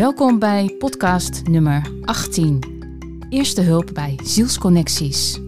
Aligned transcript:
Welkom 0.00 0.38
bij 0.38 0.74
podcast 0.78 1.42
nummer 1.48 1.90
18. 2.04 2.60
Eerste 3.28 3.60
hulp 3.60 3.90
bij 3.92 4.18
zielsconnecties. 4.22 5.38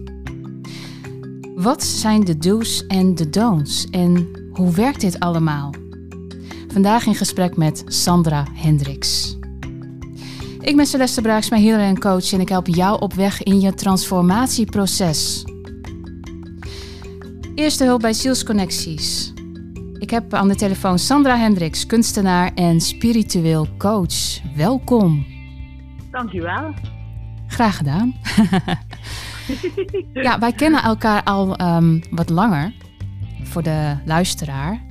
Wat 1.55 1.83
zijn 1.83 2.23
de 2.23 2.37
do's 2.37 2.85
en 2.87 3.15
de 3.15 3.29
don'ts 3.29 3.85
en 3.89 4.27
hoe 4.51 4.71
werkt 4.71 5.01
dit 5.01 5.19
allemaal? 5.19 5.73
Vandaag 6.67 7.05
in 7.05 7.15
gesprek 7.15 7.57
met 7.57 7.83
Sandra 7.87 8.45
Hendricks. 8.53 9.37
Ik 10.59 10.75
ben 10.75 10.85
Celeste 10.85 11.21
Braaksma, 11.21 11.57
healer 11.57 11.85
en 11.85 11.99
coach 11.99 12.33
en 12.33 12.39
ik 12.39 12.49
help 12.49 12.67
jou 12.67 13.01
op 13.01 13.13
weg 13.13 13.43
in 13.43 13.61
je 13.61 13.73
transformatieproces. 13.73 15.45
Eerste 17.55 17.83
hulp 17.83 18.01
bij 18.01 18.13
zielsconnecties. 18.13 19.32
Ik 20.03 20.09
heb 20.09 20.33
aan 20.33 20.47
de 20.47 20.55
telefoon 20.55 20.99
Sandra 20.99 21.37
Hendricks, 21.37 21.85
kunstenaar 21.85 22.51
en 22.55 22.81
spiritueel 22.81 23.67
coach. 23.77 24.39
Welkom. 24.55 25.25
Dankjewel. 26.11 26.73
Graag 27.47 27.77
gedaan. 27.77 28.15
ja, 30.13 30.39
wij 30.39 30.51
kennen 30.51 30.83
elkaar 30.83 31.23
al 31.23 31.61
um, 31.61 32.01
wat 32.09 32.29
langer. 32.29 32.73
Voor 33.43 33.63
de 33.63 33.97
luisteraar. 34.05 34.81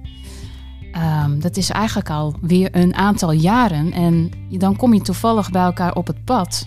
Um, 1.24 1.40
dat 1.40 1.56
is 1.56 1.70
eigenlijk 1.70 2.10
al 2.10 2.34
weer 2.40 2.76
een 2.76 2.94
aantal 2.94 3.32
jaren. 3.32 3.92
En 3.92 4.30
dan 4.50 4.76
kom 4.76 4.94
je 4.94 5.00
toevallig 5.00 5.50
bij 5.50 5.62
elkaar 5.62 5.94
op 5.94 6.06
het 6.06 6.24
pad. 6.24 6.66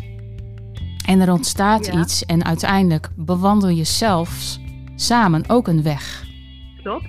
En 1.05 1.20
er 1.20 1.31
ontstaat 1.31 1.85
Ja. 1.85 1.99
iets. 1.99 2.25
En 2.25 2.45
uiteindelijk 2.45 3.09
bewandel 3.15 3.70
je 3.70 3.84
zelfs 3.84 4.59
samen 4.95 5.43
ook 5.49 5.67
een 5.67 5.84
weg. 5.84 6.23
Klopt. 6.81 7.05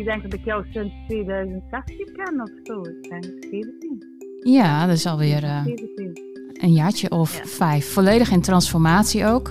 Ik 0.00 0.06
denk 0.06 0.22
dat 0.22 0.32
ik 0.32 0.44
jou 0.44 0.64
sinds 0.72 0.94
2016 1.08 2.08
ken 2.12 2.40
of 2.40 2.50
zo. 2.62 2.80
Ik 2.80 3.10
denk 3.10 3.24
17. 3.24 4.04
Ja, 4.42 4.86
dat 4.86 4.96
is 4.96 5.06
alweer 5.06 5.42
eh, 5.44 5.64
17. 5.64 6.18
een 6.60 6.72
jaartje 6.72 7.10
of 7.10 7.36
Ja. 7.36 7.44
vijf. 7.44 7.92
Volledig 7.92 8.30
in 8.30 8.40
transformatie 8.40 9.26
ook. 9.26 9.50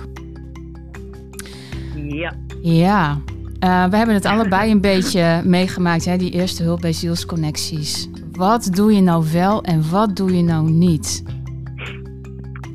Ja. 1.94 2.32
Ja, 2.62 3.18
eh, 3.58 3.84
we 3.88 3.96
hebben 3.96 4.14
het 4.14 4.24
allebei 4.24 4.70
een 4.70 4.80
beetje 4.92 5.42
meegemaakt, 5.44 6.04
hè, 6.04 6.16
die 6.16 6.30
eerste 6.30 6.62
hulp 6.62 6.80
bij 6.80 6.92
zielsconnecties. 6.92 8.08
Wat 8.32 8.70
doe 8.74 8.92
je 8.94 9.00
nou 9.00 9.24
wel 9.32 9.62
en 9.62 9.90
wat 9.90 10.16
doe 10.16 10.36
je 10.36 10.42
nou 10.42 10.70
niet? 10.70 11.22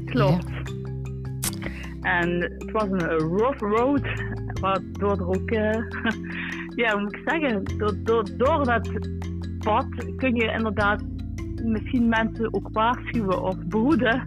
Klopt. 0.06 0.46
En 2.02 2.30
het 2.42 2.72
was 2.72 2.88
een 2.90 3.10
rough 3.18 3.60
road. 3.60 4.02
Waardoor 4.62 5.12
er 5.12 5.28
ook, 5.28 5.50
eh, 5.52 5.78
ja, 6.76 6.92
hoe 6.94 7.02
moet 7.02 7.16
ik 7.16 7.22
zeggen, 7.26 7.64
door, 7.78 7.94
door, 8.04 8.24
door 8.38 8.64
dat 8.64 8.90
pad 9.60 9.86
kun 10.18 10.36
je 10.36 10.52
inderdaad 10.52 11.04
misschien 11.64 12.08
mensen 12.10 12.54
ook 12.54 12.70
waarschuwen 12.72 13.44
of 13.44 13.56
behoeden 13.68 14.24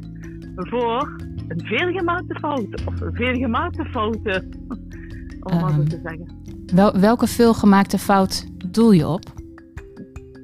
voor 0.57 1.17
een 1.49 1.61
veelgemaakte 1.67 2.35
fout. 2.39 2.85
Of 2.87 2.95
veelgemaakte 3.13 3.85
fouten. 3.85 4.49
Om 5.41 5.61
maar 5.61 5.71
zo 5.71 5.81
Ehm. 5.81 5.89
te 5.89 6.01
zeggen. 6.05 6.37
Wel, 6.75 7.01
welke 7.01 7.27
veelgemaakte 7.27 7.99
fout 7.99 8.47
doel 8.73 8.91
je 8.93 9.07
op? 9.07 9.23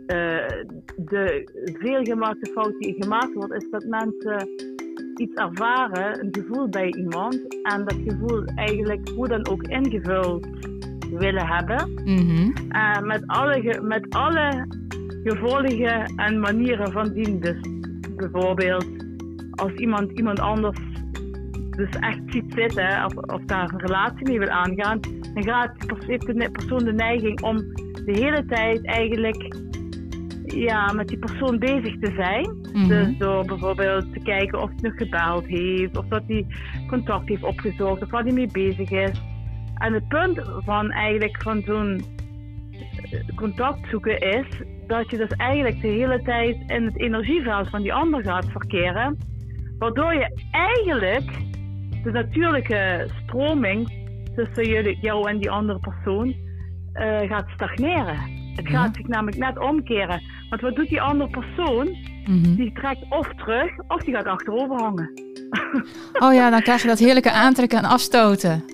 eh, 0.07 0.17
de 0.97 1.49
veelgemaakte 1.81 2.51
fout 2.53 2.75
die 2.79 2.97
gemaakt 3.03 3.35
wordt, 3.35 3.53
is 3.63 3.71
dat 3.71 3.85
mensen 3.85 4.49
iets 5.17 5.35
ervaren, 5.35 6.21
een 6.25 6.29
gevoel 6.41 6.69
bij 6.69 6.93
iemand, 6.93 7.35
en 7.63 7.85
dat 7.85 7.97
gevoel 8.07 8.45
eigenlijk 8.45 9.09
hoe 9.09 9.29
dan 9.29 9.49
ook 9.49 9.63
ingevuld 9.63 10.47
willen 11.19 11.47
hebben. 11.47 11.93
Mhm. 12.05 12.51
Eh, 12.69 13.01
met, 13.01 13.23
alle 13.27 13.81
met 13.83 14.15
alle 14.15 14.67
gevolgen 15.25 16.13
en 16.17 16.41
manieren 16.41 16.93
van 16.93 17.13
dien. 17.13 17.41
Dus 17.41 17.57
bijvoorbeeld 18.17 18.87
als 19.51 19.73
iemand 19.73 20.11
iemand 20.13 20.41
anders 20.41 20.79
dus 21.71 21.89
echt 22.01 22.21
ziet 22.27 22.53
zitten 22.57 23.05
of, 23.05 23.17
of 23.17 23.45
daar 23.45 23.73
een 23.73 23.81
relatie 23.81 24.27
mee 24.29 24.39
wil 24.39 24.49
aangaan, 24.49 25.01
dan 25.35 25.45
gaat, 25.45 25.73
heeft 26.07 26.27
de 26.27 26.51
persoon 26.53 26.85
de 26.85 26.93
neiging 26.93 27.43
om 27.43 27.57
de 28.05 28.13
hele 28.13 28.45
tijd 28.45 28.87
eigenlijk 28.87 29.57
ja, 30.45 30.93
met 30.93 31.09
die 31.09 31.19
persoon 31.19 31.59
bezig 31.59 31.99
te 31.99 32.13
zijn. 32.17 32.59
Mhm. 32.73 32.89
Dus 32.89 33.19
door 33.19 33.45
bijvoorbeeld 33.45 34.13
te 34.13 34.21
kijken 34.21 34.63
of 34.63 34.69
hij 34.69 34.91
nog 34.91 34.97
gebeld 34.97 35.47
heeft, 35.47 35.97
of 35.97 36.07
dat 36.09 36.23
hij 36.27 36.47
contact 36.87 37.29
heeft 37.29 37.43
opgezocht, 37.43 38.03
of 38.03 38.11
waar 38.11 38.23
hij 38.23 38.33
mee 38.33 38.51
bezig 38.53 38.91
is. 38.91 39.23
En 39.75 39.93
het 39.93 40.09
punt 40.09 40.41
van 40.65 40.91
eigenlijk 40.91 41.43
van 41.43 41.63
zo'n 41.67 42.05
eh, 43.11 43.37
contact 43.37 43.89
zoeken 43.91 44.21
is 44.21 44.47
dat 44.87 45.11
je 45.11 45.17
dus 45.17 45.29
eigenlijk 45.37 45.81
de 45.81 45.89
hele 45.89 46.23
tijd 46.23 46.57
in 46.67 46.85
het 46.85 46.99
energieveld 47.01 47.69
van 47.71 47.83
die 47.83 47.93
ander 47.95 48.23
gaat 48.23 48.47
verkeren. 48.51 49.19
Waardoor 49.79 50.15
je 50.15 50.41
eigenlijk 50.51 51.31
de 52.03 52.11
natuurlijke 52.11 53.09
stroming 53.23 53.93
tussen 54.35 54.65
jullie, 54.73 54.99
jou 55.01 55.29
en 55.29 55.39
die 55.39 55.51
andere 55.51 55.79
persoon 55.79 56.35
eh, 56.93 57.21
gaat 57.29 57.49
stagneren. 57.55 58.19
Het 58.57 58.69
Ja. 58.69 58.71
gaat 58.83 58.97
zich 58.97 59.07
namelijk 59.07 59.37
net 59.37 59.59
omkeren. 59.59 60.23
Want 60.51 60.63
wat 60.63 60.75
doet 60.75 60.89
die 60.89 61.01
andere 61.01 61.31
persoon? 61.31 61.97
Mhm. 62.27 62.55
Die 62.55 62.73
trekt 62.73 63.05
of 63.09 63.29
terug 63.35 63.71
of 63.89 64.03
die 64.03 64.15
gaat 64.15 64.27
achterover 64.27 64.77
hangen. 64.83 65.11
Oh 66.19 66.35
ja, 66.35 66.51
dan 66.51 66.61
krijg 66.63 66.83
je 66.83 66.89
dat 66.89 66.99
heerlijke 66.99 67.33
aantrekken 67.33 67.79
en 67.79 67.85
afstoten. 67.85 68.65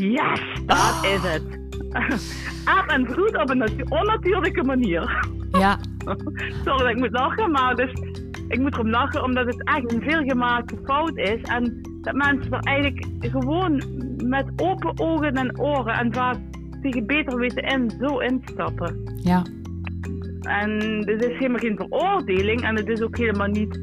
Yes, 0.00 0.40
dat 0.66 1.04
is 1.04 1.22
het. 1.22 1.42
Aap 2.74 2.86
en 2.88 3.06
vloed 3.06 3.36
op 3.36 3.50
een 3.50 3.58
natu- 3.58 3.84
onnatuurlijke 3.88 4.64
manier. 4.64 5.28
Ja, 5.50 5.78
Sorry 6.64 6.78
dat 6.78 6.88
ik 6.90 6.96
moet 6.98 7.10
lachen, 7.12 7.50
maar 7.50 7.74
dus, 7.74 7.92
ik 8.48 8.58
moet 8.58 8.74
erom 8.74 8.90
lachen 8.90 9.24
omdat 9.24 9.46
het 9.46 9.64
echt 9.64 9.92
een 9.92 10.02
veelgemaakte 10.02 10.76
fout 10.84 11.16
is. 11.16 11.40
En 11.42 11.80
dat 12.02 12.14
mensen 12.14 12.52
er 12.52 12.58
eigenlijk 12.60 13.06
gewoon 13.20 13.82
met 14.24 14.52
open 14.56 14.92
ogen 15.00 15.34
en 15.34 15.60
oren 15.60 15.94
en 15.94 16.14
vaak 16.14 16.36
tegen 16.82 17.06
beter 17.06 17.38
weten 17.38 17.62
in 17.62 17.90
zo 18.00 18.18
instappen. 18.18 19.18
ja. 19.22 19.42
En 20.40 21.00
dit 21.00 21.24
is 21.24 21.32
helemaal 21.38 21.58
geen 21.58 21.76
veroordeling 21.76 22.60
en 22.62 22.76
het 22.76 22.88
is 22.88 23.02
ook 23.02 23.16
helemaal 23.18 23.46
niet, 23.46 23.80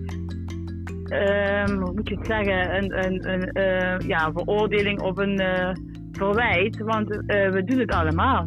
ehm, 1.08 1.78
hoe 1.80 1.92
moet 1.94 2.08
je 2.10 2.16
het 2.18 2.26
zeggen, 2.26 2.76
een, 2.78 3.06
een, 3.06 3.30
een 3.30 3.52
eh, 3.52 4.08
ja, 4.08 4.32
veroordeling 4.32 5.02
of 5.02 5.18
een 5.18 5.40
eh, 5.40 5.70
verwijt, 6.18 6.78
want 6.78 7.10
eh, 7.12 7.50
we 7.50 7.64
doen 7.64 7.80
het 7.80 7.92
allemaal. 7.92 8.46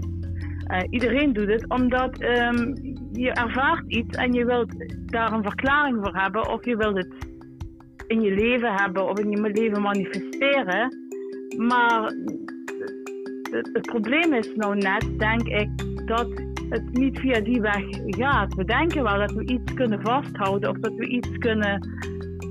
Eh, 0.67 0.81
iedereen 0.91 1.33
doet 1.33 1.49
het 1.49 1.69
omdat 1.69 2.19
ehm, 2.19 2.75
je 3.13 3.31
ervaart 3.31 3.85
iets 3.87 4.17
en 4.17 4.33
je 4.33 4.45
wilt 4.45 4.75
daar 5.07 5.33
een 5.33 5.43
verklaring 5.43 5.99
voor 6.03 6.17
hebben 6.17 6.49
of 6.49 6.65
je 6.65 6.77
wilt 6.77 6.97
het 6.97 7.15
in 8.07 8.21
je 8.21 8.35
leven 8.35 8.73
hebben 8.75 9.09
of 9.09 9.19
in 9.19 9.31
je 9.31 9.51
leven 9.53 9.83
manifesteren. 9.83 10.95
Maar 11.57 12.03
het, 13.51 13.71
het 13.73 13.87
probleem 13.87 14.33
is 14.33 14.55
nou 14.55 14.77
net, 14.77 15.19
denk 15.19 15.43
ik, 15.43 15.69
dat 16.07 16.29
het 16.69 16.93
niet 16.93 17.19
via 17.19 17.41
die 17.41 17.61
weg 17.61 17.85
gaat. 18.07 18.55
We 18.55 18.65
denken 18.65 19.03
wel 19.03 19.19
dat 19.19 19.33
we 19.33 19.45
iets 19.45 19.75
kunnen 19.75 20.01
vasthouden 20.01 20.71
of 20.71 20.77
dat 20.79 20.93
we 20.95 21.09
iets 21.09 21.39
kunnen 21.39 21.89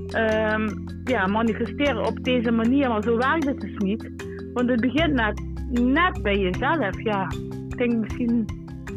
ehm, 0.06 0.68
ja, 1.04 1.26
manifesteren 1.26 2.06
op 2.06 2.24
deze 2.24 2.50
manier, 2.50 2.88
maar 2.88 3.02
zo 3.02 3.16
werkt 3.16 3.46
het 3.46 3.60
dus 3.60 3.76
niet. 3.76 4.10
Want 4.56 4.70
het 4.70 4.80
begint 4.80 5.12
net, 5.12 5.42
net 5.70 6.22
bij 6.22 6.38
jezelf. 6.38 7.02
Ja, 7.02 7.30
ik 7.68 7.76
denk 7.78 7.92
misschien 7.96 8.46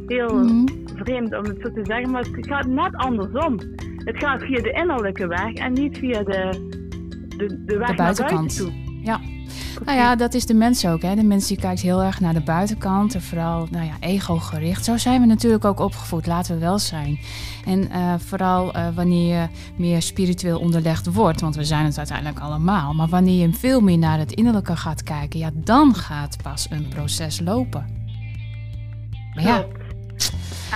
heel 0.07 0.43
Mhm. 0.43 0.65
vreemd 0.95 1.37
om 1.37 1.43
het 1.43 1.57
zo 1.61 1.71
te 1.71 1.81
zeggen, 1.83 2.11
maar 2.11 2.21
het 2.21 2.47
gaat 2.47 2.67
net 2.67 2.95
andersom. 2.95 3.57
Het 3.97 4.17
gaat 4.17 4.41
via 4.41 4.61
de 4.61 4.71
innerlijke 4.71 5.27
weg 5.27 5.53
en 5.53 5.73
niet 5.73 5.97
via 5.97 6.23
de, 6.23 6.67
de, 7.37 7.63
de 7.65 7.77
weg 7.77 7.87
naar 7.87 7.95
buiten 8.15 8.47
toe. 8.47 8.71
Ja. 9.09 9.19
Nou 9.85 9.97
ja, 9.97 10.15
dat 10.15 10.33
is 10.33 10.45
de 10.45 10.53
mens 10.53 10.85
ook. 10.85 11.01
Hè. 11.01 11.15
De 11.15 11.23
mens 11.23 11.47
die 11.47 11.57
kijkt 11.57 11.81
heel 11.81 12.03
erg 12.03 12.19
naar 12.19 12.33
de 12.33 12.41
buitenkant 12.41 13.15
en 13.15 13.21
vooral 13.21 13.67
nou 13.71 13.85
ja, 13.85 13.93
ego-gericht. 13.99 14.85
Zo 14.85 14.97
zijn 14.97 15.21
we 15.21 15.27
natuurlijk 15.27 15.65
ook 15.65 15.79
opgevoed, 15.79 16.27
laten 16.27 16.53
we 16.53 16.59
wel 16.59 16.79
zijn. 16.79 17.19
En 17.65 17.89
eh, 17.91 18.13
vooral 18.17 18.73
eh, 18.73 18.87
wanneer 18.95 19.35
je 19.35 19.47
meer 19.75 20.01
spiritueel 20.01 20.59
onderlegd 20.59 21.13
wordt, 21.13 21.41
want 21.41 21.55
we 21.55 21.63
zijn 21.63 21.85
het 21.85 21.97
uiteindelijk 21.97 22.39
allemaal. 22.39 22.93
Maar 22.93 23.07
wanneer 23.07 23.47
je 23.47 23.53
veel 23.53 23.81
meer 23.81 23.97
naar 23.97 24.19
het 24.19 24.31
innerlijke 24.31 24.75
gaat 24.75 25.03
kijken, 25.03 25.39
ja, 25.39 25.49
dan 25.53 25.95
gaat 25.95 26.37
pas 26.43 26.67
een 26.69 26.87
proces 26.87 27.39
lopen. 27.39 27.85
Maar 29.33 29.43
ja. 29.43 29.65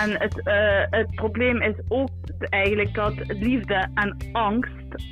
En 0.03 0.11
het, 0.11 0.41
eh, 0.43 0.99
het 0.99 1.15
probleem 1.15 1.61
is 1.61 1.75
ook 1.87 2.09
eigenlijk 2.49 2.93
dat 2.93 3.13
liefde 3.27 3.87
en 3.93 4.17
angst 4.31 5.03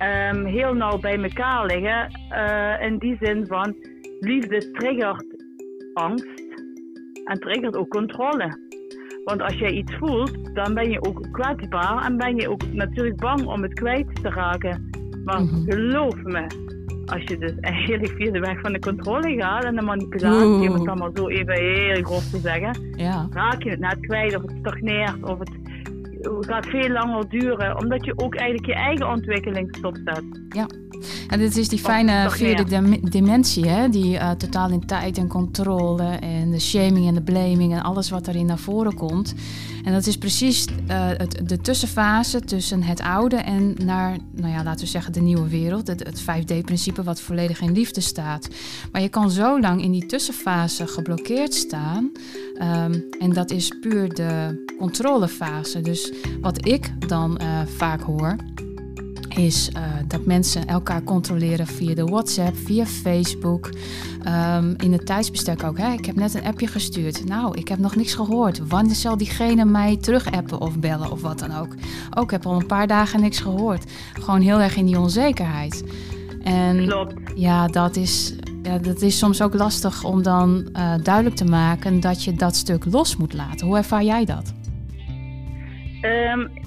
ehm, 0.00 0.44
heel 0.44 0.74
nauw 0.74 0.98
bij 0.98 1.22
elkaar 1.22 1.66
liggen. 1.66 2.08
eh, 2.30 2.86
in 2.86 2.98
die 2.98 3.16
zin 3.20 3.46
van 3.46 3.74
liefde 4.20 4.70
triggert 4.70 5.24
angst 5.94 6.42
en 7.24 7.38
triggert 7.40 7.76
ook 7.76 7.88
controle. 7.88 8.68
Want 9.24 9.40
als 9.42 9.54
jij 9.54 9.70
iets 9.70 9.94
voelt, 9.94 10.54
dan 10.54 10.74
ben 10.74 10.90
je 10.90 11.02
ook 11.04 11.28
kwetsbaar 11.32 12.04
en 12.04 12.16
ben 12.16 12.36
je 12.36 12.48
ook 12.50 12.62
natuurlijk 12.72 13.16
bang 13.20 13.46
om 13.46 13.62
het 13.62 13.72
kwijt 13.74 14.14
te 14.22 14.28
raken. 14.28 14.90
Maar 15.24 15.40
Mhm. 15.42 15.70
geloof 15.70 16.14
me, 16.22 16.46
als 17.06 17.22
je 17.24 17.38
dus 17.38 17.54
eigenlijk 17.60 18.12
via 18.16 18.30
de 18.30 18.40
weg 18.40 18.60
van 18.60 18.72
de 18.72 18.78
controle 18.78 19.34
gaat 19.36 19.64
en 19.64 19.76
de 19.76 19.82
manipulatie, 19.82 20.68
om 20.68 20.74
het 20.74 20.84
dan 20.84 20.98
maar 20.98 21.10
zo 21.14 21.28
even 21.28 21.54
heel 21.54 22.02
grof 22.02 22.24
te 22.30 22.38
zeggen, 22.38 22.92
ja. 22.96 23.26
raak 23.30 23.62
je 23.62 23.70
het 23.70 23.80
net 23.80 24.00
kwijt 24.00 24.36
of 24.36 24.42
het 24.42 24.54
stagneert 24.58 25.22
of 25.22 25.38
het, 25.38 25.50
gaat 26.40 26.66
veel 26.66 26.88
langer 26.88 27.28
duren, 27.28 27.78
omdat 27.80 28.04
je 28.04 28.12
ook 28.16 28.34
eigenlijk 28.34 28.66
je 28.66 28.74
eigen 28.74 29.08
ontwikkeling 29.08 29.76
stopzet. 29.76 30.24
Ja, 30.48 30.66
en 31.28 31.38
dit 31.38 31.56
is 31.56 31.68
die 31.68 31.78
fijne 31.78 32.30
vierde 32.30 33.00
dimensie, 33.02 33.68
hè? 33.68 33.88
die 33.88 34.14
uh, 34.14 34.30
totaal 34.30 34.70
in 34.70 34.86
tijd 34.86 35.18
en 35.18 35.28
controle 35.28 36.04
en 36.04 36.50
de 36.50 36.60
shaming 36.60 37.06
en 37.06 37.14
de 37.14 37.22
blaming 37.22 37.72
en 37.72 37.82
alles 37.82 38.10
wat 38.10 38.28
erin 38.28 38.46
naar 38.46 38.58
voren 38.58 38.94
komt. 38.94 39.34
En 39.84 39.92
dat 39.92 40.06
is 40.06 40.16
precies 40.16 40.64
uh, 40.66 41.08
het, 41.08 41.40
de 41.44 41.58
tussenfase 41.58 42.40
tussen 42.40 42.82
het 42.82 43.00
oude 43.00 43.36
en 43.36 43.74
naar, 43.84 44.16
nou 44.32 44.52
ja, 44.52 44.62
laten 44.62 44.84
we 44.84 44.90
zeggen, 44.90 45.12
de 45.12 45.20
nieuwe 45.20 45.48
wereld. 45.48 45.86
Het, 45.86 46.04
het 46.04 46.22
5D-principe 46.22 47.02
wat 47.02 47.20
volledig 47.20 47.60
in 47.60 47.72
liefde 47.72 48.00
staat. 48.00 48.48
Maar 48.92 49.02
je 49.02 49.08
kan 49.08 49.30
zo 49.30 49.60
lang 49.60 49.82
in 49.82 49.92
die 49.92 50.06
tussenfase 50.06 50.86
geblokkeerd 50.86 51.54
staan. 51.54 52.10
Um, 52.62 53.04
en 53.18 53.32
dat 53.32 53.50
is 53.50 53.68
puur 53.80 54.14
de 54.14 54.64
controlefase. 54.78 55.80
Dus 55.80 56.12
wat 56.40 56.66
ik 56.66 56.92
dan 57.08 57.40
uh, 57.42 57.60
vaak 57.76 58.00
hoor, 58.00 58.36
is 59.36 59.70
uh, 59.76 59.82
dat 60.06 60.24
mensen 60.24 60.66
elkaar 60.66 61.02
controleren 61.02 61.66
via 61.66 61.94
de 61.94 62.04
WhatsApp, 62.04 62.56
via 62.56 62.86
Facebook, 62.86 63.70
um, 64.26 64.74
in 64.76 64.92
het 64.92 65.06
tijdsbestek 65.06 65.64
ook. 65.64 65.78
Hè? 65.78 65.92
Ik 65.92 66.04
heb 66.04 66.14
net 66.14 66.34
een 66.34 66.44
appje 66.44 66.66
gestuurd. 66.66 67.24
Nou, 67.24 67.58
ik 67.58 67.68
heb 67.68 67.78
nog 67.78 67.96
niks 67.96 68.14
gehoord. 68.14 68.68
Wanneer 68.68 68.94
zal 68.94 69.16
diegene 69.16 69.64
mij 69.64 69.96
terug 69.96 70.30
appen 70.30 70.60
of 70.60 70.78
bellen 70.78 71.10
of 71.10 71.22
wat 71.22 71.38
dan 71.38 71.56
ook? 71.56 71.74
Ook 72.14 72.24
ik 72.24 72.30
heb 72.30 72.46
al 72.46 72.60
een 72.60 72.66
paar 72.66 72.86
dagen 72.86 73.20
niks 73.20 73.38
gehoord. 73.38 73.84
Gewoon 74.12 74.40
heel 74.40 74.60
erg 74.60 74.76
in 74.76 74.86
die 74.86 74.98
onzekerheid. 74.98 75.84
En 76.42 76.86
Klopt. 76.86 77.14
ja, 77.34 77.66
dat 77.66 77.96
is, 77.96 78.34
ja, 78.62 78.78
dat 78.78 79.02
is 79.02 79.18
soms 79.18 79.42
ook 79.42 79.54
lastig 79.54 80.04
om 80.04 80.22
dan 80.22 80.68
uh, 80.72 80.94
duidelijk 81.02 81.36
te 81.36 81.44
maken 81.44 82.00
dat 82.00 82.24
je 82.24 82.34
dat 82.34 82.56
stuk 82.56 82.84
los 82.84 83.16
moet 83.16 83.32
laten. 83.32 83.66
Hoe 83.66 83.76
ervaar 83.76 84.04
jij 84.04 84.24
dat? 84.24 84.52
Um, 86.02 86.59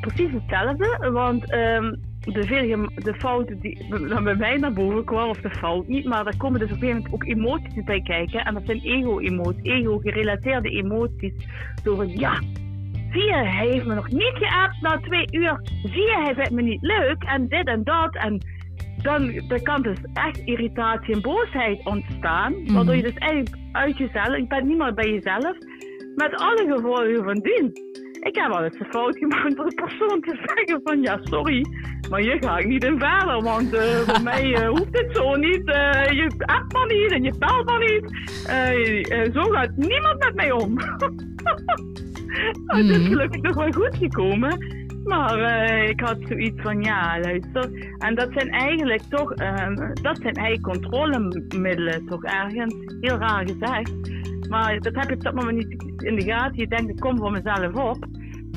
precies 0.00 0.32
hetzelfde, 0.32 1.10
want 1.12 1.52
um, 1.54 2.00
de, 2.20 2.44
veel, 2.44 2.88
de 2.94 3.14
fouten 3.14 3.60
die 3.60 3.86
dan 4.08 4.24
bij 4.24 4.34
mij 4.34 4.56
naar 4.56 4.72
boven 4.72 5.04
kwamen, 5.04 5.28
of 5.28 5.40
de 5.40 5.50
fout 5.50 5.88
niet, 5.88 6.04
maar 6.04 6.24
daar 6.24 6.36
komen 6.36 6.60
dus 6.60 6.70
op 6.70 6.74
een 6.74 6.80
gegeven 6.80 7.02
moment 7.02 7.14
ook 7.14 7.24
emoties 7.24 7.84
bij 7.84 8.00
kijken. 8.00 8.44
En 8.44 8.54
dat 8.54 8.62
zijn 8.66 8.80
ego-emoties, 8.80 9.62
ego-gerelateerde 9.62 10.68
emoties. 10.68 11.32
Zo 11.84 11.94
van, 11.94 12.16
ja, 12.16 12.40
zie 13.12 13.24
je, 13.24 13.34
hij 13.34 13.68
heeft 13.68 13.86
me 13.86 13.94
nog 13.94 14.10
niet 14.10 14.34
geappt 14.34 14.80
na 14.80 14.98
twee 15.00 15.26
uur. 15.30 15.60
Zie 15.82 16.02
je, 16.02 16.20
hij 16.24 16.34
vindt 16.34 16.50
me 16.50 16.62
niet 16.62 16.82
leuk 16.82 17.22
en 17.22 17.48
dit 17.48 17.66
en 17.66 17.84
dat. 17.84 18.14
En 18.14 18.40
dan, 19.02 19.42
dan 19.48 19.62
kan 19.62 19.82
dus 19.82 19.98
echt 20.14 20.38
irritatie 20.38 21.14
en 21.14 21.22
boosheid 21.22 21.84
ontstaan. 21.84 22.52
-hmm. 22.52 22.74
Waardoor 22.74 22.96
je 22.96 23.02
dus 23.02 23.14
eigenlijk 23.14 23.56
uit 23.72 23.98
jezelf, 23.98 24.36
je 24.36 24.46
bent 24.46 24.66
niet 24.66 24.78
meer 24.78 24.94
bij 24.94 25.10
jezelf, 25.10 25.56
met 26.16 26.34
alle 26.34 26.74
gevolgen 26.74 27.24
van 27.24 27.40
dien. 27.40 27.72
Ik 28.20 28.34
heb 28.34 28.48
wel 28.48 28.64
eens 28.64 28.78
een 28.78 28.86
fout 28.90 29.18
gemaakt 29.18 29.56
door 29.56 29.68
de 29.68 29.74
persoon 29.74 30.20
te 30.20 30.36
zeggen 30.44 30.80
van 30.84 31.02
ja, 31.02 31.18
sorry, 31.22 31.64
maar 32.10 32.22
je 32.22 32.36
gaat 32.40 32.64
niet 32.64 32.84
in 32.84 32.98
verder, 32.98 33.42
want 33.42 33.74
uh, 33.74 33.80
voor 34.08 34.22
mij 34.22 34.44
uh, 34.44 34.68
hoeft 34.68 34.98
het 34.98 35.16
zo 35.16 35.36
niet. 35.36 35.68
Uh, 35.68 36.10
je 36.10 36.32
appt 36.36 36.72
maar 36.72 36.86
niet 36.86 37.12
en 37.12 37.22
je 37.22 37.32
belt 37.38 37.64
maar 37.64 37.78
niet. 37.78 39.32
zo 39.34 39.42
gaat 39.42 39.76
niemand 39.76 40.18
met 40.18 40.34
mij 40.34 40.52
om. 40.52 40.76
Het 42.66 42.84
is 42.84 43.06
gelukkig 43.06 43.42
nog 43.42 43.54
wel 43.54 43.72
goed 43.72 43.96
gekomen. 43.96 44.76
Maar 45.04 45.38
ik 45.84 46.00
had 46.00 46.16
zoiets 46.28 46.62
van 46.62 46.82
ja, 46.82 47.20
luister. 47.20 47.94
En 47.98 48.14
dat 48.14 48.28
zijn 48.32 48.50
eigenlijk 48.50 49.02
toch, 49.08 49.34
dat 50.02 50.18
zijn 50.22 50.34
eigenlijk 50.34 50.62
controlemiddelen, 50.62 52.06
toch 52.06 52.24
ergens. 52.24 52.74
Heel 53.00 53.16
raar 53.16 53.48
gezegd. 53.48 53.92
Maar 54.48 54.78
dat 54.80 54.94
heb 54.94 55.08
je 55.08 55.14
op 55.14 55.22
dat 55.22 55.34
moment 55.34 55.56
niet 55.56 55.87
in 56.02 56.14
de 56.14 56.22
gaten. 56.22 56.58
Je 56.58 56.68
denkt, 56.68 56.90
ik 56.90 56.96
kom 56.96 57.18
voor 57.18 57.30
mezelf 57.30 57.74
op. 57.74 58.06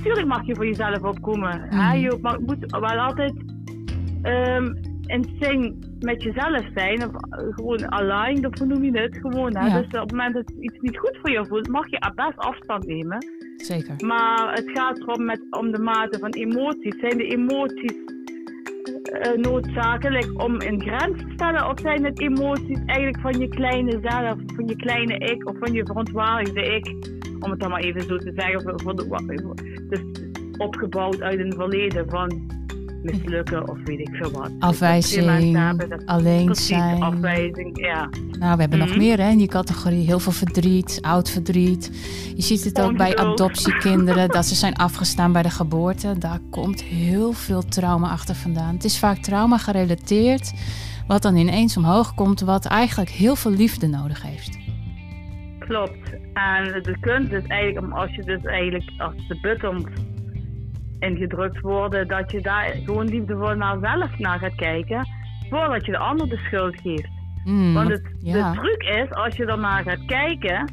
Tuurlijk 0.03 0.27
mag 0.27 0.45
je 0.45 0.55
voor 0.55 0.65
jezelf 0.65 1.01
opkomen. 1.01 1.59
Mm. 1.59 1.79
Hè? 1.79 1.93
Je 1.93 2.37
moet 2.45 2.71
wel 2.71 2.99
altijd 2.99 3.33
um, 4.23 4.79
in 5.05 5.37
zin 5.39 5.83
met 5.99 6.23
jezelf 6.23 6.63
zijn. 6.73 7.03
Of 7.03 7.11
gewoon 7.29 7.91
aligned, 7.91 8.45
of 8.45 8.59
hoe 8.59 8.67
noem 8.67 8.83
je 8.83 8.99
het? 8.99 9.17
Gewoon, 9.17 9.55
hè? 9.55 9.67
Ja. 9.67 9.77
Dus 9.77 9.85
op 9.85 10.09
het 10.09 10.11
moment 10.11 10.33
dat 10.33 10.49
iets 10.59 10.79
niet 10.79 10.97
goed 10.97 11.17
voor 11.21 11.31
je 11.31 11.45
voelt, 11.45 11.67
mag 11.67 11.89
je 11.89 12.11
best 12.15 12.37
afstand 12.37 12.85
nemen. 12.87 13.25
Zeker. 13.57 13.95
Maar 14.05 14.53
het 14.53 14.69
gaat 14.73 14.99
erom 14.99 15.25
met, 15.25 15.41
om 15.49 15.71
de 15.71 15.79
mate 15.79 16.19
van 16.19 16.29
emoties. 16.29 16.99
Zijn 16.99 17.17
de 17.17 17.27
emoties 17.27 17.95
uh, 19.13 19.35
noodzakelijk 19.35 20.43
om 20.43 20.53
een 20.53 20.81
grens 20.81 21.17
te 21.17 21.31
stellen? 21.33 21.69
Of 21.69 21.79
zijn 21.79 22.03
het 22.03 22.19
emoties 22.19 22.79
eigenlijk 22.85 23.19
van 23.19 23.39
je 23.39 23.47
kleine 23.47 23.99
zelf, 24.01 24.37
van 24.55 24.67
je 24.67 24.75
kleine 24.75 25.17
ik 25.17 25.49
of 25.49 25.57
van 25.57 25.73
je 25.73 25.85
verontwaardigde 25.85 26.61
ik? 26.61 27.19
Om 27.41 27.51
het 27.51 27.59
dan 27.59 27.69
maar 27.69 27.81
even 27.81 28.03
zo 28.03 28.17
te 28.17 28.31
zeggen. 28.35 28.79
Voor 28.81 28.95
de, 28.95 29.85
dus 29.89 30.01
opgebouwd 30.57 31.21
uit 31.21 31.39
een 31.39 31.53
verleden 31.53 32.09
van 32.09 32.59
mislukken 33.03 33.69
of 33.69 33.77
weet 33.83 33.99
ik 33.99 34.09
veel 34.11 34.31
wat. 34.31 34.51
Afwijzing, 34.59 35.27
alleen 36.05 36.55
zijn. 36.55 37.01
Afwijzing, 37.01 37.79
ja. 37.79 38.09
Nou, 38.39 38.55
we 38.55 38.61
hebben 38.61 38.67
mm 38.67 38.85
-hmm. 38.85 38.87
nog 38.87 38.97
meer 38.97 39.19
hè, 39.19 39.29
in 39.29 39.37
die 39.37 39.47
categorie. 39.47 40.05
Heel 40.05 40.19
veel 40.19 40.31
verdriet, 40.31 40.97
oud 41.01 41.29
verdriet. 41.29 41.91
Je 42.35 42.41
ziet 42.41 42.63
het 42.63 42.81
ook 42.81 42.97
bij 42.97 43.17
adoptiekinderen, 43.17 44.29
dat 44.37 44.45
ze 44.45 44.55
zijn 44.55 44.75
afgestaan 44.75 45.31
bij 45.31 45.41
de 45.41 45.49
geboorte. 45.49 46.17
Daar 46.17 46.39
komt 46.49 46.83
heel 46.83 47.33
veel 47.33 47.65
trauma 47.65 48.09
achter 48.09 48.35
vandaan. 48.35 48.73
Het 48.73 48.83
is 48.83 48.99
vaak 48.99 49.17
trauma 49.17 49.57
gerelateerd, 49.57 50.53
wat 51.07 51.21
dan 51.21 51.35
ineens 51.35 51.77
omhoog 51.77 52.13
komt, 52.13 52.39
wat 52.39 52.65
eigenlijk 52.65 53.09
heel 53.09 53.35
veel 53.35 53.51
liefde 53.51 53.87
nodig 53.87 54.21
heeft. 54.21 54.57
Klopt. 55.71 56.15
En 56.33 56.81
de 56.81 56.95
kunst 56.99 57.31
is 57.31 57.47
eigenlijk, 57.47 57.93
als 57.93 58.15
je 58.15 58.23
dus 58.23 58.43
eigenlijk 58.43 58.91
als 58.97 59.27
de 59.27 59.39
buttons 59.41 59.85
ingedrukt 60.99 61.59
worden, 61.59 62.07
dat 62.07 62.31
je 62.31 62.41
daar 62.41 62.75
gewoon 62.85 63.05
liefdevol 63.05 63.55
naar 63.55 63.77
zelf 63.81 64.17
naar 64.17 64.39
gaat 64.39 64.55
kijken, 64.55 65.07
voordat 65.49 65.85
je 65.85 65.91
de 65.91 65.97
ander 65.97 66.29
de 66.29 66.37
schuld 66.37 66.81
geeft. 66.81 67.09
Mm, 67.43 67.73
Want 67.73 67.89
het, 67.89 68.15
ja. 68.19 68.51
de 68.51 68.59
truc 68.59 68.83
is, 68.83 69.11
als 69.11 69.35
je 69.35 69.45
ernaar 69.45 69.83
gaat 69.83 70.05
kijken, 70.05 70.65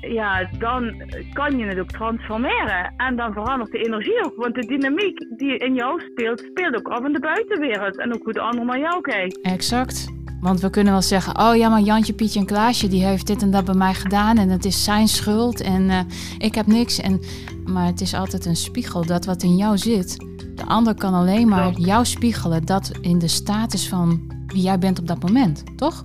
ja, 0.00 0.48
dan 0.58 1.02
kan 1.32 1.58
je 1.58 1.64
het 1.64 1.78
ook 1.78 1.90
transformeren. 1.90 2.94
En 2.96 3.16
dan 3.16 3.32
verandert 3.32 3.70
de 3.70 3.84
energie 3.84 4.24
ook. 4.24 4.34
Want 4.36 4.54
de 4.54 4.66
dynamiek 4.66 5.26
die 5.36 5.56
in 5.56 5.74
jou 5.74 6.00
speelt, 6.00 6.40
speelt 6.40 6.76
ook 6.76 6.88
af 6.88 7.04
in 7.04 7.12
de 7.12 7.20
buitenwereld. 7.20 7.98
En 7.98 8.14
ook 8.14 8.22
hoe 8.22 8.32
de 8.32 8.40
ander 8.40 8.64
naar 8.64 8.78
jou 8.78 9.00
kijkt. 9.00 9.40
Exact. 9.40 10.21
Want 10.42 10.60
we 10.60 10.70
kunnen 10.70 10.92
wel 10.92 11.02
zeggen, 11.02 11.38
oh 11.38 11.56
ja, 11.56 11.68
maar 11.68 11.80
Jantje, 11.80 12.12
Pietje 12.12 12.40
en 12.40 12.46
Klaasje, 12.46 12.88
die 12.88 13.04
heeft 13.04 13.26
dit 13.26 13.42
en 13.42 13.50
dat 13.50 13.64
bij 13.64 13.74
mij 13.74 13.94
gedaan 13.94 14.38
en 14.38 14.48
het 14.48 14.64
is 14.64 14.84
zijn 14.84 15.08
schuld 15.08 15.60
en 15.60 15.82
uh, 15.82 15.98
ik 16.38 16.54
heb 16.54 16.66
niks. 16.66 17.00
En, 17.00 17.20
maar 17.66 17.86
het 17.86 18.00
is 18.00 18.14
altijd 18.14 18.46
een 18.46 18.56
spiegel, 18.56 19.06
dat 19.06 19.24
wat 19.24 19.42
in 19.42 19.56
jou 19.56 19.78
zit. 19.78 20.16
De 20.54 20.64
ander 20.66 20.94
kan 20.94 21.14
alleen 21.14 21.48
maar 21.48 21.72
jou 21.72 22.04
spiegelen, 22.04 22.64
dat 22.64 22.90
in 23.00 23.18
de 23.18 23.28
status 23.28 23.88
van 23.88 24.20
wie 24.46 24.62
jij 24.62 24.78
bent 24.78 24.98
op 24.98 25.06
dat 25.06 25.22
moment, 25.22 25.64
toch? 25.76 26.02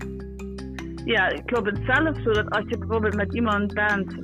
Ja, 1.06 1.28
ik 1.28 1.42
geloof 1.46 1.66
het 1.66 1.80
zelf 1.86 2.22
zo 2.24 2.32
dat 2.32 2.50
als 2.50 2.64
je 2.68 2.78
bijvoorbeeld 2.78 3.16
met 3.16 3.34
iemand 3.34 3.74
bent, 3.74 4.16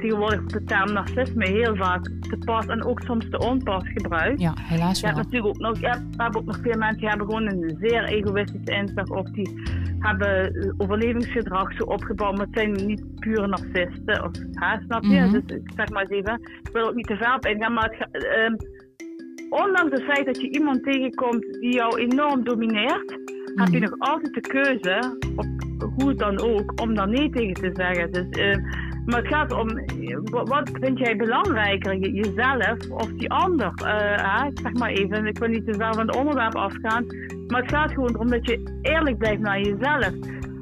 tegenwoordig 0.00 0.44
de 0.46 0.64
term 0.64 0.92
narcisme 0.92 1.46
heel 1.48 1.76
vaak 1.76 2.04
te 2.04 2.36
pas 2.44 2.66
en 2.66 2.84
ook 2.84 3.00
soms 3.00 3.28
te 3.30 3.38
onpas 3.38 3.82
gebruikt. 3.94 4.40
Ja, 4.40 4.54
helaas 4.62 5.00
Je 5.00 5.06
wel. 5.06 5.14
hebt 5.16 5.24
natuurlijk 5.32 5.54
ook 5.56 5.62
nog, 5.62 5.78
ja, 5.80 5.92
we 6.16 6.22
hebben 6.22 6.40
ook 6.40 6.46
nog 6.46 6.58
veel 6.62 6.78
mensen 6.78 6.98
die 6.98 7.08
hebben 7.08 7.26
gewoon 7.26 7.46
een 7.46 7.76
zeer 7.80 8.04
egoïstische 8.04 8.72
inslag 8.74 9.06
of 9.08 9.30
die 9.30 9.50
hebben 9.98 10.74
overlevingsgedrag 10.78 11.72
zo 11.72 11.84
opgebouwd, 11.84 12.36
maar 12.36 12.46
het 12.46 12.58
zijn 12.58 12.86
niet 12.86 13.04
pure 13.18 13.46
narcisten 13.46 14.24
of 14.24 14.30
hè, 14.52 14.78
snap 14.84 15.02
je? 15.02 15.20
Mhm. 15.20 15.30
Dus 15.32 15.56
ik 15.56 15.70
zeg 15.76 15.88
maar 15.90 16.02
eens 16.02 16.10
even, 16.10 16.40
ik 16.62 16.70
wil 16.72 16.88
ook 16.88 16.94
niet 16.94 17.06
te 17.06 17.16
ver 17.16 17.34
op 17.34 17.46
ingaan, 17.46 17.72
maar 17.72 17.96
het, 18.10 18.24
ehm, 18.26 18.54
ondanks 19.50 19.90
het 19.92 20.02
feit 20.02 20.26
dat 20.26 20.40
je 20.40 20.50
iemand 20.50 20.82
tegenkomt 20.82 21.42
die 21.60 21.74
jou 21.74 21.98
enorm 22.00 22.44
domineert, 22.44 23.10
heb 23.54 23.68
je 23.68 23.78
Mhm. 23.78 23.90
nog 23.90 23.94
altijd 23.98 24.34
de 24.34 24.40
keuze, 24.40 25.16
op 25.36 25.46
hoe 25.98 26.14
dan 26.14 26.40
ook, 26.40 26.80
om 26.80 26.94
daar 26.94 27.08
nee 27.08 27.30
tegen 27.30 27.54
te 27.54 27.70
zeggen. 27.72 28.12
Dus, 28.12 28.28
eh, 28.28 28.56
maar 29.10 29.18
het 29.22 29.28
gaat 29.34 29.52
om, 29.52 29.68
wa- 30.24 30.42
wat 30.44 30.70
vind 30.72 30.98
jij 30.98 31.16
belangrijker, 31.16 31.98
je- 31.98 32.12
jezelf 32.12 32.90
of 32.90 33.12
die 33.12 33.30
ander? 33.30 33.70
Hè? 33.84 34.46
Ik 34.46 34.58
zeg 34.62 34.72
maar 34.72 34.90
even, 34.90 35.26
ik 35.26 35.38
wil 35.38 35.48
niet 35.48 35.66
te 35.66 35.74
ver 35.74 35.94
van 35.94 36.06
het 36.06 36.16
onderwerp 36.16 36.54
afgaan, 36.56 37.06
maar 37.48 37.60
het 37.62 37.70
gaat 37.70 37.90
gewoon 37.92 38.18
om 38.18 38.28
dat 38.30 38.46
je 38.46 38.78
eerlijk 38.82 39.18
blijft 39.18 39.40
naar 39.40 39.60
jezelf. 39.60 40.10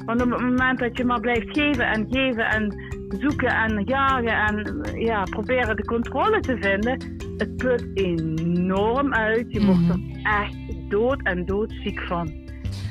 Want 0.07 0.23
op 0.23 0.31
het 0.31 0.40
moment 0.40 0.78
dat 0.78 0.97
je 0.97 1.05
maar 1.05 1.21
blijft 1.21 1.47
geven 1.59 1.87
en 1.88 2.07
geven 2.11 2.45
en 2.50 2.75
zoeken 3.09 3.49
en 3.49 3.83
jagen 3.85 4.47
en 4.47 4.81
ja, 5.00 5.23
proberen 5.23 5.76
de 5.76 5.85
controle 5.85 6.40
te 6.40 6.57
vinden, 6.61 7.17
het 7.37 7.57
put 7.57 7.87
enorm 7.95 9.14
uit. 9.14 9.47
Je 9.49 9.64
wordt 9.67 9.81
Mhm. 9.81 9.90
er 9.90 10.00
echt 10.43 10.55
dood 10.90 11.21
en 11.23 11.47
doodziek 11.47 12.00
van. 12.00 12.33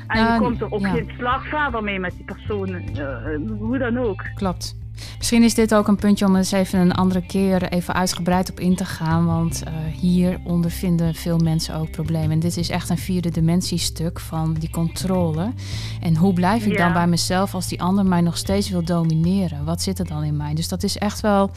En 0.06 0.32
je 0.32 0.38
komt 0.38 0.60
er 0.60 0.72
ook 0.72 0.80
ja. 0.80 0.88
geen 0.92 1.10
slag 1.18 1.46
verder 1.48 1.82
mee 1.82 1.98
met 2.00 2.12
die 2.16 2.24
persoon, 2.24 2.68
eh, 2.74 3.36
hoe 3.58 3.78
dan 3.78 3.98
ook. 3.98 4.22
Klopt. 4.34 4.76
Misschien 5.18 5.42
is 5.42 5.54
dit 5.54 5.74
ook 5.74 5.88
een 5.88 5.96
puntje 5.96 6.26
om 6.26 6.36
eens 6.36 6.52
even 6.52 6.78
een 6.78 6.92
andere 6.92 7.26
keer 7.26 7.72
even 7.72 7.94
uitgebreid 7.94 8.50
op 8.50 8.60
in 8.60 8.76
te 8.76 8.84
gaan. 8.84 9.26
Want 9.26 9.62
uh, 9.64 10.00
hier 10.00 10.40
ondervinden 10.44 11.14
veel 11.14 11.38
mensen 11.38 11.74
ook 11.74 11.90
problemen. 11.90 12.30
En 12.30 12.38
dit 12.38 12.56
is 12.56 12.68
echt 12.68 12.88
een 12.88 12.98
vierde 12.98 13.30
dimentiestuk 13.30 14.20
van 14.20 14.54
die 14.54 14.70
controle. 14.70 15.52
En 16.00 16.16
hoe 16.16 16.32
blijf 16.32 16.66
ik 16.66 16.76
dan 16.76 16.92
bij 16.92 17.06
mezelf 17.06 17.54
als 17.54 17.68
die 17.68 17.82
ander 17.82 18.06
mij 18.06 18.20
nog 18.20 18.36
steeds 18.36 18.70
wil 18.70 18.84
domineren? 18.84 19.64
Wat 19.64 19.82
zit 19.82 19.98
er 19.98 20.06
dan 20.06 20.24
in 20.24 20.36
mij? 20.36 20.54
Dus 20.54 20.68
dat 20.68 20.82
is 20.82 20.98
echt 20.98 21.20
wel 21.20 21.50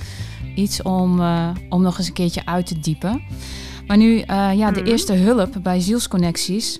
iets 0.55 0.81
om, 0.81 1.19
uh, 1.19 1.49
om 1.69 1.81
nog 1.81 1.97
eens 1.97 2.07
een 2.07 2.13
keertje 2.13 2.45
uit 2.45 2.65
te 2.65 2.79
diepen. 2.79 3.21
Maar 3.87 3.97
nu, 3.97 4.15
uh, 4.15 4.23
ja, 4.53 4.71
de 4.71 4.81
mhm. 4.81 4.89
eerste 4.89 5.13
hulp 5.13 5.59
bij 5.63 5.79
zielsconnecties 5.79 6.79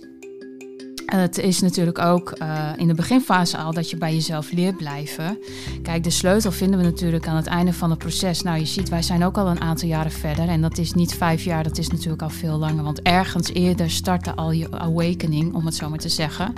het 1.17 1.37
is 1.37 1.61
natuurlijk 1.61 1.99
ook 1.99 2.33
uh, 2.41 2.69
in 2.75 2.87
de 2.87 2.93
beginfase 2.93 3.57
al 3.57 3.73
dat 3.73 3.89
je 3.89 3.97
bij 3.97 4.13
jezelf 4.13 4.51
leert 4.51 4.77
blijven. 4.77 5.37
Kijk, 5.81 6.03
de 6.03 6.09
sleutel 6.09 6.51
vinden 6.51 6.79
we 6.79 6.85
natuurlijk 6.85 7.27
aan 7.27 7.35
het 7.35 7.47
einde 7.47 7.73
van 7.73 7.89
het 7.89 7.99
proces. 7.99 8.41
Nou, 8.41 8.59
je 8.59 8.65
ziet, 8.65 8.89
wij 8.89 9.01
zijn 9.01 9.23
ook 9.23 9.37
al 9.37 9.47
een 9.47 9.61
aantal 9.61 9.87
jaren 9.87 10.11
verder. 10.11 10.47
En 10.47 10.61
dat 10.61 10.77
is 10.77 10.93
niet 10.93 11.13
vijf 11.13 11.43
jaar, 11.43 11.63
dat 11.63 11.77
is 11.77 11.87
natuurlijk 11.87 12.21
al 12.21 12.29
veel 12.29 12.57
langer. 12.57 12.83
Want 12.83 13.01
ergens 13.01 13.53
eerder 13.53 13.89
startte 13.89 14.35
al 14.35 14.51
je 14.51 14.71
awakening, 14.71 15.53
om 15.53 15.65
het 15.65 15.75
zo 15.75 15.89
maar 15.89 15.99
te 15.99 16.09
zeggen. 16.09 16.53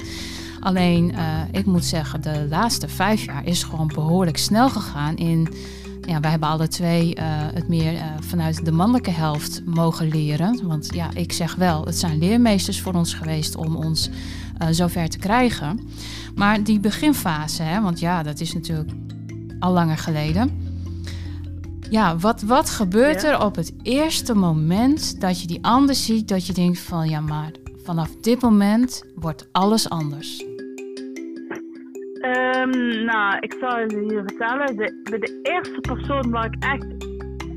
Alleen, 0.60 1.12
uh, 1.12 1.19
ik 1.51 1.65
moet 1.65 1.86
zeggen, 1.86 2.22
de 2.22 2.45
laatste 2.50 2.88
vijf 2.88 3.25
jaar 3.25 3.45
is 3.45 3.63
gewoon 3.63 3.91
behoorlijk 3.93 4.38
snel 4.38 4.69
gegaan 4.69 5.15
in 5.15 5.48
ja, 6.07 6.19
wij 6.19 6.29
hebben 6.29 6.50
alle 6.50 6.67
twee 6.67 7.15
uh, 7.15 7.24
het 7.53 7.67
meer 7.67 7.93
vanuit 8.19 8.65
de 8.65 8.72
mannelijke 8.72 9.12
helft 9.12 9.62
mogen 9.65 10.07
leren. 10.07 10.67
Want 10.67 10.89
ja, 10.93 11.10
ik 11.13 11.31
zeg 11.31 11.55
wel, 11.55 11.86
het 11.86 11.98
zijn 11.98 12.17
leermeesters 12.17 12.81
voor 12.81 12.93
ons 12.93 13.13
geweest 13.13 13.55
om 13.55 13.75
ons 13.75 14.10
uh, 14.63 14.70
zover 14.72 15.10
te 15.10 15.20
krijgen. 15.20 15.79
Maar 16.36 16.63
die 16.63 16.79
beginfase, 16.79 17.63
hè, 17.63 17.82
want 17.82 18.00
ja, 18.00 18.24
dat 18.24 18.39
is 18.39 18.53
natuurlijk 18.53 18.91
al 19.60 19.74
langer 19.74 19.98
geleden. 19.98 20.62
Ja, 21.89 22.17
wat, 22.17 22.41
wat 22.41 22.70
gebeurt 22.70 23.24
er 23.24 23.43
op 23.43 23.55
het 23.55 23.74
eerste 23.82 24.36
moment 24.36 25.22
dat 25.22 25.41
je 25.41 25.48
die 25.48 25.60
ander 25.62 25.96
ziet, 25.96 26.27
dat 26.27 26.48
je 26.48 26.53
denkt 26.53 26.79
van 26.79 27.10
ja, 27.10 27.20
maar 27.20 27.51
vanaf 27.84 28.15
dit 28.15 28.41
moment 28.41 29.03
wordt 29.15 29.48
alles 29.51 29.89
anders? 29.89 30.46
Um, 32.22 33.03
nou, 33.05 33.38
ik 33.39 33.55
zal 33.60 33.79
je 33.79 34.05
hier 34.10 34.24
vertellen. 34.25 34.77
De, 34.77 35.01
bij 35.10 35.20
de 35.20 35.39
eerste 35.41 35.79
persoon 35.82 36.32
waar 36.32 36.46
ik 36.46 36.63
echt 36.63 36.88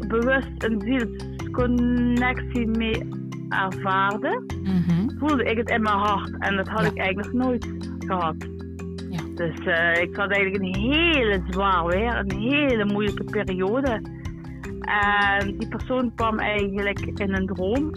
bewust 0.09 0.65
een 0.65 0.81
zielsconnectie 0.81 2.67
mee 2.67 3.26
ervaarde, 3.49 4.45
mhm. 4.63 5.19
voelde 5.19 5.45
ik 5.45 5.57
het 5.57 5.71
in 5.71 5.83
mijn 5.83 5.99
hart. 5.99 6.37
En 6.39 6.57
dat 6.57 6.69
had 6.69 6.85
ik 6.85 6.99
eigenlijk 6.99 7.33
nog 7.33 7.47
nooit 7.47 7.67
gehad. 7.99 8.37
Ja. 9.11 9.21
Dus 9.35 9.59
uh, 9.67 10.03
ik 10.03 10.17
had 10.17 10.31
eigenlijk 10.31 10.65
een 10.65 10.83
hele 10.83 11.43
zwaar 11.51 11.87
weer, 11.87 12.17
een 12.17 12.39
hele 12.39 12.85
moeilijke 12.85 13.25
periode. 13.25 14.01
En 14.81 15.59
die 15.59 15.69
persoon 15.69 16.15
kwam 16.15 16.39
eigenlijk 16.39 17.01
in 17.01 17.35
een 17.35 17.47
droom 17.47 17.93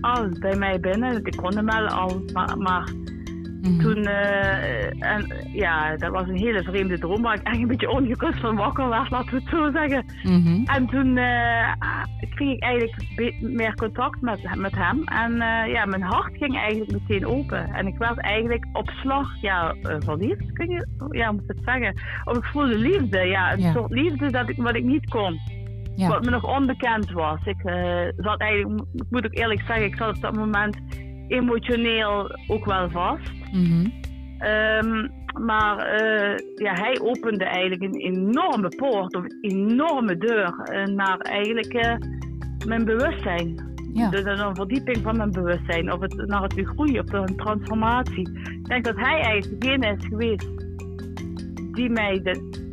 al 0.00 0.28
bij 0.40 0.56
mij 0.56 0.80
binnen. 0.80 1.24
Ik 1.24 1.36
kon 1.36 1.56
hem 1.56 1.66
wel 1.66 1.86
al, 1.86 2.22
maar, 2.32 2.58
maar 2.58 2.92
Mhm. 3.62 3.78
Toen, 3.78 3.98
uh, 3.98 5.04
en 5.12 5.32
ja, 5.52 5.96
dat 5.96 6.10
was 6.10 6.28
een 6.28 6.36
hele 6.36 6.62
vreemde 6.62 6.98
droom 6.98 7.22
waar 7.22 7.34
ik 7.34 7.42
echt 7.42 7.56
een 7.56 7.66
beetje 7.66 7.90
ongekust 7.90 8.40
van 8.40 8.56
wakker 8.56 8.88
werd, 8.88 9.10
laten 9.10 9.30
we 9.30 9.36
het 9.36 9.48
zo 9.48 9.70
zeggen. 9.70 10.04
Mhm. 10.22 10.64
En 10.64 10.86
toen 10.86 11.16
uh, 11.16 11.72
kreeg 12.34 12.54
ik 12.54 12.62
eigenlijk 12.62 12.94
meer 13.40 13.74
contact 13.74 14.20
met, 14.20 14.56
met 14.56 14.74
hem. 14.74 15.04
En 15.04 15.32
uh, 15.32 15.72
ja, 15.72 15.84
mijn 15.84 16.02
hart 16.02 16.36
ging 16.36 16.56
eigenlijk 16.56 16.92
meteen 16.92 17.26
open. 17.26 17.74
En 17.74 17.86
ik 17.86 17.98
werd 17.98 18.20
eigenlijk 18.20 18.66
op 18.72 18.90
slag, 18.90 19.40
ja, 19.40 19.74
verliefd, 19.98 20.52
kun 20.52 20.68
je, 20.68 20.86
ja, 21.10 21.32
moet 21.32 21.42
het 21.46 21.60
zeggen. 21.64 21.94
Of 22.24 22.36
ik 22.36 22.44
voelde 22.44 22.78
liefde, 22.78 23.18
ja, 23.18 23.52
een 23.52 23.72
soort 23.72 23.90
liefde 23.90 24.30
dat 24.30 24.48
ik, 24.48 24.56
wat 24.56 24.76
ik 24.76 24.84
niet 24.84 25.08
kon. 25.08 25.38
Ja. 25.94 26.08
Wat 26.08 26.24
me 26.24 26.30
nog 26.30 26.56
onbekend 26.56 27.10
was. 27.10 27.38
Ik 27.44 27.60
zat 28.16 28.40
eigenlijk, 28.40 28.82
ik 28.94 29.06
moet 29.10 29.24
ook 29.24 29.34
eerlijk 29.34 29.62
zeggen, 29.66 29.84
ik 29.84 29.96
zat 29.96 30.16
op 30.16 30.20
dat 30.20 30.36
moment 30.36 30.76
emotioneel 31.28 32.36
ook 32.46 32.64
wel 32.64 32.90
vast. 32.90 33.32
Mhm. 33.52 33.86
Ehm, 34.38 35.08
maar 35.44 36.02
uh, 36.02 36.36
ja, 36.54 36.72
hij 36.72 36.98
opende 37.00 37.44
eigenlijk 37.44 37.82
een 37.82 38.00
enorme 38.00 38.68
poort, 38.68 39.16
of 39.16 39.22
een 39.24 39.38
enorme 39.40 40.16
deur 40.16 40.54
naar 40.94 41.18
eigenlijk 41.18 41.74
uh, 41.74 41.94
mijn 42.66 42.84
bewustzijn. 42.84 43.66
Ja. 43.92 44.10
Dus 44.10 44.24
een 44.24 44.54
verdieping 44.54 44.96
van 45.02 45.16
mijn 45.16 45.30
bewustzijn, 45.30 45.92
of 45.92 46.00
het, 46.00 46.26
naar 46.26 46.42
het 46.42 46.54
groei 46.64 46.98
of 46.98 47.12
een 47.12 47.36
transformatie. 47.36 48.28
Ik 48.30 48.64
denk 48.64 48.84
dat 48.84 48.96
hij 48.96 49.20
eigenlijk 49.20 49.62
degene 49.62 49.96
is 49.98 50.06
geweest 50.06 50.48
die 51.72 51.90
mij 51.90 52.20
de, 52.22 52.66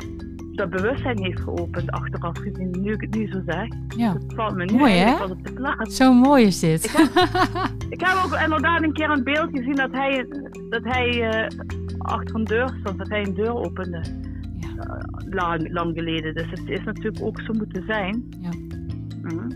dat 0.56 0.70
bewustzijn 0.70 1.24
heeft 1.24 1.40
geopend 1.40 1.92
achteraf 1.92 2.38
gezien. 2.38 2.76
Nu 2.82 2.92
ik 2.92 3.02
het 3.02 3.16
nu 3.16 3.28
zo 3.28 3.42
zeg. 3.46 3.68
Ja. 3.98 4.18
Valt 4.28 4.56
me 4.56 4.66
nu 4.66 4.78
mooi, 4.78 4.94
hè? 4.94 5.24
op 5.24 5.46
de 5.46 5.54
plaats. 5.54 5.96
Zo 5.96 6.14
mooi 6.14 6.46
is 6.46 6.60
dit. 6.60 6.84
Ik 6.84 6.92
heb, 6.92 7.08
ik 7.96 8.00
heb, 8.00 8.24
ook 8.26 8.40
inderdaad 8.44 8.84
een 8.84 8.94
keer 8.94 9.10
een 9.10 9.24
beeld 9.24 9.50
gezien 9.52 9.76
dat 9.76 9.92
hij, 9.92 10.28
dat 10.70 10.84
hij 10.84 11.08
uh, 11.08 11.60
achter 11.98 12.36
een 12.36 12.44
deur 12.44 12.78
stond, 12.80 12.98
dat 12.98 13.10
hij 13.10 13.26
een 13.26 13.34
deur 13.34 13.56
opende. 13.56 14.02
Ja. 14.60 14.68
Uh, 14.68 15.34
lang, 15.34 15.72
lang, 15.72 15.94
geleden. 15.96 16.36
Dus 16.36 16.50
het 16.50 16.70
is 16.70 16.84
natuurlijk 16.84 17.24
ook 17.24 17.42
zo 17.42 17.54
moeten 17.54 17.84
zijn. 17.88 18.24
Ja, 18.40 18.50
mm. 19.22 19.48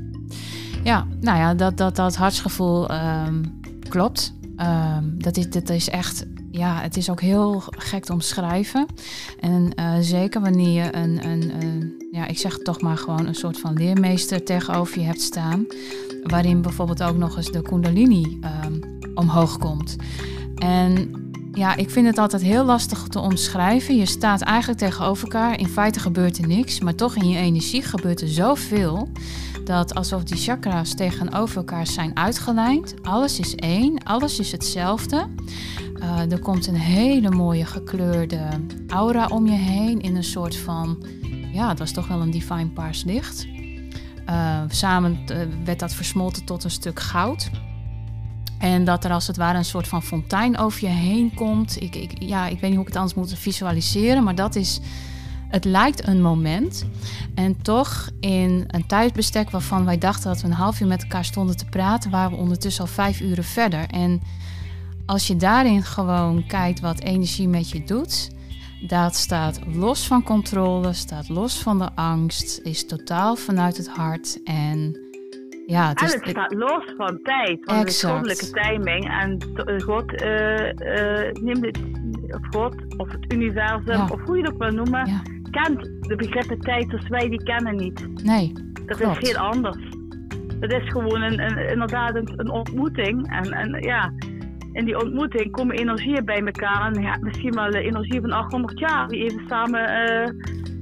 ja 0.84 1.06
nou 1.20 1.38
ja, 1.38 1.54
dat, 1.54 1.78
dat, 1.78 1.96
dat 1.96 2.16
hartsgevoel 2.16 2.92
um, 2.92 3.60
klopt. 3.90 4.38
Um, 4.58 5.22
dat, 5.22 5.38
is, 5.38 5.50
dat 5.50 5.70
is 5.70 5.90
echt 5.90 6.26
ja, 6.60 6.82
het 6.82 6.98
is 6.98 7.10
ook 7.10 7.22
heel 7.22 7.64
gek 7.70 8.06
te 8.06 8.14
omschrijven. 8.14 8.86
En 9.40 9.72
uh, 9.76 9.94
zeker 10.00 10.42
wanneer 10.42 10.84
je 10.84 10.96
een, 10.96 11.26
een, 11.26 11.94
ja, 12.12 12.28
ik 12.28 12.38
zeg 12.38 12.58
toch 12.58 12.82
maar 12.82 12.98
gewoon 12.98 13.28
een 13.28 13.36
soort 13.36 13.60
van 13.60 13.74
leermeester 13.74 14.44
tegenover 14.44 15.00
je 15.00 15.06
hebt 15.06 15.22
staan. 15.22 15.66
Waarin 16.24 16.62
bijvoorbeeld 16.62 17.04
ook 17.04 17.18
nog 17.18 17.38
eens 17.38 17.52
de 17.52 17.62
Kundalini 17.62 18.40
um, 18.66 19.00
omhoog 19.16 19.58
komt. 19.58 19.96
En 20.56 21.12
ja, 21.54 21.76
ik 21.76 21.90
vind 21.90 22.08
het 22.08 22.18
altijd 22.18 22.42
heel 22.42 22.64
lastig 22.64 23.08
te 23.08 23.20
omschrijven. 23.20 23.96
Je 23.96 24.06
staat 24.06 24.42
eigenlijk 24.42 24.80
tegenover 24.80 25.24
elkaar. 25.24 25.60
In 25.60 25.68
feite 25.68 26.00
gebeurt 26.00 26.38
er 26.38 26.48
niks, 26.48 26.80
maar 26.80 26.96
toch 26.96 27.16
in 27.16 27.30
je 27.30 27.38
energie 27.38 27.82
gebeurt 27.82 28.22
er 28.22 28.28
zoveel. 28.28 29.10
Dat 29.64 29.96
alsof 29.96 30.24
die 30.24 30.38
chakra's 30.38 30.96
tegenover 30.96 31.58
elkaar 31.58 31.88
zijn 31.88 32.16
uitgelijnd. 32.18 32.94
Alles 33.02 33.40
is 33.40 33.56
één, 33.56 34.04
alles 34.04 34.40
is 34.40 34.52
hetzelfde. 34.52 35.28
Uh, 36.02 36.32
er 36.32 36.40
komt 36.40 36.68
een 36.68 36.76
hele 36.76 37.30
mooie 37.30 37.66
gekleurde 37.66 38.48
aura 38.88 39.26
om 39.26 39.46
je 39.46 39.58
heen 39.58 40.02
in 40.02 40.16
een 40.16 40.24
soort 40.24 40.56
van, 40.56 41.04
ja, 41.52 41.70
het 41.70 41.80
was 41.80 41.92
toch 41.92 42.08
wel 42.08 42.22
een 42.22 42.32
divine 42.32 42.70
paars 42.70 43.04
licht. 43.04 43.48
Uh, 44.30 44.62
samen 44.68 45.20
uh, 45.32 45.38
werd 45.66 45.80
dat 45.80 45.94
versmolten 45.94 46.46
tot 46.46 46.64
een 46.64 46.72
stuk 46.72 47.00
goud. 47.00 47.50
En 48.60 48.84
dat 48.84 49.04
er 49.04 49.12
als 49.12 49.28
het 49.28 49.38
ware 49.38 49.58
een 49.58 49.66
soort 49.66 49.88
van 49.88 50.04
fontein 50.04 50.58
over 50.58 50.82
je 50.82 50.94
heen 50.94 51.34
komt. 51.34 51.82
Ik, 51.82 51.96
ik, 51.96 52.22
ja, 52.22 52.48
ik 52.48 52.60
weet 52.60 52.70
niet 52.70 52.74
hoe 52.74 52.82
ik 52.82 52.88
het 52.88 52.96
anders 52.96 53.14
moet 53.14 53.34
visualiseren, 53.34 54.24
maar 54.24 54.36
dat 54.36 54.56
is. 54.56 54.80
Het 55.50 55.66
lijkt 55.66 56.08
een 56.08 56.22
moment. 56.22 56.86
En 57.36 57.62
toch 57.62 58.10
in 58.20 58.64
een 58.68 58.88
tijdsbestek 58.88 59.50
waarvan 59.50 59.86
wij 59.86 59.98
dachten 59.98 60.32
dat 60.32 60.42
we 60.42 60.48
een 60.48 60.54
half 60.54 60.82
uur 60.82 60.88
met 60.88 61.02
elkaar 61.02 61.26
stonden 61.26 61.58
te 61.58 61.66
praten, 61.66 62.12
waren 62.12 62.32
we 62.32 62.38
ondertussen 62.38 62.82
al 62.84 62.90
vijf 62.90 63.20
uren 63.22 63.44
verder. 63.44 63.86
En 63.88 64.22
als 65.10 65.28
je 65.28 65.36
daarin 65.36 65.84
gewoon 65.84 66.44
kijkt 66.48 66.80
wat 66.80 67.02
energie 67.02 67.48
met 67.48 67.70
je 67.70 67.84
doet, 67.84 68.32
dat 68.88 69.16
staat 69.16 69.62
los 69.66 70.08
van 70.08 70.24
controle, 70.24 70.94
staat 70.94 71.30
los 71.30 71.62
van 71.62 71.78
de 71.80 71.90
angst, 71.96 72.60
is 72.64 72.88
totaal 72.88 73.36
vanuit 73.36 73.78
het 73.78 73.88
hart 73.88 74.40
en 74.44 75.00
ja, 75.66 75.90
het, 75.90 76.02
is, 76.02 76.14
en 76.14 76.20
het 76.20 76.30
staat 76.30 76.54
los 76.54 76.84
van 76.98 77.20
tijd, 77.24 77.60
van 77.62 77.86
de 77.86 78.08
goddelijke 78.08 78.50
timing. 78.50 79.10
En 79.22 79.38
eh, 79.66 79.80
God 79.80 80.22
uh, 80.22 80.66
uh, 80.66 81.32
neemt 81.32 81.66
het, 81.66 81.80
of 82.28 82.48
God 82.50 82.76
of 82.98 83.12
het 83.12 83.34
universum, 83.34 84.02
of 84.02 84.22
hoe 84.26 84.38
je 84.38 84.44
het 84.44 84.54
ook 84.54 84.60
wil 84.60 84.72
noemen, 84.72 85.22
kent 85.52 85.82
de 86.02 86.16
begrippen 86.16 86.60
tijd 86.60 86.90
zoals 86.90 87.08
wij 87.08 87.30
die 87.30 87.44
kennen 87.44 87.76
niet. 87.76 88.24
Nee, 88.24 88.54
Dat 88.86 89.00
is 89.00 89.30
heel 89.30 89.38
anders. 89.38 89.98
Dat 90.60 90.72
is 90.72 90.90
gewoon 90.90 91.22
een, 91.22 91.40
een 91.40 91.70
inderdaad 91.70 92.16
een, 92.16 92.34
een, 92.36 92.52
ontmoeting. 92.52 93.32
En, 93.32 93.52
en 93.52 93.82
ja, 93.82 94.14
in 94.80 94.86
die 94.86 95.02
ontmoeting 95.02 95.52
komen 95.52 95.76
energieën 95.76 96.26
bij 96.26 96.42
elkaar. 96.46 96.92
En 96.92 97.02
ja, 97.02 97.18
misschien 97.22 97.54
wel 97.54 97.72
de 97.72 97.82
energie 97.82 98.22
van 98.22 98.32
800 98.32 98.80
jaar, 98.80 99.08
die 99.08 99.24
even 99.24 99.42
samen, 99.48 99.82
uh, 99.82 100.28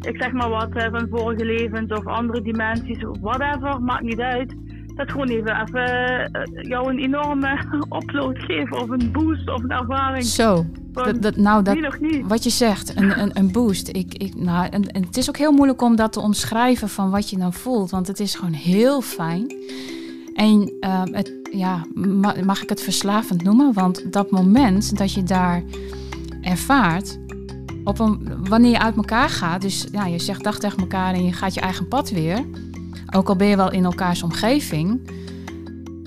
ik 0.02 0.22
zeg 0.22 0.32
maar 0.32 0.50
wat, 0.50 0.70
uh, 0.76 0.88
van 0.92 1.08
vorige 1.10 1.46
levens 1.46 1.92
of 1.92 2.06
andere 2.06 2.42
dimensies, 2.42 3.06
whatever, 3.22 3.82
maakt 3.82 4.04
niet 4.04 4.20
uit. 4.20 4.56
Dat 4.96 5.12
gewoon 5.12 5.28
even, 5.28 5.62
even 5.62 6.30
uh, 6.34 6.64
jou 6.64 6.90
een 6.90 7.00
enorme 7.00 7.60
upload 8.02 8.40
geven 8.40 8.82
of 8.82 8.90
een 8.90 9.12
boost 9.12 9.50
of 9.50 9.64
een 9.64 9.72
ervaring. 9.72 10.24
Zo. 10.24 10.66
Dat, 10.92 11.22
dat, 11.22 11.36
nou, 11.36 11.64
dat, 11.64 11.78
wat 12.24 12.44
je 12.44 12.50
zegt, 12.50 12.96
een, 12.96 13.20
een, 13.20 13.32
een 13.34 13.52
boost. 13.52 13.88
Ik, 13.88 14.14
ik, 14.14 14.36
nou, 14.36 14.68
en, 14.70 14.92
en 14.92 15.04
het 15.04 15.18
is 15.18 15.30
ook 15.30 15.38
heel 15.38 15.52
moeilijk 15.52 15.82
om 15.82 15.96
dat 15.96 16.14
te 16.14 16.20
omschrijven 16.20 16.90
van 16.90 17.10
wat 17.10 17.30
je 17.30 17.38
dan 17.38 17.54
voelt, 17.54 17.92
want 17.92 18.08
het 18.08 18.20
is 18.20 18.36
gewoon 18.36 18.54
heel 18.54 19.02
fijn. 19.02 19.56
En 20.38 20.74
uh, 20.80 21.04
het, 21.04 21.37
ja, 21.52 21.86
mag 22.44 22.64
ik 22.64 22.70
het 22.70 22.82
verslavend 22.82 23.44
noemen? 23.44 23.74
Want 23.74 24.14
dat 24.14 24.32
moment 24.32 24.98
dat 24.98 25.14
je 25.14 25.24
daar 25.24 25.64
ervaart, 26.42 27.18
op 27.84 28.00
een, 28.00 28.48
wanneer 28.50 28.72
je 28.72 28.80
uit 28.80 28.96
elkaar 28.96 29.30
gaat, 29.30 29.62
dus 29.62 29.88
ja, 29.92 30.06
je 30.06 30.20
zegt 30.20 30.44
dag 30.44 30.60
tegen 30.60 30.80
elkaar 30.80 31.14
en 31.14 31.26
je 31.26 31.34
gaat 31.34 31.54
je 31.54 31.62
eigen 31.62 31.88
pad 31.88 32.10
weer. 32.10 32.46
Ook 33.16 33.30
al 33.30 33.36
ben 33.36 33.48
je 33.48 33.56
wel 33.56 33.72
in 33.72 33.86
elkaars 33.86 34.24
omgeving. 34.24 35.10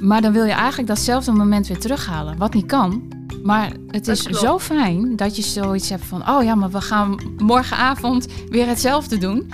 Maar 0.03 0.21
dan 0.21 0.33
wil 0.33 0.45
je 0.45 0.53
eigenlijk 0.53 0.89
datzelfde 0.89 1.33
moment 1.33 1.67
weer 1.67 1.79
terughalen. 1.79 2.39
Wat 2.39 2.55
niet 2.55 2.67
kan. 2.67 3.03
Maar 3.43 3.73
het 3.87 4.09
is 4.09 4.23
zo 4.23 4.59
fijn 4.59 5.17
dat 5.17 5.37
je 5.37 5.43
zoiets 5.43 5.89
hebt 5.89 6.05
van: 6.05 6.29
oh 6.29 6.43
ja, 6.43 6.55
maar 6.55 6.71
we 6.71 6.81
gaan 6.81 7.17
morgenavond 7.39 8.27
weer 8.49 8.67
hetzelfde 8.67 9.19
doen. 9.19 9.51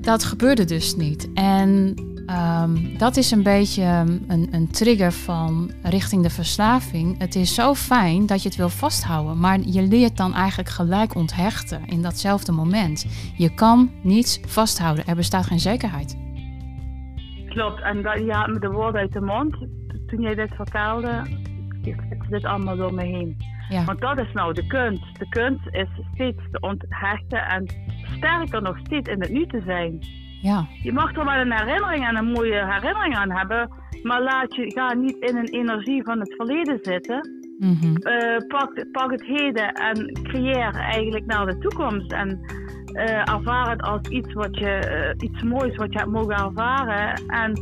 Dat 0.00 0.24
gebeurde 0.24 0.64
dus 0.64 0.96
niet. 0.96 1.28
En 1.34 1.94
Ehm, 2.32 2.96
dat 2.98 3.16
is 3.16 3.30
een 3.30 3.42
beetje 3.42 3.82
een, 4.28 4.48
een, 4.50 4.70
trigger 4.70 5.12
van 5.12 5.70
richting 5.82 6.22
de 6.22 6.30
verslaving. 6.30 7.18
Het 7.18 7.34
is 7.34 7.54
zo 7.54 7.74
fijn 7.74 8.26
dat 8.26 8.42
je 8.42 8.48
het 8.48 8.58
wil 8.58 8.68
vasthouden, 8.68 9.38
maar 9.38 9.60
je 9.60 9.82
leert 9.82 10.16
dan 10.16 10.34
eigenlijk 10.34 10.68
gelijk 10.68 11.14
onthechten 11.14 11.86
in 11.86 12.02
datzelfde 12.02 12.52
moment. 12.52 13.06
Je 13.36 13.54
kan 13.54 13.90
niets 14.02 14.40
vasthouden, 14.46 15.06
er 15.06 15.16
bestaat 15.16 15.46
geen 15.46 15.60
zekerheid. 15.60 16.18
Klopt, 17.48 17.82
en 17.82 18.02
dat, 18.02 18.18
ja, 18.18 18.46
met 18.46 18.60
de 18.60 18.70
woorden 18.70 19.00
uit 19.00 19.12
de 19.12 19.20
mond, 19.20 19.56
toen 20.06 20.20
jij 20.20 20.34
dit 20.34 20.54
vertelde, 20.54 21.22
is 21.82 22.28
dit 22.28 22.44
allemaal 22.44 22.76
door 22.76 22.94
me 22.94 23.04
heen. 23.04 23.36
Ja. 23.68 23.84
Want 23.84 24.00
dat 24.00 24.18
is 24.18 24.32
nou 24.32 24.52
de 24.52 24.66
kunst. 24.66 25.18
De 25.18 25.28
kunst 25.28 25.66
is 25.70 25.88
steeds 26.14 26.42
te 26.50 26.60
onthechten 26.60 27.46
en 27.48 27.66
sterker 28.16 28.62
nog 28.62 28.78
steeds 28.78 29.08
in 29.08 29.20
het 29.20 29.32
nu 29.32 29.46
te 29.46 29.62
zijn. 29.66 30.21
Ja. 30.42 30.66
Je 30.82 30.92
mag 30.92 31.16
er 31.16 31.24
wel 31.24 31.34
een 31.34 31.52
herinnering 31.52 32.06
en 32.06 32.16
een 32.16 32.30
mooie 32.30 32.66
herinnering 32.66 33.16
aan 33.16 33.30
hebben, 33.30 33.70
maar 34.02 34.22
laat 34.22 34.54
je, 34.54 34.72
ga 34.72 34.94
niet 34.94 35.16
in 35.18 35.36
een 35.36 35.48
energie 35.48 36.02
van 36.02 36.20
het 36.20 36.34
verleden 36.34 36.78
zitten. 36.82 37.40
Mm 37.58 37.80
pak, 38.48 38.86
pak 38.92 39.10
het 39.10 39.24
heden 39.24 39.72
en 39.72 40.12
creëer 40.22 40.74
eigenlijk 40.74 41.26
naar 41.26 41.46
de 41.46 41.58
toekomst. 41.58 42.12
En 42.12 42.40
uh, 42.92 43.28
ervaar 43.28 43.70
het 43.70 43.82
als 43.82 44.08
iets, 44.08 44.32
wat 44.32 44.58
je, 44.58 45.14
uh, 45.18 45.28
iets 45.28 45.42
moois 45.42 45.76
wat 45.76 45.92
je 45.92 45.98
hebt 45.98 46.10
mogen 46.10 46.36
ervaren. 46.36 47.26
En 47.26 47.52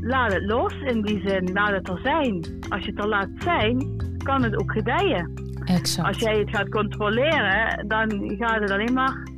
laat 0.00 0.32
het 0.32 0.42
los 0.42 0.74
in 0.84 1.02
die 1.02 1.20
zin, 1.28 1.52
laat 1.52 1.70
het 1.70 1.88
er 1.88 2.00
zijn. 2.02 2.44
Als 2.68 2.84
je 2.84 2.90
het 2.90 2.98
er 2.98 3.08
laat 3.08 3.28
zijn, 3.38 3.96
kan 4.22 4.42
het 4.42 4.56
ook 4.58 4.72
gedijen. 4.72 5.32
Exact. 5.64 6.08
Als 6.08 6.18
jij 6.18 6.38
het 6.38 6.50
gaat 6.50 6.68
controleren, 6.68 7.88
dan 7.88 8.34
gaat 8.38 8.60
het 8.60 8.70
alleen 8.70 8.92
maar 8.92 9.29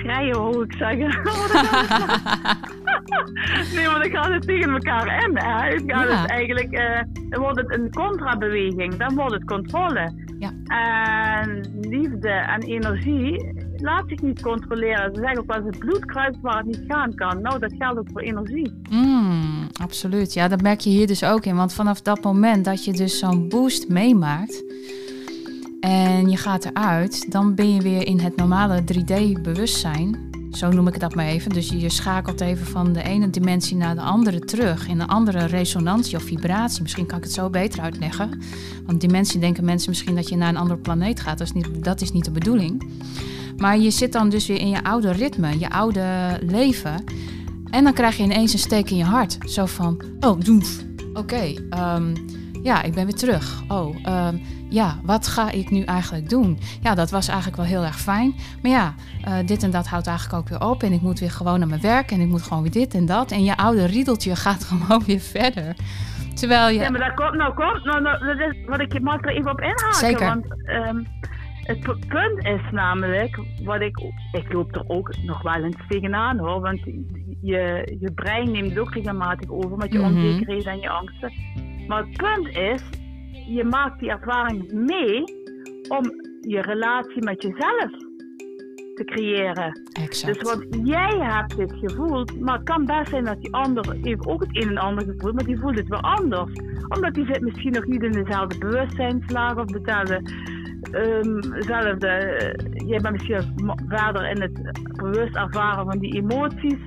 schreien, 0.00 0.36
hoor 0.36 0.64
ik 0.64 0.72
zeggen. 0.72 1.20
nee, 3.74 3.86
want 3.86 4.02
dan 4.02 4.10
gaat 4.10 4.32
het 4.32 4.42
tegen 4.42 4.70
elkaar 4.70 5.24
in. 5.24 5.36
Hè. 5.36 5.68
Het 5.68 5.82
gaat 5.86 6.08
ja. 6.08 6.20
het 6.20 6.30
eigenlijk, 6.30 6.72
uh, 6.72 7.00
dan 7.28 7.40
wordt 7.40 7.56
het 7.56 7.74
een 7.74 7.90
contrabeweging, 7.90 8.94
dan 8.96 9.14
wordt 9.14 9.32
het 9.32 9.44
controle. 9.44 10.12
Ja. 10.38 10.52
En 11.36 11.80
liefde 11.80 12.28
en 12.28 12.62
energie 12.62 13.54
laat 13.76 14.04
zich 14.06 14.22
niet 14.22 14.42
controleren. 14.42 15.14
Ze 15.14 15.20
zeggen 15.20 15.38
ook 15.38 15.52
wel 15.52 15.64
het 15.64 15.78
bloed 15.78 16.04
kruipt 16.04 16.40
waar 16.40 16.56
het 16.56 16.66
niet 16.66 16.84
gaan 16.88 17.14
kan. 17.14 17.42
Nou, 17.42 17.58
dat 17.58 17.72
geldt 17.78 17.98
ook 17.98 18.08
voor 18.12 18.20
energie. 18.20 18.80
Mm, 18.90 19.68
absoluut. 19.82 20.32
Ja, 20.32 20.48
dat 20.48 20.62
merk 20.62 20.80
je 20.80 20.90
hier 20.90 21.06
dus 21.06 21.24
ook 21.24 21.44
in. 21.44 21.56
Want 21.56 21.72
vanaf 21.72 22.00
dat 22.02 22.22
moment 22.22 22.64
dat 22.64 22.84
je 22.84 22.92
dus 22.92 23.18
zo'n 23.18 23.48
boost 23.48 23.88
meemaakt 23.88 24.64
en 25.80 26.30
je 26.30 26.36
gaat 26.36 26.64
eruit, 26.64 27.32
dan 27.32 27.54
ben 27.54 27.74
je 27.74 27.80
weer 27.80 28.06
in 28.06 28.20
het 28.20 28.36
normale 28.36 28.82
3D-bewustzijn. 28.82 30.28
Zo 30.52 30.70
noem 30.70 30.86
ik 30.86 31.00
dat 31.00 31.14
maar 31.14 31.26
even. 31.26 31.52
Dus 31.52 31.68
je 31.68 31.88
schakelt 31.88 32.40
even 32.40 32.66
van 32.66 32.92
de 32.92 33.02
ene 33.02 33.30
dimensie 33.30 33.76
naar 33.76 33.94
de 33.94 34.00
andere 34.00 34.38
terug. 34.38 34.88
In 34.88 35.00
een 35.00 35.08
andere 35.08 35.44
resonantie 35.44 36.16
of 36.16 36.22
vibratie. 36.22 36.82
Misschien 36.82 37.06
kan 37.06 37.18
ik 37.18 37.24
het 37.24 37.32
zo 37.32 37.50
beter 37.50 37.80
uitleggen. 37.80 38.40
Want 38.86 39.00
dimensie 39.00 39.40
denken 39.40 39.64
mensen 39.64 39.90
misschien 39.90 40.14
dat 40.14 40.28
je 40.28 40.36
naar 40.36 40.48
een 40.48 40.56
andere 40.56 40.80
planeet 40.80 41.20
gaat. 41.20 41.38
Dat 41.38 41.46
is 41.46 41.52
niet, 41.52 41.84
dat 41.84 42.00
is 42.00 42.12
niet 42.12 42.24
de 42.24 42.30
bedoeling. 42.30 42.88
Maar 43.56 43.78
je 43.78 43.90
zit 43.90 44.12
dan 44.12 44.28
dus 44.28 44.46
weer 44.46 44.60
in 44.60 44.68
je 44.68 44.84
oude 44.84 45.10
ritme, 45.10 45.58
je 45.58 45.70
oude 45.70 46.38
leven. 46.42 47.04
En 47.70 47.84
dan 47.84 47.92
krijg 47.92 48.16
je 48.16 48.22
ineens 48.22 48.52
een 48.52 48.58
steek 48.58 48.90
in 48.90 48.96
je 48.96 49.04
hart. 49.04 49.38
Zo 49.46 49.66
van, 49.66 50.02
oh, 50.20 50.40
doef. 50.40 50.84
Oké, 51.14 51.54
ehm, 51.70 52.14
ja, 52.62 52.82
ik 52.82 52.94
ben 52.94 53.04
weer 53.04 53.14
terug. 53.14 53.62
Oh, 53.68 53.96
um, 54.06 54.40
ja, 54.70 54.96
wat 55.02 55.26
ga 55.26 55.50
ik 55.50 55.70
nu 55.70 55.82
eigenlijk 55.82 56.28
doen? 56.28 56.58
Ja, 56.80 56.94
dat 56.94 57.10
was 57.10 57.28
eigenlijk 57.28 57.56
wel 57.56 57.66
heel 57.66 57.84
erg 57.84 58.00
fijn. 58.00 58.34
Maar 58.62 58.70
ja, 58.70 58.94
uh, 59.28 59.34
dit 59.46 59.62
en 59.62 59.70
dat 59.70 59.86
houdt 59.86 60.06
eigenlijk 60.06 60.38
ook 60.38 60.48
weer 60.48 60.68
op. 60.68 60.82
En 60.82 60.92
ik 60.92 61.00
moet 61.00 61.18
weer 61.18 61.30
gewoon 61.30 61.58
naar 61.58 61.68
mijn 61.68 61.80
werk. 61.80 62.10
En 62.10 62.20
ik 62.20 62.28
moet 62.28 62.42
gewoon 62.42 62.62
weer 62.62 62.72
dit 62.72 62.94
en 62.94 63.06
dat. 63.06 63.30
En 63.30 63.44
je 63.44 63.56
oude 63.56 63.86
riedeltje 63.86 64.36
gaat 64.46 64.64
gewoon 64.64 65.02
weer 65.06 65.20
verder. 65.20 65.76
Terwijl 66.34 66.68
je... 66.68 66.80
Ja, 66.80 66.90
maar 66.90 67.00
dat 67.00 67.14
komt 67.14 67.34
nou, 67.34 67.54
komt 67.54 67.84
nou, 67.84 68.02
nou 68.02 68.26
dat 68.26 68.38
is 68.38 68.64
wat 68.66 68.80
ik 68.80 69.00
mag 69.00 69.22
er 69.22 69.34
even 69.34 69.50
op 69.50 69.60
inhaken. 69.60 69.94
Zeker. 69.94 70.26
Want 70.26 70.44
um, 70.68 71.06
het 71.62 72.06
punt 72.08 72.44
is 72.46 72.70
namelijk, 72.70 73.40
wat 73.64 73.80
ik, 73.80 73.98
ik 74.32 74.52
loop 74.52 74.74
er 74.74 74.84
ook 74.86 75.14
nog 75.22 75.42
wel 75.42 75.64
eens 75.64 75.76
tegenaan 75.88 76.38
hoor. 76.38 76.60
Want 76.60 76.80
je, 77.40 77.96
je 78.00 78.12
brein 78.14 78.50
neemt 78.50 78.78
ook 78.78 78.94
regelmatig 78.94 79.50
over 79.50 79.76
met 79.76 79.92
je 79.92 79.98
mm 79.98 80.04
-hmm. 80.04 80.24
onzekerheden 80.24 80.72
en 80.72 80.80
je 80.80 80.88
angsten. 80.90 81.32
Maar 81.86 82.04
het 82.06 82.16
punt 82.16 82.56
is, 82.56 82.82
je 83.54 83.64
maakt 83.64 84.00
die 84.00 84.10
ervaring 84.10 84.72
mee 84.72 85.24
om 85.88 86.04
je 86.40 86.60
relatie 86.60 87.24
met 87.24 87.42
jezelf 87.42 87.90
te 88.94 89.04
creëren. 89.04 89.80
Exact. 89.92 90.34
Dus 90.34 90.54
want 90.54 90.88
jij 90.88 91.18
hebt 91.18 91.56
dit 91.56 91.72
gevoeld, 91.72 92.40
maar 92.40 92.54
het 92.54 92.64
kan 92.64 92.84
best 92.84 93.08
zijn 93.08 93.24
dat 93.24 93.40
die 93.40 93.54
ander 93.54 93.96
heeft 94.02 94.26
ook 94.26 94.40
het 94.40 94.56
een 94.56 94.68
en 94.68 94.78
ander 94.78 95.04
gevoeld, 95.04 95.34
maar 95.34 95.44
die 95.44 95.58
voelt 95.58 95.76
het 95.76 95.88
wel 95.88 96.00
anders. 96.00 96.52
Omdat 96.88 97.14
die 97.14 97.24
zit 97.24 97.40
misschien 97.40 97.72
nog 97.72 97.86
niet 97.86 98.02
in 98.02 98.12
dezelfde 98.12 98.58
bewustzijnslaag 98.58 99.56
of 99.56 99.66
dezelfde, 99.66 100.22
um, 100.92 101.42
zelfde, 101.62 102.08
uh, 102.08 102.88
jij 102.88 103.00
bent 103.00 103.12
misschien 103.12 103.54
verder 103.88 104.30
in 104.30 104.40
het 104.42 104.80
bewust 104.96 105.36
ervaren 105.36 105.84
van 105.84 105.98
die 105.98 106.14
emoties. 106.14 106.78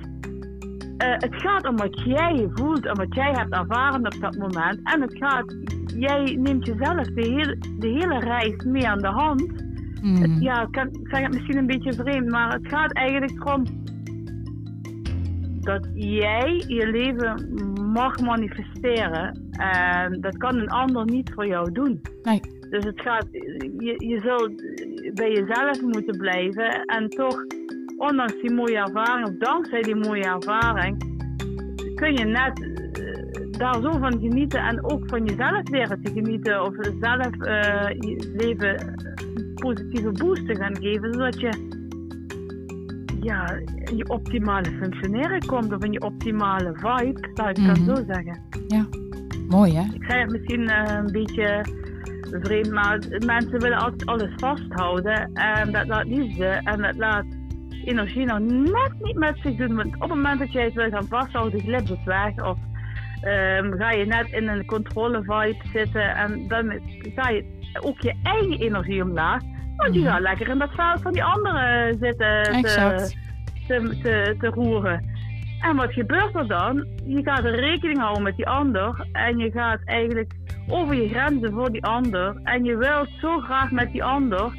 Uh, 0.98 1.12
het 1.16 1.34
gaat 1.42 1.66
om 1.66 1.76
wat 1.76 2.02
jij 2.04 2.48
voelt 2.54 2.86
en 2.86 2.96
wat 2.96 3.14
jij 3.14 3.32
hebt 3.32 3.54
ervaren 3.54 4.06
op 4.06 4.20
dat 4.20 4.36
moment. 4.36 4.80
En 4.82 5.00
het 5.00 5.16
gaat, 5.18 5.56
jij 5.98 6.36
neemt 6.40 6.66
jezelf 6.66 7.06
de, 7.06 7.22
hele 7.22 7.56
de 7.78 7.88
hele 7.88 8.18
reis 8.18 8.64
mee 8.64 8.88
aan 8.88 8.98
de 8.98 9.08
hand. 9.08 9.62
Mm. 10.02 10.16
Het, 10.16 10.42
ja, 10.42 10.62
ik, 10.62 10.72
kan, 10.72 10.86
ik 10.86 11.08
zeg 11.08 11.20
het 11.20 11.32
misschien 11.32 11.56
een 11.56 11.66
beetje 11.66 11.92
vreemd, 11.92 12.30
maar 12.30 12.52
het 12.52 12.68
gaat 12.68 12.92
eigenlijk 12.92 13.40
erom 13.40 13.64
dat 15.60 15.88
jij 15.94 16.64
je 16.66 16.86
leven 16.90 17.52
mag 17.92 18.20
manifesteren. 18.20 19.42
En 19.50 20.20
dat 20.20 20.36
kan 20.36 20.56
een 20.56 20.68
ander 20.68 21.04
niet 21.04 21.30
voor 21.34 21.46
jou 21.46 21.72
doen. 21.72 22.00
Nee. 22.22 22.40
Dus 22.70 22.84
het 22.84 23.00
gaat, 23.00 23.26
je, 23.78 23.94
je 24.06 24.20
zult 24.20 24.56
bij 25.14 25.32
jezelf 25.32 25.82
moeten 25.82 26.16
blijven 26.16 26.84
en 26.84 27.08
toch 27.08 27.44
ondanks 27.96 28.40
die 28.40 28.52
mooie 28.52 28.76
ervaring, 28.76 29.28
of 29.28 29.34
dankzij 29.38 29.82
die 29.82 29.94
mooie 29.94 30.24
ervaring, 30.24 30.98
kun 31.94 32.16
je 32.16 32.24
net 32.24 32.73
daar 33.58 33.80
zo 33.82 33.90
van 33.98 34.20
genieten 34.20 34.60
en 34.60 34.84
ook 34.84 35.08
van 35.08 35.24
jezelf 35.24 35.68
leren 35.68 36.02
te 36.02 36.12
genieten. 36.12 36.62
Of 36.62 36.74
zelf 37.00 37.34
uh, 37.34 37.88
je 37.88 38.32
leven 38.36 38.88
een 39.36 39.54
positieve 39.54 40.10
boost 40.10 40.46
te 40.46 40.54
gaan 40.54 40.76
geven, 40.76 41.12
zodat 41.12 41.40
je 41.40 41.72
ja, 43.20 43.60
in 43.84 43.96
je 43.96 44.08
optimale 44.08 44.70
functioneren 44.80 45.46
komt 45.46 45.72
of 45.72 45.84
in 45.84 45.92
je 45.92 46.00
optimale 46.00 46.72
vibe, 46.74 47.28
zou 47.34 47.48
ik 47.48 47.58
mm 47.58 47.64
-hmm. 47.64 47.84
zo 47.84 47.94
zeggen. 47.94 48.42
Ja, 48.68 48.86
mooi 49.48 49.74
hè? 49.74 49.82
Ik 49.94 50.04
zei 50.04 50.20
het 50.20 50.30
misschien 50.30 50.62
uh, 50.62 50.82
een 50.86 51.12
beetje 51.12 51.64
vreemd, 52.30 52.70
maar 52.70 52.98
mensen 53.26 53.60
willen 53.60 53.78
altijd 53.78 54.06
alles 54.06 54.32
vasthouden 54.36 55.32
en 55.32 55.72
dat 55.72 55.86
laat 55.86 56.06
liefde 56.06 56.46
en 56.46 56.82
dat 56.82 56.96
laat 56.96 57.24
energie 57.84 58.26
nog 58.26 58.38
net 58.38 58.92
niet 59.00 59.16
met 59.16 59.38
zich 59.42 59.56
doen. 59.56 59.74
Want 59.74 59.94
op 59.94 60.00
het 60.00 60.08
moment 60.08 60.38
dat 60.38 60.52
jij 60.52 60.64
het 60.64 60.74
wil 60.74 60.90
gaan 60.90 61.06
vasthouden, 61.08 61.60
glipt 61.60 61.88
het 61.88 62.04
weg. 62.04 62.44
Of 62.44 62.58
um, 63.26 63.72
ga 63.78 63.90
je 63.90 64.06
net 64.06 64.30
in 64.30 64.48
een 64.48 64.64
controle 64.64 65.22
vibe 65.22 65.62
zitten 65.72 66.16
en 66.16 66.48
dan 66.48 66.80
ga 67.14 67.28
je 67.28 67.44
ook 67.80 68.00
je 68.00 68.14
eigen 68.22 68.58
energie 68.58 69.02
omlaag. 69.02 69.42
Want 69.76 69.94
je 69.94 70.00
mhm. 70.00 70.08
gaat 70.08 70.20
lekker 70.20 70.48
in 70.48 70.58
dat 70.58 70.70
veld 70.74 71.02
van 71.02 71.12
die 71.12 71.24
anderen 71.24 71.98
zitten 72.00 72.42
te, 72.62 73.10
te, 73.66 73.98
te, 74.02 74.36
te 74.38 74.46
roeren. 74.46 75.12
En 75.60 75.76
wat 75.76 75.92
gebeurt 75.92 76.34
er 76.34 76.46
dan? 76.48 76.86
Je 77.04 77.22
gaat 77.22 77.44
er 77.44 77.54
rekening 77.54 77.98
houden 77.98 78.22
met 78.22 78.36
die 78.36 78.46
ander 78.46 79.08
en 79.12 79.38
je 79.38 79.50
gaat 79.50 79.80
eigenlijk 79.84 80.32
over 80.68 80.94
je 80.94 81.08
grenzen 81.08 81.52
voor 81.52 81.72
die 81.72 81.84
ander. 81.84 82.40
En 82.42 82.64
je 82.64 82.76
wilt 82.76 83.08
zo 83.20 83.38
graag 83.38 83.70
met 83.70 83.92
die 83.92 84.04
ander 84.04 84.52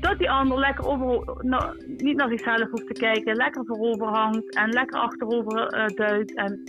dat 0.00 0.18
die 0.18 0.30
ander 0.30 0.58
lekker 0.58 0.86
over, 0.86 1.36
nou, 1.44 1.76
niet 1.96 2.16
naar 2.16 2.28
zichzelf 2.28 2.70
hoeft 2.70 2.86
te 2.86 2.92
kijken, 2.92 3.36
lekker 3.36 3.64
voorover 3.66 4.06
hangt 4.06 4.54
en 4.54 4.68
lekker 4.68 5.00
achterover 5.00 5.74
uh, 5.76 5.86
duikt. 5.86 6.34
En 6.34 6.62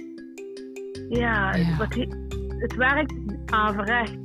ja, 1.09 1.55
ja. 1.55 1.77
Wat, 1.77 1.95
het 2.47 2.75
werkt 2.75 3.13
averecht. 3.45 4.17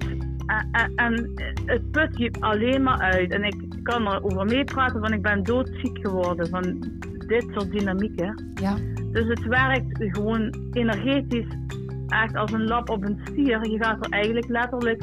En, 0.73 0.93
en 0.95 1.33
het 1.65 1.91
put 1.91 2.19
je 2.19 2.31
alleen 2.41 2.83
maar 2.83 2.99
uit. 2.99 3.33
En 3.33 3.45
ik 3.45 3.57
kan 3.83 4.09
erover 4.09 4.45
meepraten, 4.45 5.01
want 5.01 5.15
ik 5.15 5.23
ben 5.23 5.43
doodziek 5.43 5.99
geworden 6.01 6.49
van 6.49 6.63
dit 7.27 7.47
soort 7.53 7.71
dynamieken. 7.71 8.53
Ja. 8.55 8.77
Dus 9.13 9.27
het 9.29 9.45
werkt 9.45 9.97
gewoon 9.99 10.55
energetisch 10.73 11.57
echt 12.07 12.35
als 12.35 12.53
een 12.53 12.65
lap 12.65 12.91
op 12.91 13.05
een 13.05 13.21
stier. 13.25 13.71
Je 13.71 13.85
gaat 13.85 14.05
er 14.05 14.11
eigenlijk 14.11 14.49
letterlijk 14.49 15.03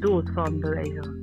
dood 0.00 0.30
van, 0.34 0.60
bewijzen. 0.60 1.15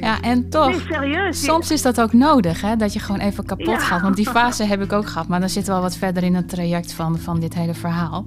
Ja, 0.00 0.20
en 0.20 0.48
toch, 0.48 0.68
Nee, 0.70 0.80
serieus. 0.88 1.44
soms 1.44 1.70
is 1.70 1.82
dat 1.82 2.00
ook 2.00 2.12
nodig, 2.12 2.60
hè, 2.60 2.76
dat 2.76 2.92
je 2.92 2.98
gewoon 2.98 3.20
even 3.20 3.44
kapot 3.44 3.66
Ja. 3.66 3.78
gaat. 3.78 4.00
Want 4.02 4.16
die 4.16 4.28
fase 4.28 4.64
heb 4.64 4.82
ik 4.82 4.92
ook 4.92 5.06
gehad, 5.06 5.28
maar 5.28 5.40
dan 5.40 5.48
zitten 5.48 5.72
we 5.72 5.78
al 5.78 5.84
wat 5.84 5.96
verder 5.96 6.22
in 6.22 6.34
het 6.34 6.48
traject 6.48 6.92
van, 6.92 7.18
van 7.18 7.40
dit 7.40 7.54
hele 7.54 7.74
verhaal. 7.74 8.24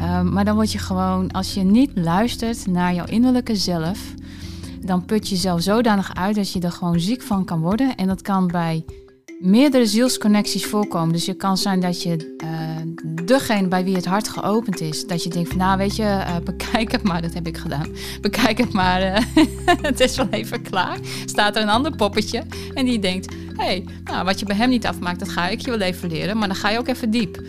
Ehm, 0.00 0.32
maar 0.32 0.44
dan 0.44 0.54
word 0.54 0.72
je 0.72 0.78
gewoon, 0.78 1.30
als 1.30 1.54
je 1.54 1.62
niet 1.62 1.90
luistert 1.94 2.66
naar 2.66 2.94
jouw 2.94 3.06
innerlijke 3.06 3.56
zelf, 3.56 3.98
dan 4.80 5.04
put 5.04 5.28
je 5.28 5.34
jezelf 5.34 5.60
zodanig 5.62 6.14
uit 6.14 6.34
dat 6.34 6.52
je 6.52 6.60
er 6.60 6.72
gewoon 6.72 7.00
ziek 7.00 7.22
van 7.22 7.44
kan 7.44 7.60
worden. 7.60 7.94
En 7.94 8.06
dat 8.06 8.22
kan 8.22 8.46
bij 8.46 8.84
meerdere 9.44 9.86
zielsconnecties 9.86 10.66
voorkomen. 10.66 11.12
Dus 11.12 11.26
het 11.26 11.36
kan 11.36 11.56
zijn 11.56 11.80
dat 11.80 12.02
je 12.02 12.34
eh, 12.36 12.48
degene 13.24 13.68
bij 13.68 13.84
wie 13.84 13.96
het 13.96 14.04
hart 14.04 14.28
geopend 14.28 14.80
is, 14.80 15.06
dat 15.06 15.22
je 15.22 15.30
denkt 15.30 15.48
van 15.48 15.58
nou 15.58 15.78
weet 15.78 15.96
je, 15.96 16.02
eh, 16.02 16.36
bekijk 16.44 16.92
het 16.92 17.02
maar, 17.02 17.22
dat 17.22 17.34
heb 17.34 17.46
ik 17.46 17.56
gedaan. 17.56 17.86
Bekijk 18.20 18.58
het 18.58 18.72
maar, 18.72 19.02
eh, 19.02 19.24
het 19.90 20.00
is 20.00 20.16
wel 20.16 20.28
even 20.30 20.62
klaar. 20.62 20.98
Staat 21.24 21.56
er 21.56 21.62
een 21.62 21.68
ander 21.68 21.96
poppetje 21.96 22.42
en 22.74 22.84
die 22.84 22.98
denkt, 22.98 23.34
hé, 23.56 23.64
hey, 23.64 23.86
nou, 24.04 24.24
wat 24.24 24.38
je 24.38 24.46
bij 24.46 24.56
hem 24.56 24.68
niet 24.68 24.86
afmaakt, 24.86 25.18
dat 25.18 25.28
ga 25.28 25.48
ik 25.48 25.60
je 25.60 25.70
wel 25.70 25.80
even 25.80 26.08
leren, 26.08 26.38
maar 26.38 26.48
dan 26.48 26.56
ga 26.56 26.70
je 26.70 26.78
ook 26.78 26.88
even 26.88 27.10
diep. 27.10 27.42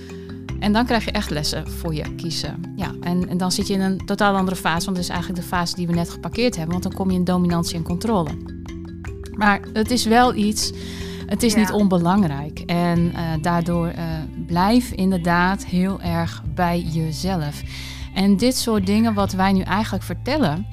En 0.60 0.74
dan 0.74 0.86
krijg 0.86 1.06
je 1.06 1.12
echt 1.12 1.30
lessen 1.30 1.72
voor 1.72 1.94
je 1.94 2.16
kiezen. 2.16 2.74
Ja, 2.76 2.92
en, 3.02 3.30
en 3.30 3.38
dan 3.38 3.52
zit 3.52 3.68
je 3.68 3.74
in 3.74 3.82
een 3.82 4.06
totaal 4.06 4.36
andere 4.36 4.56
fase, 4.56 4.86
want 4.86 4.98
dat 4.98 5.06
is 5.06 5.12
eigenlijk 5.12 5.42
de 5.42 5.48
fase 5.48 5.76
die 5.76 5.88
we 5.88 5.94
net 5.94 6.10
geparkeerd 6.10 6.56
hebben, 6.56 6.72
want 6.72 6.84
dan 6.84 6.94
kom 6.94 7.12
je 7.12 7.18
in 7.18 7.24
dominantie 7.24 7.76
en 7.76 7.84
controle. 7.84 8.30
Maar 9.32 9.60
het 9.74 9.92
is 9.92 10.06
wel 10.06 10.36
iets, 10.36 10.72
het 11.26 11.44
is 11.44 11.54
Ja. 11.54 11.60
niet 11.60 11.72
onbelangrijk. 11.72 12.60
En 12.60 13.14
eh, 13.14 13.22
daardoor 13.42 13.88
eh, 13.88 14.04
blijf 14.48 14.92
inderdaad 14.92 15.66
heel 15.66 16.02
erg 16.02 16.44
bij 16.56 16.80
jezelf. 16.82 17.62
En 18.14 18.38
dit 18.38 18.58
soort 18.58 18.86
dingen 18.86 19.14
wat 19.14 19.32
wij 19.34 19.52
nu 19.52 19.62
eigenlijk 19.62 20.04
vertellen, 20.04 20.66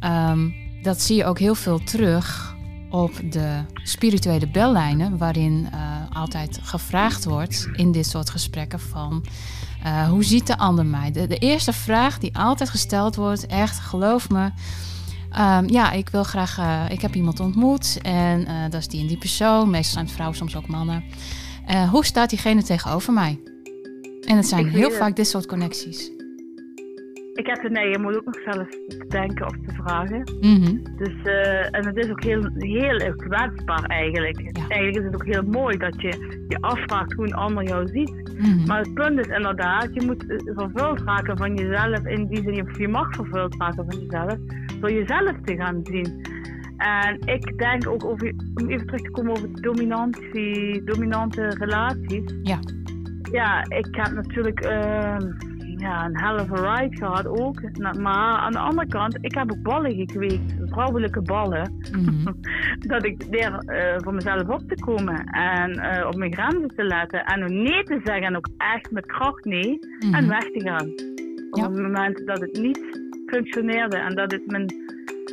ehm, 0.00 0.48
dat 0.82 1.00
zie 1.00 1.16
je 1.16 1.24
ook 1.24 1.38
heel 1.38 1.54
veel 1.54 1.78
terug 1.84 2.56
op 2.90 3.20
de 3.30 3.60
spirituele 3.82 4.48
bellijnen, 4.48 5.18
waarin 5.18 5.68
eh, 5.72 5.80
altijd 6.16 6.58
gevraagd 6.62 7.24
wordt 7.24 7.68
in 7.72 7.92
dit 7.92 8.06
soort 8.06 8.30
gesprekken 8.30 8.80
van 8.80 9.24
hoe 10.08 10.24
ziet 10.24 10.46
de 10.46 10.58
ander 10.58 10.86
mij? 10.86 11.10
De, 11.12 11.26
de 11.26 11.36
eerste 11.36 11.72
vraag 11.72 12.18
die 12.18 12.36
altijd 12.38 12.70
gesteld 12.70 13.16
wordt, 13.16 13.46
echt 13.46 13.78
geloof 13.78 14.28
me, 14.30 14.50
Ehm, 15.30 15.68
ja, 15.68 15.92
ik 15.92 16.08
wil 16.08 16.22
graag. 16.24 16.58
eh, 16.58 16.84
ik 16.90 17.00
heb 17.00 17.14
iemand 17.14 17.40
ontmoet 17.40 17.98
en 18.02 18.46
eh, 18.46 18.62
dat 18.62 18.80
is 18.80 18.88
die 18.88 19.00
en 19.00 19.06
die 19.06 19.18
persoon. 19.18 19.70
Meestal 19.70 19.92
zijn 19.92 20.04
het 20.04 20.14
vrouwen, 20.14 20.38
soms 20.38 20.56
ook 20.56 20.66
mannen. 20.68 21.04
Eh, 21.66 21.90
hoe 21.90 22.04
staat 22.04 22.30
diegene 22.30 22.62
tegenover 22.62 23.12
mij? 23.12 23.40
En 24.26 24.36
het 24.36 24.46
zijn 24.46 24.68
heel 24.68 24.88
het. 24.88 24.96
vaak 24.96 25.16
dit 25.16 25.26
soort 25.26 25.46
connecties. 25.46 26.10
Ik 27.34 27.46
heb 27.46 27.62
de 27.62 27.70
neiging 27.70 27.96
om 27.96 28.14
ook 28.14 28.24
nog 28.24 28.40
zelfs 28.44 28.70
te 28.88 29.04
denken 29.08 29.46
of 29.46 29.52
te 29.52 29.74
vragen. 29.82 30.22
Mhm. 30.40 30.76
Dus, 30.96 31.14
en 31.70 31.86
het 31.86 31.96
is 31.96 32.10
ook 32.10 32.22
heel, 32.24 32.50
heel 32.56 33.14
kwetsbaar 33.16 33.84
eigenlijk. 33.84 34.40
Ja. 34.40 34.68
Eigenlijk 34.68 34.96
is 34.96 35.04
het 35.04 35.14
ook 35.14 35.26
heel 35.26 35.42
mooi 35.42 35.76
dat 35.76 36.00
je 36.00 36.44
je 36.48 36.56
afvraagt 36.60 37.12
hoe 37.12 37.24
een 37.24 37.34
ander 37.34 37.64
jou 37.68 37.86
ziet. 37.88 38.32
Mhm. 38.38 38.66
Maar 38.66 38.78
het 38.78 38.94
punt 38.94 39.18
is 39.18 39.26
inderdaad, 39.26 39.88
je 39.92 40.02
moet 40.06 40.24
vervuld 40.56 41.00
raken 41.00 41.36
van 41.36 41.54
jezelf. 41.54 42.04
In 42.06 42.26
die 42.26 42.42
zin, 42.42 42.62
of 42.68 42.78
je 42.78 42.88
mag 42.88 43.14
vervuld 43.14 43.54
raken 43.58 43.84
van 43.90 44.00
jezelf. 44.00 44.36
Door 44.80 44.92
jezelf 44.92 45.32
te 45.44 45.56
gaan 45.56 45.80
zien. 45.82 46.22
En 46.76 47.18
ik 47.24 47.58
denk 47.58 47.88
ook 47.88 48.04
over, 48.04 48.34
om 48.54 48.68
even 48.70 48.86
terug 48.86 49.00
te 49.02 49.10
komen 49.10 49.30
over 49.32 49.62
dominantie, 49.62 50.84
dominante 50.84 51.42
relaties. 51.58 52.34
Ja. 52.42 52.58
Ja, 53.32 53.64
ik 53.68 53.88
heb 53.90 54.12
natuurlijk 54.12 54.60
ehm, 54.60 55.26
ja, 55.76 56.04
een 56.04 56.16
a 56.16 56.32
ride 56.42 56.96
gehad 56.96 57.26
ook. 57.26 57.60
Maar 57.98 58.38
aan 58.38 58.52
de 58.52 58.58
andere 58.58 58.86
kant, 58.86 59.18
ik 59.20 59.34
heb 59.34 59.52
ook 59.52 59.62
ballen 59.62 59.94
gekweekt. 59.94 60.54
Vrouwelijke 60.64 61.22
ballen 61.22 61.74
Mhm. 61.92 62.32
dat 62.92 63.04
ik 63.06 63.24
leer 63.30 63.52
eh, 63.58 63.94
voor 63.98 64.14
mezelf 64.14 64.48
op 64.48 64.60
te 64.68 64.74
komen 64.84 65.24
en 65.24 65.70
eh, 65.72 66.06
op 66.06 66.16
mijn 66.16 66.32
grenzen 66.34 66.68
te 66.76 66.84
letten 66.84 67.24
en 67.24 67.42
ook 67.42 67.48
nee 67.50 67.82
te 67.82 68.00
zeggen 68.04 68.26
en 68.26 68.36
ook 68.36 68.48
echt 68.56 68.90
met 68.90 69.06
kracht 69.06 69.44
nee 69.44 69.78
Mhm. 70.00 70.14
en 70.14 70.28
weg 70.28 70.44
te 70.50 70.60
gaan. 70.60 70.88
Op 71.50 71.58
Ja. 71.58 71.62
het 71.70 71.80
moment 71.82 72.26
dat 72.26 72.40
het 72.40 72.58
niet 72.60 72.99
functioneerde 73.30 73.96
en 73.96 74.14
dat, 74.14 74.32
het 74.32 74.46
mijn, 74.46 74.66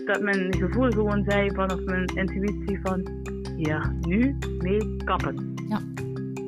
dat 0.06 0.22
mijn 0.22 0.56
gevoel 0.58 0.92
gewoon 0.92 1.24
zei 1.28 1.50
van 1.54 1.72
of 1.72 1.84
mijn 1.84 2.06
intuïtie 2.06 2.80
van 2.84 3.26
ja, 3.58 3.94
nu 4.02 4.38
mee 4.60 4.96
kappen. 5.04 5.54
Ja. 5.70 5.80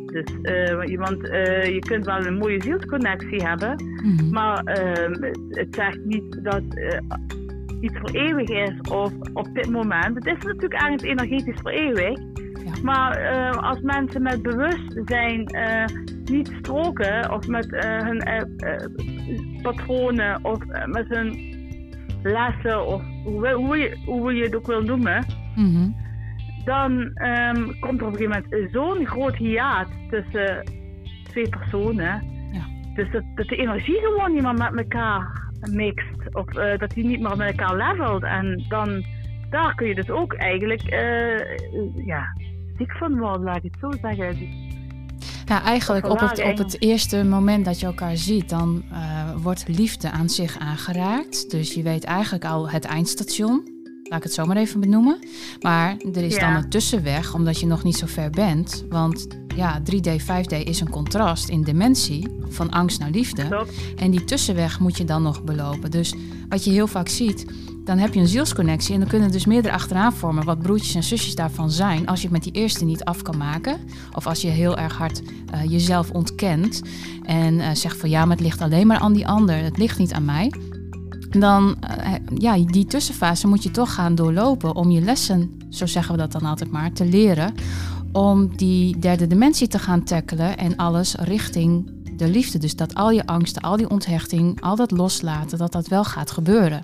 Dus, 0.06 0.42
eh, 0.42 0.98
want 0.98 1.30
eh, 1.30 1.66
je 1.66 1.80
kunt 1.80 2.06
wel 2.06 2.26
een 2.26 2.38
mooie 2.38 2.62
zielsconnectie 2.62 3.44
hebben, 3.44 3.76
Mhm. 4.04 4.30
maar 4.30 4.64
ehm, 4.64 5.24
het, 5.50 5.76
zegt 5.76 6.06
niet 6.06 6.40
dat 6.44 6.64
eh, 6.70 7.00
iets 7.82 7.98
voor 8.00 8.10
eeuwig 8.10 8.50
is 8.50 8.82
of 8.92 9.12
op 9.34 9.48
dit 9.54 9.70
moment. 9.70 10.16
Het 10.16 10.26
is 10.26 10.44
natuurlijk 10.44 10.74
ergens 10.74 11.04
energetisch 11.04 11.60
voor 11.62 11.72
eeuwig. 11.72 12.20
Ja. 12.66 12.72
Maar 12.84 13.18
als 13.58 13.82
mensen 13.82 14.22
met 14.22 14.42
bewustzijn 14.42 15.50
niet 16.26 16.52
stroken 16.60 17.32
of 17.32 17.48
met 17.48 17.68
hun 17.70 18.22
patronen 19.62 20.40
of 20.46 20.66
eh, 20.66 20.86
met 20.86 21.08
hun 21.08 21.58
lessen 22.24 22.86
of 22.88 23.02
hoe, 23.24 23.78
je, 23.78 23.98
hoe 24.06 24.34
je 24.34 24.44
het 24.44 24.56
ook 24.56 24.68
wil 24.68 24.82
noemen, 24.82 25.26
Mhm. 25.56 25.90
dan 26.66 27.12
ehm, 27.14 27.64
komt 27.80 28.02
er 28.02 28.08
op 28.08 28.14
een 28.14 28.18
gegeven 28.18 28.44
moment 28.52 28.72
zo'n 28.72 29.06
groot 29.06 29.36
hiaat 29.36 29.88
tussen 30.10 30.64
twee 31.24 31.50
personen. 31.50 32.24
Ja. 32.52 32.66
Dus 32.96 33.12
dat, 33.12 33.24
dat 33.36 33.48
de 33.48 33.56
energie 33.56 34.00
gewoon 34.00 34.34
niet 34.34 34.42
meer 34.44 34.54
met 34.54 34.76
elkaar 34.78 35.48
mixt. 35.72 36.36
Of 36.36 36.56
eh, 36.56 36.78
dat 36.78 36.90
die 36.90 37.06
niet 37.06 37.20
meer 37.20 37.38
met 37.38 37.58
elkaar 37.58 37.76
levelt. 37.76 38.24
En 38.24 38.66
dan, 38.68 39.06
daar 39.50 39.76
kun 39.76 39.88
je 39.88 39.96
dus 39.96 40.10
ook 40.10 40.34
eigenlijk 40.34 40.82
eh, 40.82 42.06
ja, 42.06 42.36
ziek 42.78 42.92
van 42.92 43.18
worden, 43.18 43.44
laat 43.44 43.64
ik 43.64 43.64
het 43.64 43.78
zo 43.80 43.92
zeggen. 44.02 44.38
Ja, 45.46 45.64
eigenlijk 45.64 46.10
op 46.10 46.20
het, 46.20 46.44
op 46.44 46.58
het 46.58 46.82
eerste 46.82 47.24
moment 47.24 47.66
dat 47.66 47.80
je 47.80 47.86
elkaar 47.86 48.18
ziet, 48.18 48.50
dan 48.50 48.84
eh, 48.92 48.98
wordt 49.42 49.68
liefde 49.68 50.12
aan 50.12 50.30
zich 50.30 50.58
aangeraakt. 50.58 51.52
Dus 51.52 51.74
je 51.74 51.84
weet 51.84 52.04
eigenlijk 52.04 52.46
al 52.46 52.70
het 52.70 52.86
eindstation. 52.86 53.78
Laat 54.04 54.18
ik 54.18 54.24
het 54.24 54.34
zo 54.34 54.46
maar 54.46 54.58
even 54.58 54.80
benoemen. 54.80 55.20
Maar 55.62 55.98
er 56.14 56.24
is 56.24 56.40
dan 56.40 56.54
een 56.54 56.70
tussenweg, 56.70 57.34
omdat 57.34 57.60
je 57.60 57.66
nog 57.66 57.84
niet 57.84 57.98
zo 57.98 58.06
ver 58.06 58.30
bent. 58.30 58.86
Want 58.90 59.28
ja, 59.56 59.82
3D, 59.82 60.22
5D 60.22 60.64
is 60.64 60.80
een 60.80 60.90
contrast 60.90 61.50
in 61.50 61.64
dimensie 61.64 62.28
van 62.48 62.70
angst 62.70 63.00
naar 63.00 63.10
liefde. 63.10 63.48
klopt. 63.48 63.74
En 63.96 64.12
die 64.12 64.24
tussenweg 64.24 64.80
moet 64.80 64.98
je 64.98 65.06
dan 65.06 65.22
nog 65.22 65.44
belopen. 65.44 65.92
Dus 65.92 66.14
wat 66.50 66.64
je 66.64 66.72
heel 66.72 66.88
vaak 66.88 67.10
ziet, 67.10 67.46
dan 67.90 67.98
heb 67.98 68.14
je 68.14 68.20
een 68.20 68.28
zielsconnectie 68.28 68.94
en 68.94 69.00
dan 69.00 69.10
kunnen 69.10 69.32
dus 69.32 69.46
meerdere 69.46 69.74
achteraan 69.74 70.14
vormen 70.14 70.44
wat 70.44 70.60
broertjes 70.60 70.96
en 70.96 71.04
zusjes 71.04 71.36
daarvan 71.36 71.72
zijn. 71.72 72.08
Als 72.08 72.22
je 72.22 72.28
het 72.28 72.36
met 72.36 72.44
die 72.44 72.62
eerste 72.62 72.86
niet 72.86 73.04
af 73.04 73.22
kan 73.22 73.38
maken, 73.38 73.78
of 74.14 74.28
als 74.28 74.42
je 74.42 74.48
heel 74.48 74.78
erg 74.78 74.98
hard 74.98 75.22
eh, 75.52 75.64
jezelf 75.64 76.12
ontkent 76.12 76.82
en 77.24 77.60
eh, 77.60 77.70
zegt 77.74 77.98
van 77.98 78.10
ja, 78.10 78.26
maar 78.26 78.36
het 78.36 78.46
ligt 78.46 78.62
alleen 78.62 78.88
maar 78.88 78.98
aan 78.98 79.14
die 79.14 79.28
ander, 79.28 79.56
het 79.56 79.78
ligt 79.78 79.98
niet 79.98 80.14
aan 80.14 80.26
mij. 80.26 80.54
Dan, 81.30 81.76
eh, 81.80 82.14
ja, 82.38 82.58
die 82.66 82.86
tussenfase 82.86 83.48
moet 83.48 83.64
je 83.64 83.72
toch 83.72 83.94
gaan 83.94 84.16
doorlopen 84.16 84.76
om 84.76 84.92
je 84.92 85.02
lessen, 85.02 85.58
zo 85.70 85.86
zeggen 85.86 86.16
we 86.16 86.22
dat 86.22 86.32
dan 86.32 86.44
altijd 86.44 86.72
maar, 86.72 86.92
te 86.92 87.06
leren. 87.06 87.54
Om 88.12 88.58
die 88.58 89.00
derde 89.00 89.28
dimensie 89.28 89.68
te 89.68 89.80
gaan 89.80 90.04
tackelen 90.04 90.58
en 90.58 90.76
alles 90.76 91.16
richting 91.16 91.92
de 92.18 92.28
liefde. 92.28 92.58
Dus 92.58 92.76
dat 92.76 92.96
al 92.96 93.12
je 93.12 93.26
angsten, 93.26 93.62
al 93.62 93.78
die 93.78 93.90
onthechting, 93.90 94.62
al 94.62 94.76
dat 94.76 94.92
loslaten, 94.92 95.58
dat 95.58 95.72
dat 95.72 95.88
wel 95.88 96.04
gaat 96.04 96.32
gebeuren. 96.32 96.84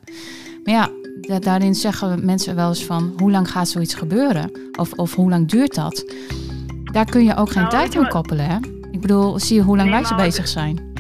Maar 0.65 0.73
ja, 0.73 0.89
da- 1.21 1.39
daarin 1.39 1.75
zeggen 1.75 2.25
mensen 2.25 2.55
wel 2.55 2.67
eens 2.67 2.85
van 2.85 3.13
hoe 3.17 3.31
lang 3.31 3.51
gaat 3.51 3.67
zoiets 3.67 3.93
gebeuren? 3.93 4.51
Of, 4.79 4.91
of 4.93 5.15
hoe 5.15 5.29
lang 5.29 5.49
duurt 5.49 5.75
dat? 5.75 6.13
Daar 6.91 7.05
kun 7.05 7.23
je 7.23 7.35
ook 7.35 7.49
geen 7.51 7.61
Nou, 7.63 7.73
tijd 7.75 7.97
aan 7.97 8.07
koppelen, 8.07 8.45
hè? 8.45 8.57
Ik 8.91 9.01
bedoel, 9.01 9.39
zie 9.39 9.55
je 9.55 9.61
hoe 9.61 9.77
lang 9.77 9.89
Nee, 9.89 10.01
wij 10.01 10.09
maar- 10.09 10.25
bezig 10.25 10.47
zijn? 10.47 10.93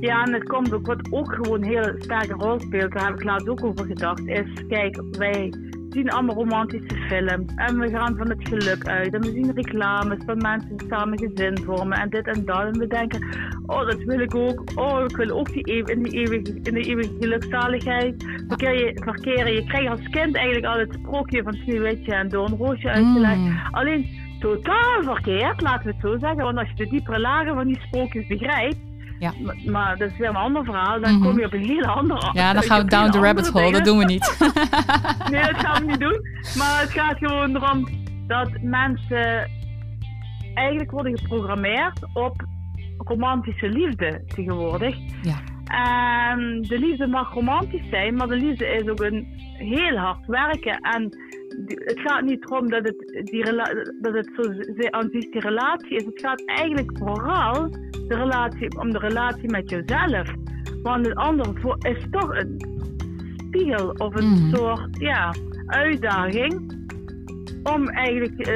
Ja, 0.00 0.22
en 0.24 0.32
het 0.32 0.42
komt 0.48 0.72
ook, 0.72 0.86
wat 0.86 1.00
ook 1.10 1.32
gewoon 1.34 1.62
een 1.62 1.68
hele 1.68 1.94
sterke 1.98 2.32
rol 2.32 2.60
speelt, 2.60 2.92
daar 2.92 3.06
heb 3.06 3.14
ik 3.14 3.24
laatst 3.24 3.48
ook 3.48 3.64
over 3.64 3.86
gedacht, 3.86 4.26
is, 4.26 4.46
kijk, 4.68 5.02
wij 5.18 5.52
zien 5.90 6.10
allemaal 6.10 6.34
romantische 6.34 6.96
films 7.08 7.52
en 7.56 7.78
we 7.78 7.88
gaan 7.88 8.16
van 8.16 8.28
het 8.28 8.48
geluk 8.48 8.86
uit 8.86 9.14
en 9.14 9.20
we 9.20 9.30
zien 9.30 9.52
reclames 9.54 10.18
van 10.26 10.36
mensen 10.36 10.76
die 10.76 10.86
samen 10.88 11.18
gezin 11.18 11.58
vormen 11.64 11.98
en 11.98 12.10
dit 12.10 12.26
en 12.26 12.44
dat 12.44 12.60
en 12.60 12.78
we 12.78 12.86
denken, 12.86 13.26
oh 13.66 13.86
dat 13.86 14.02
wil 14.02 14.20
ik 14.20 14.34
ook, 14.34 14.62
oh 14.74 15.04
ik 15.08 15.16
wil 15.16 15.38
ook 15.38 15.52
die 15.52 15.72
eeuw, 15.72 15.84
in, 15.84 16.02
die 16.02 16.12
eeuwige, 16.12 16.60
in 16.62 16.74
die 16.74 16.84
eeuwige 16.84 17.14
gelukzaligheid 17.20 18.24
verkeer 18.48 18.92
verkeren. 18.94 19.52
Je 19.52 19.64
krijgt 19.64 19.88
als 19.90 20.08
kind 20.08 20.36
eigenlijk 20.36 20.66
al 20.66 20.78
het 20.78 20.92
sprookje 20.92 21.42
van 21.42 21.52
Sneeuwwitje 21.52 22.14
en 22.14 22.28
Doornroosje 22.28 22.88
uitgelegd. 22.88 23.38
Mm, 23.38 23.58
Alleen 23.70 24.06
totaal 24.40 25.02
verkeerd, 25.02 25.60
laten 25.60 25.86
we 25.86 25.92
het 25.92 26.00
zo 26.00 26.18
zeggen. 26.18 26.44
Want 26.44 26.58
als 26.58 26.68
je 26.68 26.74
de 26.74 26.88
diepere 26.88 27.18
lagen 27.18 27.54
van 27.54 27.66
die 27.66 27.80
sprookjes 27.80 28.26
begrijpt. 28.26 28.87
Ja. 29.18 29.32
Maar, 29.42 29.56
maar 29.66 29.96
dat 29.96 30.10
is 30.10 30.16
weer 30.18 30.28
een 30.28 30.36
ander 30.36 30.64
verhaal. 30.64 31.00
Dan 31.00 31.12
Mhm. 31.14 31.22
kom 31.22 31.38
je 31.38 31.44
op 31.46 31.52
een 31.52 31.64
hele 31.64 31.86
andere. 31.86 32.30
ja, 32.32 32.52
dan 32.52 32.62
gaan 32.68 32.84
we 32.84 32.90
down 32.90 33.10
the 33.10 33.20
rabbit 33.20 33.48
hole. 33.48 33.72
Dat 33.72 33.84
doen 33.84 33.98
we 33.98 34.04
niet. 34.04 34.36
Nee, 35.30 35.42
dat 35.42 35.56
gaan 35.60 35.80
we 35.84 35.90
niet 35.90 36.00
doen. 36.00 36.20
Maar 36.58 36.80
het 36.80 36.90
gaat 36.90 37.18
gewoon 37.18 37.56
erom 37.56 37.88
dat 38.26 38.50
mensen 38.62 39.50
eigenlijk 40.54 40.90
worden 40.90 41.18
geprogrammeerd 41.18 42.00
op 42.14 42.46
romantische 42.98 43.68
liefde 43.68 44.22
tegenwoordig. 44.26 44.96
Ja. 45.22 45.36
En 46.30 46.62
de 46.62 46.78
liefde 46.78 47.06
mag 47.06 47.32
romantisch 47.34 47.88
zijn, 47.90 48.14
maar 48.14 48.26
de 48.26 48.36
liefde 48.36 48.66
is 48.66 48.88
ook 48.88 49.00
een 49.00 49.26
heel 49.58 49.96
hard 49.96 50.26
werken. 50.26 50.78
En 50.80 51.02
het 51.66 52.00
gaat 52.00 52.22
niet 52.22 52.50
erom 52.50 52.68
dat 52.70 52.84
het, 52.84 53.26
die 53.30 53.44
dat 54.00 54.14
het 54.14 54.30
zo 54.36 54.42
aan 54.90 55.08
zich 55.12 55.30
die 55.30 55.40
relatie 55.40 55.96
is. 55.96 56.04
Het 56.04 56.20
gaat 56.20 56.46
eigenlijk 56.46 56.98
vooral 56.98 57.68
de 58.08 58.14
relatie, 58.14 58.80
om 58.80 58.92
de 58.92 58.98
relatie 58.98 59.50
met 59.50 59.70
jezelf. 59.70 60.28
Want 60.82 61.06
een 61.06 61.14
ander 61.14 61.76
is 61.78 62.04
toch 62.10 62.34
een 62.34 62.56
spiegel 63.46 63.88
of 63.88 64.14
een 64.14 64.28
mhm. 64.28 64.54
soort 64.54 64.88
ja, 64.98 65.34
uitdaging 65.66 66.76
om 67.62 67.88
eigenlijk 67.88 68.48
uh, 68.48 68.54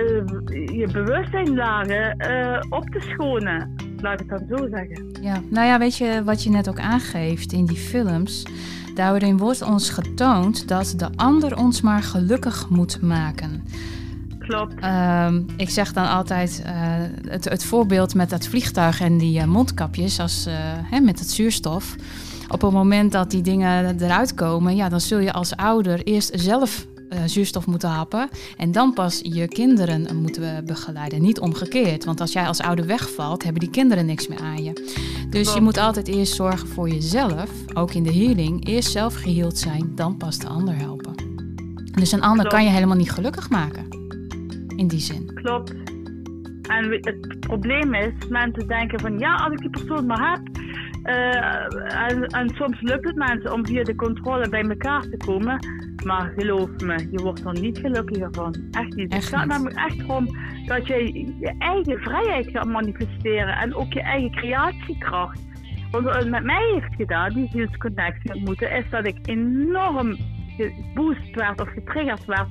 je 0.79 0.89
bewustzijnlagen 0.93 2.17
uh, 2.31 2.61
op 2.69 2.91
te 2.91 3.01
schonen. 3.01 3.75
Laat 4.01 4.21
ik 4.21 4.31
het 4.31 4.49
dan 4.49 4.59
zo 4.59 4.69
zeggen. 4.71 5.09
Ja, 5.21 5.41
nou 5.51 5.67
ja, 5.67 5.79
weet 5.79 5.97
je 5.97 6.23
wat 6.25 6.43
je 6.43 6.51
net 6.51 6.69
ook 6.69 6.81
aangeeft 6.81 7.53
in 7.53 7.67
die 7.67 7.77
films? 7.77 8.47
Daarin 8.95 9.39
wordt 9.39 9.63
ons 9.63 9.91
getoond 9.91 10.69
dat 10.69 10.95
de 10.97 11.09
ander 11.17 11.57
ons 11.57 11.81
maar 11.81 12.03
gelukkig 12.03 12.69
moet 12.69 13.03
maken. 13.03 13.65
Klopt. 14.53 14.75
Ehm, 14.81 15.43
ik 15.57 15.71
zeg 15.71 15.93
dan 15.93 16.09
altijd 16.09 16.63
uh, 16.67 16.73
het, 17.29 17.45
het, 17.45 17.65
voorbeeld 17.65 18.15
met 18.15 18.31
dat 18.31 18.47
vliegtuig 18.47 19.01
en 19.01 19.19
die 19.19 19.47
mondkapjes 19.47 20.21
als, 20.21 20.47
hè, 20.91 21.01
met 21.01 21.19
het 21.19 21.31
zuurstof. 21.31 21.95
Op 22.49 22.61
het 22.63 22.73
moment 22.73 23.13
dat 23.13 23.31
die 23.31 23.43
dingen 23.43 24.01
eruit 24.03 24.35
komen, 24.35 24.77
ja, 24.77 24.89
dan 24.89 25.01
zul 25.01 25.19
je 25.19 25.33
als 25.33 25.57
ouder 25.57 26.03
eerst 26.03 26.31
zelf 26.35 26.87
zuurstof 27.27 27.67
moeten 27.67 27.89
happen. 27.89 28.29
En 28.57 28.73
dan 28.73 28.93
pas 28.93 29.21
je 29.23 29.49
kinderen 29.49 30.17
moeten 30.17 30.65
begeleiden. 30.65 31.23
Niet 31.23 31.41
omgekeerd. 31.41 32.05
Want 32.05 32.21
als 32.21 32.33
jij 32.33 32.47
als 32.47 32.61
ouder 32.61 32.87
wegvalt, 32.87 33.43
hebben 33.43 33.61
die 33.61 33.71
kinderen 33.71 34.07
niks 34.07 34.29
meer 34.29 34.41
aan 34.41 34.65
je. 34.65 34.95
Dus 35.31 35.55
je 35.55 35.61
moet 35.61 35.79
altijd 35.79 36.09
eerst 36.09 36.35
zorgen 36.35 36.69
voor 36.69 36.89
jezelf. 36.89 37.51
Ook 37.75 37.95
in 37.95 38.03
de 38.03 38.13
healing. 38.13 38.67
Eerst 38.67 38.91
zelf 38.91 39.15
geheeld 39.15 39.59
zijn, 39.59 39.93
dan 39.95 40.17
pas 40.17 40.39
de 40.39 40.47
ander 40.47 40.77
helpen. 40.77 41.15
Dus 41.93 42.13
een 42.13 42.23
ander 42.23 42.49
kan 42.49 42.65
je 42.65 42.71
helemaal 42.71 42.97
niet 42.97 43.13
gelukkig 43.13 43.51
maken. 43.51 44.02
In 44.83 44.89
die 44.89 45.01
zin. 45.01 45.35
Klopt. 45.35 45.75
En 46.69 46.91
het 46.91 47.41
probleem 47.41 47.95
is, 47.95 48.29
mensen 48.29 48.69
denken 48.69 49.01
van 49.01 49.19
ja, 49.19 49.35
als 49.35 49.53
ik 49.53 49.59
die 49.59 49.71
persoon 49.71 50.07
maar 50.07 50.31
heb, 50.31 50.41
uh, 51.05 52.11
en, 52.11 52.27
en, 52.27 52.49
soms 52.55 52.81
lukt 52.81 53.05
het 53.05 53.17
mensen 53.17 53.53
om 53.53 53.67
via 53.67 53.83
de 53.83 53.95
controle 53.95 54.49
bij 54.49 54.63
elkaar 54.63 55.01
te 55.01 55.17
komen. 55.17 55.67
Maar 56.05 56.33
geloof 56.37 56.69
me, 56.81 57.09
je 57.11 57.23
wordt 57.23 57.45
er 57.45 57.61
niet 57.61 57.79
gelukkiger 57.79 58.29
van. 58.33 58.55
Echt 58.71 58.95
niet. 58.95 59.15
het 59.15 59.25
gaat 59.25 59.47
namelijk 59.47 59.77
echt 59.77 60.07
om 60.07 60.27
dat 60.67 60.87
je 60.87 61.13
je 61.41 61.55
eigen 61.59 61.99
vrijheid 61.99 62.49
gaat 62.51 62.67
manifesteren. 62.67 63.57
En 63.57 63.75
ook 63.75 63.93
je 63.93 64.03
eigen 64.03 64.31
creatiekracht. 64.31 65.41
Want 65.91 66.05
wat 66.05 66.17
het 66.17 66.31
met 66.31 66.45
mij 66.45 66.71
heeft 66.73 66.95
gedaan, 66.95 67.33
die 67.33 67.49
zielsconnectie 67.53 68.35
ontmoeten, 68.35 68.71
is 68.71 68.85
dat 68.91 69.07
ik 69.07 69.17
enorm 69.23 70.17
geboost 70.71 71.35
werd 71.35 71.61
of 71.61 71.69
getriggerd 71.69 72.25
werd 72.25 72.49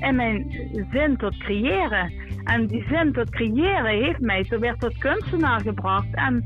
in 0.00 0.16
mijn 0.16 0.50
zin 0.92 1.16
tot 1.16 1.36
creëren. 1.36 2.12
En 2.44 2.66
die 2.66 2.84
zin 2.88 3.12
tot 3.12 3.30
creëren 3.30 4.04
heeft 4.04 4.20
mij 4.20 4.44
zo 4.44 4.58
weer 4.58 4.76
tot 4.76 4.98
kunstenaar 4.98 5.60
gebracht. 5.60 6.14
En 6.14 6.44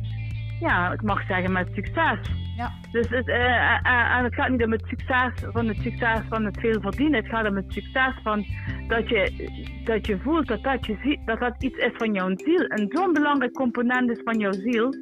ja, 0.61 0.92
ik 0.92 1.02
mag 1.02 1.26
zeggen 1.26 1.52
met 1.52 1.68
succes. 1.74 2.18
Ja. 2.57 2.72
Dus 2.92 3.09
het, 3.09 3.29
uh, 3.29 4.16
en 4.16 4.24
het 4.24 4.35
gaat 4.35 4.48
niet 4.48 4.64
om 4.64 4.72
het 4.72 4.85
succes 4.87 5.33
van 5.52 5.66
het 5.68 5.76
succes 5.76 6.20
van 6.29 6.44
het 6.44 6.61
veel 6.61 6.81
verdienen. 6.81 7.20
Het 7.20 7.29
gaat 7.29 7.48
om 7.48 7.57
het 7.57 7.72
succes 7.72 8.12
van 8.22 8.44
dat 8.88 9.09
je, 9.09 9.50
dat 9.85 10.07
je 10.07 10.18
voelt 10.18 10.46
dat 10.46 10.62
dat, 10.62 10.87
je 10.87 10.96
ziet, 11.02 11.20
dat 11.24 11.40
dat 11.40 11.62
iets 11.62 11.79
is 11.79 11.92
van 11.94 12.12
jouw 12.12 12.31
ziel. 12.37 12.64
En 12.64 12.88
zo'n 12.88 13.12
belangrijk 13.12 13.52
component 13.52 14.11
is 14.11 14.20
van 14.24 14.38
jouw 14.38 14.52
ziel. 14.52 14.94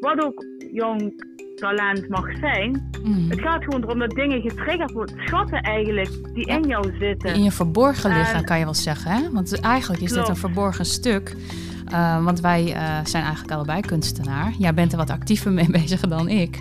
Wat 0.00 0.24
ook 0.24 0.44
jouw 0.72 0.96
talent 1.54 2.08
mag 2.08 2.36
zijn. 2.36 2.87
Mhm. 3.04 3.30
Het 3.30 3.40
gaat 3.40 3.64
gewoon 3.64 3.82
erom 3.82 3.98
dat 3.98 4.10
dingen 4.10 4.40
getriggerd 4.40 4.92
worden. 4.92 5.16
Schatten 5.24 5.60
eigenlijk 5.60 6.10
die 6.34 6.46
in 6.46 6.62
jou 6.62 6.92
zitten. 6.98 7.34
In 7.34 7.42
je 7.42 7.50
verborgen 7.50 8.12
liggen 8.12 8.44
kan 8.44 8.58
je 8.58 8.64
wel 8.64 8.74
zeggen. 8.74 9.10
Hè? 9.10 9.30
Want 9.32 9.60
eigenlijk 9.60 10.02
is 10.02 10.12
dit 10.12 10.28
een 10.28 10.36
verborgen 10.36 10.84
stuk 10.84 11.36
uh, 11.92 12.24
want 12.24 12.40
wij 12.40 12.64
uh, 12.66 12.98
zijn 13.04 13.22
eigenlijk 13.22 13.54
allebei 13.54 13.80
kunstenaar. 13.80 14.52
Jij 14.58 14.74
bent 14.74 14.92
er 14.92 14.98
wat 14.98 15.10
actiever 15.10 15.52
mee 15.52 15.70
bezig 15.80 16.00
dan 16.00 16.28
ik. 16.28 16.60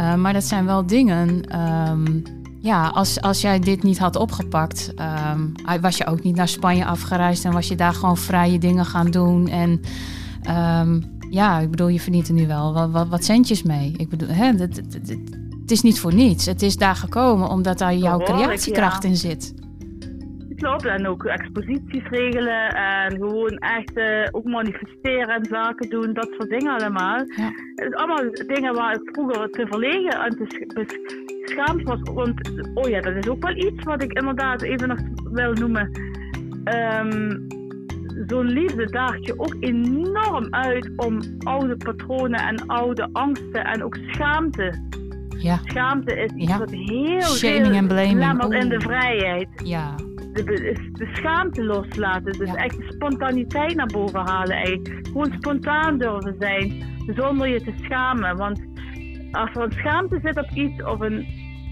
Uh, 0.00 0.14
maar 0.14 0.32
dat 0.32 0.44
zijn 0.44 0.64
wel 0.64 0.86
dingen. 0.86 1.58
Um, 1.90 2.22
ja, 2.60 2.86
als, 2.86 3.20
als 3.20 3.40
jij 3.40 3.58
dit 3.58 3.82
niet 3.82 3.98
had 3.98 4.16
opgepakt, 4.16 4.94
um, 5.34 5.52
was 5.80 5.96
je 5.96 6.06
ook 6.06 6.22
niet 6.22 6.36
naar 6.36 6.48
Spanje 6.48 6.84
afgereisd 6.84 7.44
en 7.44 7.52
was 7.52 7.68
je 7.68 7.74
daar 7.74 7.92
gewoon 7.92 8.16
vrije 8.16 8.58
dingen 8.58 8.84
gaan 8.84 9.10
doen. 9.10 9.48
En 9.48 9.80
um, 10.80 11.04
ja, 11.30 11.58
ik 11.58 11.70
bedoel, 11.70 11.88
je 11.88 12.00
verdient 12.00 12.28
er 12.28 12.34
nu 12.34 12.46
wel 12.46 12.72
wat, 12.72 12.90
wat, 12.90 13.08
wat 13.08 13.24
centjes 13.24 13.62
mee. 13.62 13.94
Ik 13.96 14.08
bedoel, 14.08 14.28
hè, 14.28 14.52
het, 15.64 15.70
is 15.70 15.82
niet 15.82 16.00
voor 16.00 16.14
niets. 16.14 16.46
Het 16.46 16.62
is 16.62 16.76
daar 16.76 16.94
gekomen 16.94 17.48
omdat 17.48 17.78
daar 17.78 17.94
jouw 17.94 18.18
creatiekracht 18.18 19.04
in 19.04 19.16
zit. 19.16 19.54
Klopt, 20.56 20.84
en 20.84 21.06
ook 21.06 21.24
exposities 21.24 22.08
regelen 22.10 22.74
en 22.74 23.12
gewoon 23.12 23.58
echt 23.58 23.96
uh, 23.96 24.28
ook 24.30 24.44
manifesteren 24.44 25.28
en 25.28 25.44
zaken 25.44 25.90
doen, 25.90 26.12
dat 26.12 26.28
soort 26.38 26.50
dingen 26.50 26.72
allemaal. 26.72 27.16
Ja. 27.16 27.52
Het 27.74 27.86
is 27.88 27.94
allemaal 27.94 28.30
dingen 28.46 28.74
waar 28.74 28.94
ik 28.94 29.08
vroeger 29.12 29.50
te 29.50 29.66
verlegen 29.66 30.24
en 30.24 30.36
te 30.36 30.84
schaamd 31.44 31.82
was. 31.82 31.98
Want, 32.02 32.50
oh 32.74 32.88
ja, 32.88 33.00
dat 33.00 33.14
is 33.16 33.28
ook 33.28 33.42
wel 33.42 33.56
iets 33.56 33.84
wat 33.84 34.02
ik 34.02 34.12
inderdaad 34.12 34.62
even 34.62 34.88
nog 34.88 34.98
wil 35.32 35.52
noemen. 35.52 35.90
Um, 36.64 37.46
Zo'n 38.26 38.46
liefde 38.46 38.90
daagt 38.90 39.26
je 39.26 39.38
ook 39.38 39.56
enorm 39.60 40.46
uit 40.50 40.90
om 40.96 41.20
oude 41.38 41.76
patronen 41.76 42.40
en 42.40 42.66
oude 42.66 43.08
angsten 43.12 43.64
en 43.64 43.84
ook 43.84 43.96
schaamte 44.06 44.82
ja. 45.44 45.58
Schaamte 45.64 46.14
is 46.14 46.30
iets 46.32 46.50
ja. 46.50 46.58
wat 46.58 46.70
heel, 46.70 47.20
Shaming 47.20 47.64
heel 47.64 47.74
en 47.74 47.86
blaming. 47.86 48.54
in 48.54 48.68
de 48.68 48.80
vrijheid. 48.80 49.48
Ja 49.64 49.94
de, 50.34 50.44
de, 50.92 51.10
schaamte 51.12 51.64
loslaten. 51.64 52.32
Dus 52.32 52.54
echt 52.54 52.76
de 52.76 52.92
spontaniteit 52.92 53.74
naar 53.74 53.86
boven 53.86 54.20
halen. 54.20 54.56
Eigenlijk. 54.56 55.06
Gewoon 55.06 55.32
spontaan 55.36 55.98
durven 55.98 56.36
zijn, 56.38 56.84
zonder 57.16 57.48
je 57.48 57.62
te 57.62 57.72
schamen. 57.82 58.36
Want 58.36 58.60
als 59.32 59.50
er 59.54 59.62
een 59.62 59.72
schaamte 59.72 60.20
zit 60.22 60.38
op 60.38 60.50
iets 60.54 60.84
of 60.84 61.00
een, 61.00 61.26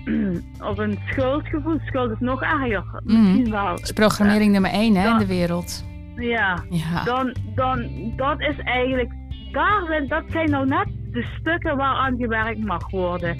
of 0.71 0.79
een 0.79 0.99
schuldgevoel, 1.11 1.79
schuld 1.85 2.11
is 2.11 2.21
nog 2.21 2.43
erger. 2.43 3.01
Mm. 3.05 3.23
Misschien 3.23 3.51
wel. 3.51 3.67
Dat 3.67 3.83
is 3.83 3.93
programmering 3.93 4.53
nummer 4.53 4.71
één 4.71 4.95
hè, 4.95 5.11
in 5.11 5.19
de 5.19 5.27
wereld. 5.27 5.85
Ja, 6.17 6.65
ja, 6.71 7.05
Dan, 7.05 7.35
dan 7.55 7.91
dat 8.17 8.41
is 8.41 8.59
eigenlijk, 8.59 9.11
daar, 9.53 10.05
dat 10.09 10.25
zijn 10.29 10.51
nou 10.51 10.67
net 10.67 10.87
de 11.11 11.27
stukken 11.41 11.77
waaraan 11.77 12.17
gewerkt 12.17 12.65
mag 12.65 12.91
worden. 12.91 13.37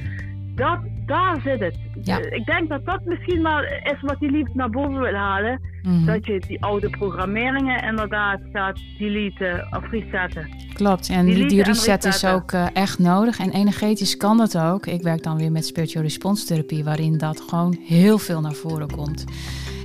Dat, 0.55 0.79
daar 1.07 1.41
zit 1.45 1.61
het. 1.61 1.79
Ja. 2.03 2.21
Eh, 2.21 2.37
ik 2.37 2.45
denk 2.45 2.69
dat 2.69 2.85
dat 2.85 3.05
misschien 3.05 3.43
wel 3.43 3.63
is 3.63 4.01
wat 4.01 4.17
je 4.19 4.31
liefst 4.31 4.55
naar 4.55 4.71
boven 4.71 5.01
wil 5.01 5.15
halen. 5.15 5.61
Mhm. 5.83 6.05
Dat 6.05 6.27
je 6.27 6.43
die 6.47 6.63
oude 6.63 6.91
programmeringen 6.91 7.83
inderdaad 7.83 8.41
gaat 8.53 8.81
deleten 8.99 9.69
of 9.71 9.91
resetten. 9.91 10.49
Klopt, 10.73 11.09
en 11.09 11.27
die, 11.27 11.47
die 11.47 11.63
reset 11.63 12.05
is 12.05 12.25
ook 12.25 12.53
uh, 12.53 12.67
echt 12.73 12.99
nodig. 12.99 13.39
En 13.39 13.51
energetisch 13.51 14.17
kan 14.17 14.37
dat 14.37 14.59
ook. 14.59 14.87
Ik 14.87 15.03
werk 15.03 15.23
dan 15.23 15.37
weer 15.37 15.53
met 15.53 15.67
spiritual 15.67 16.05
response 16.05 16.47
therapie, 16.47 16.85
waarin 16.85 17.19
dat 17.19 17.41
gewoon 17.41 17.77
heel 17.87 18.19
veel 18.19 18.41
naar 18.41 18.53
voren 18.53 18.91
komt. 18.91 19.25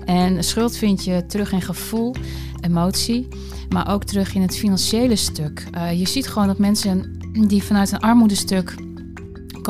En 0.05 0.43
schuld 0.43 0.77
vind 0.77 1.03
je 1.03 1.25
terug 1.25 1.51
in 1.51 1.61
gevoel, 1.61 2.15
emotie, 2.61 3.27
maar 3.69 3.93
ook 3.93 4.03
terug 4.03 4.35
in 4.35 4.41
het 4.41 4.57
financiële 4.57 5.15
stuk. 5.15 5.67
Uh, 5.75 5.99
je 5.99 6.07
ziet 6.07 6.27
gewoon 6.27 6.47
dat 6.47 6.57
mensen 6.57 7.19
die 7.47 7.63
vanuit 7.63 7.91
een 7.91 7.99
armoedestuk 7.99 8.75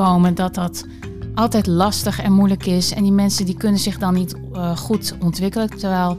komen, 0.04 0.34
dat 0.34 0.54
dat 0.54 0.84
altijd 1.34 1.66
lastig 1.66 2.20
en 2.20 2.32
moeilijk 2.32 2.66
is. 2.66 2.92
En 2.92 3.02
die 3.02 3.12
mensen 3.12 3.46
die 3.46 3.56
kunnen 3.56 3.80
zich 3.80 3.98
dan 3.98 4.14
niet 4.14 4.34
uh, 4.52 4.76
goed 4.76 5.14
ontwikkelen. 5.20 5.68
Terwijl 5.68 6.16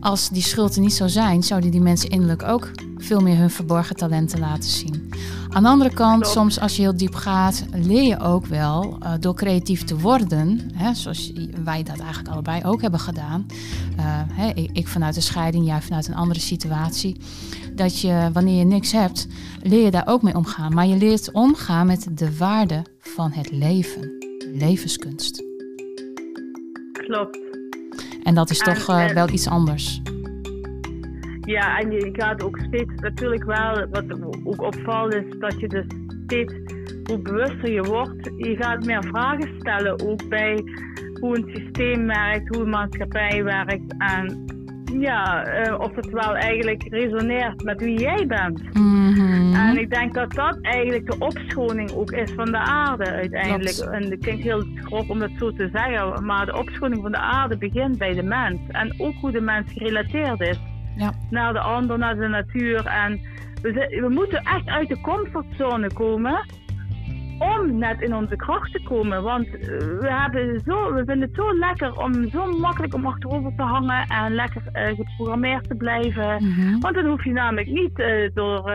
als 0.00 0.28
die 0.28 0.42
schulden 0.42 0.82
niet 0.82 0.94
zou 0.94 1.10
zijn, 1.10 1.42
zouden 1.42 1.70
die 1.70 1.80
mensen 1.80 2.10
innerlijk 2.10 2.42
ook 2.42 2.70
veel 3.06 3.20
meer 3.20 3.36
hun 3.36 3.50
verborgen 3.50 3.96
talenten 3.96 4.38
laten 4.38 4.70
zien. 4.70 5.10
Aan 5.48 5.62
de 5.62 5.68
andere 5.68 5.94
kant, 5.94 6.26
soms 6.26 6.60
als 6.60 6.76
je 6.76 6.82
heel 6.82 6.96
diep 6.96 7.14
gaat, 7.14 7.64
leer 7.72 8.02
je 8.02 8.20
ook 8.20 8.46
wel 8.46 8.98
uh, 9.02 9.12
door 9.20 9.34
creatief 9.34 9.84
te 9.84 9.98
worden, 9.98 10.70
hè, 10.74 10.94
zoals 10.94 11.32
wij 11.64 11.82
dat 11.82 11.98
eigenlijk 11.98 12.28
allebei 12.28 12.64
ook 12.64 12.80
hebben 12.80 13.00
gedaan. 13.00 13.46
Uh, 13.98 14.04
hè, 14.32 14.50
ik 14.72 14.88
vanuit 14.88 15.14
de 15.14 15.20
scheiding, 15.20 15.66
jij 15.66 15.80
vanuit 15.80 16.08
een 16.08 16.14
andere 16.14 16.40
situatie. 16.40 17.16
Dat 17.74 18.00
je, 18.00 18.30
wanneer 18.32 18.58
je 18.58 18.64
niks 18.64 18.92
hebt, 18.92 19.26
leer 19.62 19.84
je 19.84 19.90
daar 19.90 20.06
ook 20.06 20.22
mee 20.22 20.34
omgaan. 20.34 20.74
Maar 20.74 20.86
je 20.86 20.96
leert 20.96 21.32
omgaan 21.32 21.86
met 21.86 22.06
de 22.10 22.36
waarde 22.36 22.82
van 23.00 23.32
het 23.32 23.50
leven 23.50 24.10
levenskunst. 24.52 25.42
Klopt. 26.92 27.38
En 28.22 28.34
dat 28.34 28.50
is 28.50 28.58
toch 28.58 28.88
uh, 28.88 29.06
wel 29.06 29.28
iets 29.28 29.48
anders. 29.48 30.00
Ja, 31.46 31.78
en 31.78 31.90
je 31.90 32.08
gaat 32.12 32.42
ook 32.42 32.58
steeds 32.58 32.94
natuurlijk 32.94 33.44
wel, 33.44 33.86
wat 33.90 34.04
ook 34.44 34.62
opvalt 34.62 35.14
is 35.14 35.38
dat 35.38 35.60
je 35.60 35.68
dus 35.68 35.84
steeds, 36.24 36.54
hoe 37.04 37.18
bewuster 37.18 37.72
je 37.72 37.82
wordt, 37.82 38.30
je 38.36 38.56
gaat 38.56 38.84
meer 38.84 39.04
vragen 39.04 39.54
stellen 39.58 40.08
ook 40.08 40.28
bij 40.28 40.62
hoe 41.20 41.36
een 41.36 41.50
systeem 41.54 42.06
werkt, 42.06 42.54
hoe 42.54 42.64
een 42.64 42.70
maatschappij 42.70 43.44
werkt. 43.44 43.94
En 43.98 44.44
ja, 45.00 45.44
eh, 45.44 45.78
of 45.80 45.94
het 45.94 46.10
wel 46.10 46.34
eigenlijk 46.34 46.82
resoneert 46.88 47.62
met 47.62 47.80
wie 47.80 47.98
jij 47.98 48.26
bent. 48.26 48.74
Mhm. 48.74 49.54
En 49.54 49.78
ik 49.78 49.90
denk 49.90 50.14
dat 50.14 50.32
dat 50.32 50.58
eigenlijk 50.60 51.06
de 51.06 51.18
opschoning 51.18 51.90
ook 51.90 52.10
is 52.10 52.30
van 52.30 52.44
de 52.44 52.58
aarde 52.58 53.04
uiteindelijk. 53.04 53.74
Klopt. 53.76 53.92
En 53.92 54.10
het 54.10 54.20
klinkt 54.20 54.42
heel 54.42 54.64
grof 54.74 55.08
om 55.08 55.18
dat 55.18 55.30
zo 55.38 55.52
te 55.52 55.68
zeggen, 55.72 56.24
maar 56.24 56.46
de 56.46 56.56
opschoning 56.56 57.02
van 57.02 57.12
de 57.12 57.18
aarde 57.18 57.58
begint 57.58 57.98
bij 57.98 58.14
de 58.14 58.22
mens. 58.22 58.60
En 58.68 58.94
ook 58.98 59.14
hoe 59.20 59.30
de 59.30 59.40
mens 59.40 59.72
gerelateerd 59.72 60.40
is 60.40 60.60
Ja. 60.96 61.12
naar 61.30 61.52
de 61.52 61.60
ander, 61.60 61.98
naar 61.98 62.16
de 62.16 62.28
natuur. 62.28 62.86
En 62.86 63.20
we, 63.62 63.98
we 64.00 64.08
moeten 64.08 64.38
echt 64.42 64.66
uit 64.68 64.88
de 64.88 65.00
comfortzone 65.00 65.92
komen 65.92 66.44
om 67.38 67.78
net 67.78 68.00
in 68.00 68.14
onze 68.14 68.36
kracht 68.36 68.72
te 68.72 68.82
komen. 68.82 69.22
Want 69.22 69.46
eh, 69.46 69.60
we, 69.78 70.06
hebben 70.08 70.60
zo, 70.64 70.92
we 70.92 70.96
vinden 71.04 71.20
het 71.20 71.34
zo 71.34 71.58
lekker 71.58 71.96
om 71.98 72.28
zo 72.30 72.58
makkelijk 72.58 72.94
om 72.94 73.06
achterover 73.06 73.52
te 73.56 73.62
hangen 73.62 74.06
en 74.06 74.34
lekker 74.34 74.62
eh, 74.72 74.86
geprogrammeerd 74.96 75.68
te 75.68 75.74
blijven. 75.74 76.44
Mhm. 76.44 76.78
Want 76.80 76.94
dan 76.94 77.06
hoef 77.06 77.24
je 77.24 77.32
namelijk 77.32 77.68
niet 77.68 77.98
eh, 77.98 78.30
door 78.34 78.70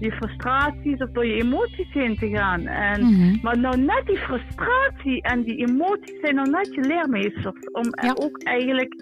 je 0.00 0.12
frustraties 0.12 0.98
of 0.98 1.10
door 1.10 1.26
je 1.26 1.42
emoties 1.42 1.92
heen 1.92 2.16
te 2.16 2.28
gaan. 2.28 2.66
En, 2.66 3.02
Mhm. 3.02 3.36
Maar 3.42 3.58
nou 3.58 3.76
net 3.80 4.02
die 4.06 4.16
frustratie 4.18 5.22
en 5.22 5.42
die 5.42 5.56
emoties 5.68 6.20
zijn 6.20 6.34
nou 6.34 6.50
net 6.50 6.74
je 6.74 6.80
leermeesters 6.80 7.70
om 7.72 7.84
Ja. 8.02 8.10
ook 8.14 8.42
eigenlijk 8.42 8.94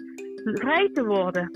vrij 0.43 0.89
te 0.93 1.05
worden. 1.05 1.51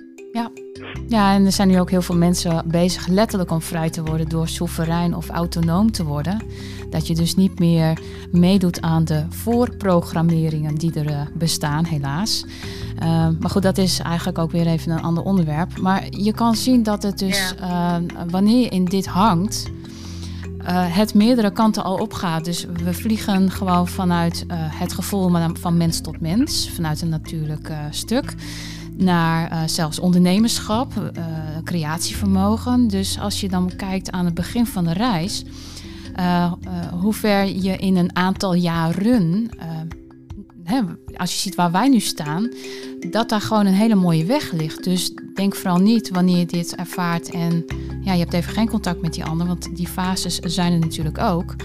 Ja, 1.07 1.33
en 1.33 1.45
er 1.45 1.51
zijn 1.51 1.67
nu 1.67 1.79
ook 1.79 1.89
heel 1.89 2.01
veel 2.01 2.17
mensen 2.17 2.63
bezig 2.67 3.07
letterlijk 3.07 3.51
om 3.51 3.61
vrij 3.61 3.89
te 3.89 4.03
worden 4.03 4.29
door 4.29 4.47
soeverein 4.47 5.15
of 5.15 5.29
autonoom 5.29 5.91
te 5.91 6.03
worden. 6.03 6.41
Dat 6.89 7.07
je 7.07 7.15
dus 7.15 7.35
niet 7.35 7.59
meer 7.59 7.99
meedoet 8.31 8.81
aan 8.81 9.05
de 9.05 9.25
voorprogrammeringen 9.29 10.75
die 10.75 10.93
er 10.93 11.07
eh, 11.07 11.21
bestaan, 11.33 11.85
helaas. 11.85 12.45
Eh, 12.97 13.27
maar 13.39 13.49
goed, 13.49 13.63
dat 13.63 13.77
is 13.77 13.99
eigenlijk 13.99 14.37
ook 14.37 14.51
weer 14.51 14.67
even 14.67 14.91
een 14.91 15.01
ander 15.01 15.23
onderwerp. 15.23 15.77
Maar 15.77 16.03
je 16.09 16.33
kan 16.33 16.55
zien 16.55 16.83
dat 16.83 17.03
het 17.03 17.19
dus, 17.19 17.53
eh, 17.59 17.95
wanneer 18.29 18.59
je 18.59 18.69
in 18.69 18.85
dit 18.85 19.05
hangt, 19.05 19.71
eh, 20.59 20.95
het 20.95 21.13
meerdere 21.13 21.51
kanten 21.51 21.83
al 21.83 21.95
opgaat. 21.95 22.45
Dus 22.45 22.65
we 22.83 22.93
vliegen 22.93 23.51
gewoon 23.51 23.87
vanuit 23.87 24.43
eh, 24.47 24.57
het 24.59 24.93
gevoel 24.93 25.31
van 25.53 25.77
mens 25.77 26.01
tot 26.01 26.21
mens, 26.21 26.69
vanuit 26.69 27.01
een 27.01 27.09
natuurlijk 27.09 27.71
stuk 27.89 28.35
naar 29.01 29.51
eh, 29.51 29.61
zelfs 29.65 29.99
ondernemerschap, 29.99 31.11
eh, 31.13 31.23
creatievermogen. 31.63 32.87
Dus 32.87 33.19
als 33.19 33.41
je 33.41 33.49
dan 33.49 33.71
kijkt 33.75 34.11
aan 34.11 34.25
het 34.25 34.33
begin 34.33 34.65
van 34.65 34.83
de 34.83 34.93
reis, 34.93 35.43
eh, 36.15 36.53
hoe 36.99 37.13
ver 37.13 37.45
je 37.45 37.77
in 37.77 37.97
een 37.97 38.15
aantal 38.15 38.53
jaren, 38.53 39.49
hè, 40.63 40.81
als 41.15 41.33
je 41.33 41.39
ziet 41.39 41.55
waar 41.55 41.71
wij 41.71 41.89
nu 41.89 41.99
staan, 41.99 42.49
dat 43.11 43.29
daar 43.29 43.41
gewoon 43.41 43.65
een 43.65 43.73
hele 43.73 43.95
mooie 43.95 44.25
weg 44.25 44.51
ligt. 44.51 44.83
Dus 44.83 45.11
denk 45.33 45.55
vooral 45.55 45.79
niet 45.79 46.09
wanneer 46.09 46.37
je 46.37 46.45
dit 46.45 46.75
ervaart 46.75 47.29
en 47.29 47.65
ja, 48.01 48.13
je 48.13 48.19
hebt 48.19 48.33
even 48.33 48.53
geen 48.53 48.69
contact 48.69 49.01
met 49.01 49.13
die 49.13 49.25
ander, 49.25 49.47
want 49.47 49.75
die 49.75 49.87
fases 49.87 50.39
zijn 50.39 50.73
er 50.73 50.79
natuurlijk 50.79 51.17
ook. 51.17 51.55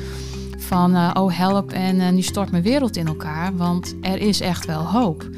Van 0.59 1.17
oh 1.17 1.39
help 1.39 1.73
en 1.73 2.15
nu 2.15 2.23
stort 2.23 2.51
mijn 2.51 2.63
wereld 2.63 2.97
in 2.97 3.07
elkaar, 3.07 3.57
want 3.57 3.95
er 4.01 4.19
is 4.19 4.41
echt 4.41 4.67
wel 4.67 4.83
hoop. 4.83 5.31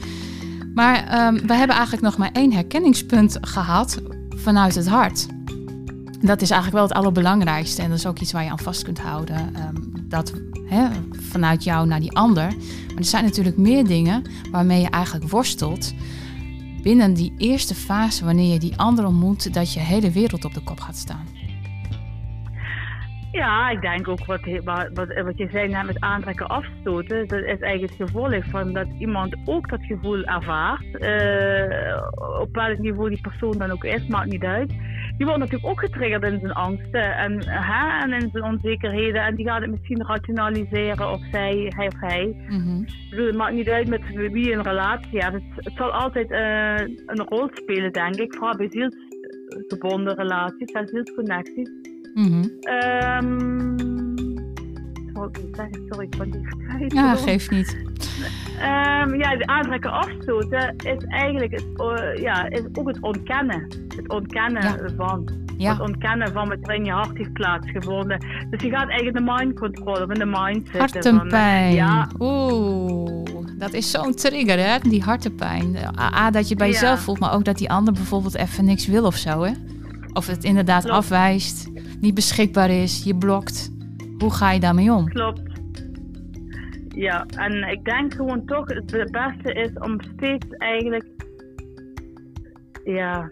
Maar 0.77 1.07
ehm, 1.07 1.47
we 1.47 1.55
hebben 1.55 1.77
eigenlijk 1.77 2.03
nog 2.03 2.17
maar 2.17 2.31
één 2.33 2.53
herkenningspunt 2.53 3.39
gehad 3.41 4.01
vanuit 4.29 4.75
het 4.75 4.89
hart. 4.89 5.27
Dat 6.21 6.43
is 6.43 6.51
eigenlijk 6.51 6.73
wel 6.73 6.83
het 6.83 6.93
allerbelangrijkste 6.93 7.83
en 7.83 7.89
dat 7.89 7.99
is 7.99 8.07
ook 8.07 8.19
iets 8.19 8.33
waar 8.33 8.45
je 8.45 8.51
aan 8.51 8.59
vast 8.59 8.83
kunt 8.83 8.99
houden. 8.99 9.55
ehm, 9.55 9.75
dat 10.09 10.33
vanuit 11.31 11.65
jou 11.65 11.87
naar 11.87 12.01
die 12.01 12.17
ander. 12.17 12.47
Maar 12.87 12.97
er 12.97 13.05
zijn 13.05 13.25
natuurlijk 13.25 13.57
meer 13.57 13.87
dingen 13.87 14.23
waarmee 14.51 14.81
je 14.81 14.91
eigenlijk 14.91 15.31
worstelt. 15.31 15.95
Binnen 16.83 17.15
die 17.15 17.35
eerste 17.39 17.75
fase, 17.75 18.25
wanneer 18.25 18.53
je 18.53 18.59
die 18.59 18.77
ander 18.77 19.07
ontmoet, 19.07 19.55
dat 19.55 19.73
je 19.73 19.81
hele 19.81 20.11
wereld 20.11 20.45
op 20.45 20.55
de 20.55 20.63
kop 20.63 20.81
gaat 20.81 20.97
staan. 20.97 21.27
Ja, 23.37 23.71
ik 23.71 23.81
denk 23.81 24.09
ook 24.09 24.25
wat, 24.25 24.41
wat, 24.65 24.89
wat, 24.95 25.39
je 25.39 25.49
zei 25.51 25.69
net 25.69 25.87
met 25.87 26.01
aantrekken 26.01 26.47
afstoten. 26.47 27.29
Dat 27.29 27.39
is 27.39 27.61
eigenlijk 27.61 27.93
het 27.93 28.09
gevolg 28.09 28.45
van 28.45 28.73
dat 28.73 28.87
iemand 28.99 29.37
ook 29.45 29.69
dat 29.69 29.81
gevoel 29.83 30.25
ervaart. 30.25 30.99
Eh, 30.99 32.03
op 32.41 32.55
welk 32.55 32.79
niveau 32.79 33.09
die 33.09 33.21
persoon 33.21 33.59
dan 33.59 33.71
ook 33.71 33.85
is, 33.85 34.07
maakt 34.07 34.31
niet 34.31 34.45
uit. 34.45 34.69
Die 35.17 35.27
wordt 35.27 35.39
natuurlijk 35.39 35.71
ook 35.71 35.81
getriggerd 35.81 36.25
in 36.25 36.41
zijn 36.41 36.53
angsten 36.53 37.17
en, 37.17 37.45
hè, 37.47 38.03
en 38.03 38.13
in 38.13 38.29
zijn 38.33 38.45
onzekerheden. 38.45 39.25
En 39.25 39.35
die 39.35 39.47
gaat 39.47 39.61
het 39.61 39.71
misschien 39.71 40.07
rationaliseren 40.07 41.11
of 41.11 41.21
zij, 41.33 41.73
hij 41.77 41.87
of 41.87 42.01
hij. 42.01 42.37
Mhm. 42.49 42.81
Ik 42.81 43.11
bedoel, 43.11 43.27
het 43.27 43.37
maakt 43.37 43.55
niet 43.55 43.69
uit 43.69 43.89
met 43.89 44.03
wie 44.15 44.45
je 44.47 44.53
een 44.53 44.63
relatie 44.63 45.19
hebt. 45.19 45.35
Het, 45.35 45.65
het 45.65 45.75
zal 45.77 45.91
altijd 45.91 46.31
eh, 46.31 46.81
een 47.07 47.25
rol 47.29 47.49
spelen, 47.53 47.93
denk 47.93 48.15
ik. 48.15 48.35
Vooral 48.35 48.57
bij 48.57 48.71
zielsgebonden 48.71 50.15
relaties 50.15 50.73
en 50.73 50.87
zielsconnecties. 50.87 51.96
Wil 55.13 55.25
ik 55.25 55.43
niet 55.43 55.57
zeggen? 55.57 55.83
Sorry, 55.89 56.05
ik 56.11 56.17
ben 56.19 56.31
die 56.31 56.41
kwijt. 56.67 56.93
Ja, 56.93 57.15
geeft 57.15 57.51
niet. 57.51 57.77
Ehm, 58.59 59.15
ja, 59.15 59.37
de 59.37 59.47
aantrekken 59.47 59.91
afstoten 59.91 60.75
is 60.77 61.05
eigenlijk 61.09 61.53
het, 61.53 61.65
ja, 62.21 62.49
is 62.51 62.61
ook 62.73 62.89
het 62.89 62.99
ontkennen. 63.01 63.67
Het 63.97 64.09
ontkennen 64.09 64.63
Ja. 64.63 64.77
van. 64.97 65.29
Ja. 65.57 65.71
Het 65.73 65.81
ontkennen 65.81 66.33
van 66.33 66.49
wat 66.49 66.59
er 66.63 66.75
in 66.75 66.85
je 66.85 66.91
hart 66.93 67.17
heeft 67.17 67.33
plaatsgevonden. 67.33 68.19
Dus 68.51 68.63
je 68.63 68.71
gaat 68.71 68.89
eigenlijk 68.89 69.17
de 69.27 69.33
mind 69.37 69.59
control, 69.59 70.11
in 70.11 70.19
de 70.19 70.27
mind 70.27 70.69
zitten. 70.73 71.03
van, 71.03 71.13
eh, 71.13 71.17
Hartenpijn. 71.19 71.75
ja, 71.75 72.09
Oeh, 72.19 73.25
dat 73.59 73.73
is 73.73 73.91
zo'n 73.91 74.15
trigger, 74.15 74.59
hè? 74.59 74.79
Die 74.79 75.03
hartenpijn. 75.03 75.77
A, 75.99 76.15
A, 76.15 76.31
dat 76.31 76.49
je 76.49 76.57
bij 76.57 76.67
Ja. 76.67 76.73
jezelf 76.73 77.01
voelt, 77.01 77.19
maar 77.19 77.33
ook 77.35 77.45
dat 77.45 77.59
die 77.59 77.71
ander 77.71 77.93
bijvoorbeeld 77.95 78.35
even 78.35 78.65
niks 78.65 78.87
wil 78.87 79.05
of 79.05 79.17
zo, 79.17 79.43
hè? 79.43 79.53
Of 80.13 80.27
het 80.27 80.45
inderdaad 80.45 80.83
Klopt. 80.83 80.97
afwijst, 80.99 81.69
niet 82.01 82.15
beschikbaar 82.15 82.71
is, 82.71 83.05
je 83.05 83.17
blokt. 83.17 83.71
Hoe 84.19 84.33
ga 84.33 84.53
je 84.53 84.61
daarmee 84.61 84.93
om? 84.93 85.09
klopt. 85.09 85.41
Ja, 86.89 87.27
en 87.37 87.53
ik 87.71 87.85
denk 87.85 88.15
gewoon 88.15 88.45
toch 88.47 88.67
het 88.69 88.87
beste 89.11 89.53
is 89.53 89.71
om 89.79 90.01
steeds 90.17 90.47
eigenlijk, 90.59 91.05
ja, 92.85 93.31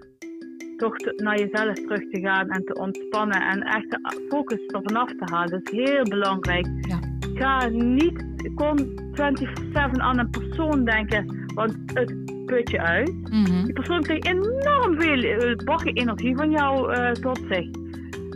toch 0.76 0.96
te- 0.96 1.20
naar 1.24 1.38
jezelf 1.38 1.74
terug 1.74 2.10
te 2.10 2.20
gaan 2.20 2.48
en 2.50 2.64
te 2.64 2.74
ontspannen 2.80 3.40
en 3.42 3.62
echt 3.62 3.90
de 3.90 4.26
focus 4.28 4.66
ervan 4.66 4.96
af 4.96 5.08
te 5.08 5.24
halen. 5.34 5.50
Dat 5.50 5.72
is 5.72 5.84
heel 5.84 6.02
belangrijk. 6.04 6.66
Ja. 6.80 6.98
Ga 7.34 7.66
niet 7.68 8.24
kon 8.54 8.78
24-7 9.12 10.00
aan 10.00 10.18
een 10.18 10.30
persoon 10.30 10.84
denken, 10.84 11.44
want 11.54 11.76
het 11.94 12.14
put 12.46 12.70
je 12.70 12.80
uit. 12.80 13.12
Mhm. 13.30 13.64
Die 13.64 13.72
persoon 13.72 14.02
krijgt 14.02 14.26
enorm 14.26 15.00
veel 15.00 15.22
eh, 15.22 15.56
bakje 15.64 15.92
energie 15.92 16.36
van 16.36 16.50
jou 16.50 16.92
eh, 16.92 17.10
tot 17.10 17.40
zich. 17.50 17.68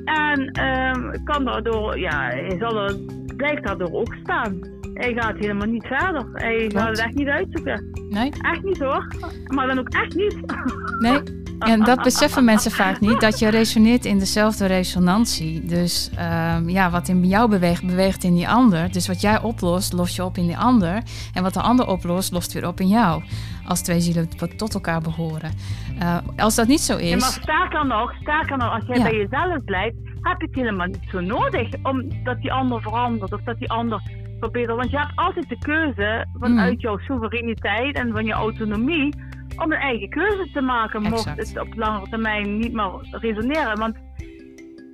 En 0.09 0.51
ehm, 0.51 1.25
kan 1.25 1.45
daardoor, 1.45 1.99
ja, 1.99 2.29
hij 2.29 2.57
zal 2.59 2.77
er, 2.77 2.97
blijft 3.37 3.65
daardoor 3.67 3.93
ook 3.93 4.15
staan. 4.23 4.59
Hij 4.95 5.13
gaat 5.15 5.37
helemaal 5.39 5.67
niet 5.67 5.87
verder. 5.87 6.25
Hij 6.33 6.71
gaat 6.75 6.89
het 6.89 6.99
echt 6.99 7.15
niet 7.15 7.29
uitzoeken. 7.29 7.91
Nee? 8.09 8.33
Echt 8.41 8.63
niet 8.63 8.79
hoor. 8.79 9.07
Maar 9.47 9.67
dan 9.67 9.79
ook 9.79 9.89
echt 9.89 10.15
niet. 10.15 10.37
Nee? 10.99 11.21
En 11.59 11.85
dat 11.85 12.03
beseffen 12.03 12.45
mensen 12.45 12.71
vaak 12.71 13.01
niet, 13.01 13.21
dat 13.21 13.39
je 13.39 13.49
resoneert 13.49 14.05
in 14.05 14.19
dezelfde 14.19 14.67
resonantie. 14.67 15.65
Dus 15.65 16.11
ehm, 16.17 16.69
ja, 16.69 16.91
wat 16.91 17.09
in 17.09 17.27
jou 17.27 17.49
beweegt, 17.51 17.87
beweegt 17.87 18.25
in 18.25 18.35
die 18.35 18.49
ander. 18.49 18.93
Dus 18.93 19.07
wat 19.07 19.21
jij 19.21 19.41
oplost, 19.43 19.93
los 19.93 20.17
je 20.17 20.25
op 20.25 20.37
in 20.37 20.47
die 20.47 20.57
ander. 20.59 21.03
En 21.35 21.43
wat 21.43 21.55
de 21.55 21.61
ander 21.61 21.87
oplost, 21.87 22.33
lost 22.33 22.53
weer 22.53 22.67
op 22.67 22.81
in 22.81 22.89
jou. 22.89 23.23
Als 23.67 23.81
twee 23.83 24.01
zielen 24.01 24.29
wat 24.39 24.59
tot 24.59 24.75
elkaar 24.75 25.01
behoren. 25.01 25.51
Eh, 25.99 26.17
als 26.37 26.55
dat 26.55 26.67
niet 26.67 26.81
zo 26.81 26.99
Ja, 26.99 27.17
maar 27.17 27.29
is... 27.29 27.35
sterker 27.35 27.87
nog, 27.87 28.13
sterker 28.21 28.57
nog, 28.57 28.73
als 28.75 28.85
jij 28.87 28.97
Ja. 28.97 29.03
bij 29.03 29.17
jezelf 29.17 29.65
blijft, 29.65 29.97
heb 30.23 30.41
je 30.41 30.47
het 30.47 30.55
helemaal 30.55 30.87
niet 30.87 31.09
zo 31.11 31.21
nodig. 31.21 31.69
Omdat 31.83 32.41
die 32.41 32.53
ander 32.53 32.83
verandert 32.83 33.33
of 33.33 33.41
dat 33.45 33.59
die 33.59 33.71
ander 33.71 34.03
verbetert. 34.41 34.77
Want 34.77 34.91
je 34.91 34.99
hebt 34.99 35.13
altijd 35.15 35.49
de 35.49 35.59
keuze 35.59 36.27
vanuit 36.39 36.73
Mm. 36.75 36.81
jouw 36.81 36.99
soevereiniteit 36.99 37.97
en 37.97 38.13
van 38.13 38.25
je 38.25 38.33
autonomie 38.33 39.15
om 39.59 39.73
een 39.73 39.79
eigen 39.79 40.09
keuze 40.09 40.49
te 40.53 40.61
maken. 40.61 41.03
Mocht 41.03 41.37
het 41.37 41.61
op 41.61 41.75
langere 41.77 42.09
termijn 42.09 42.59
niet 42.59 42.73
meer 42.73 43.09
resoneren. 43.11 43.79
Want 43.79 43.97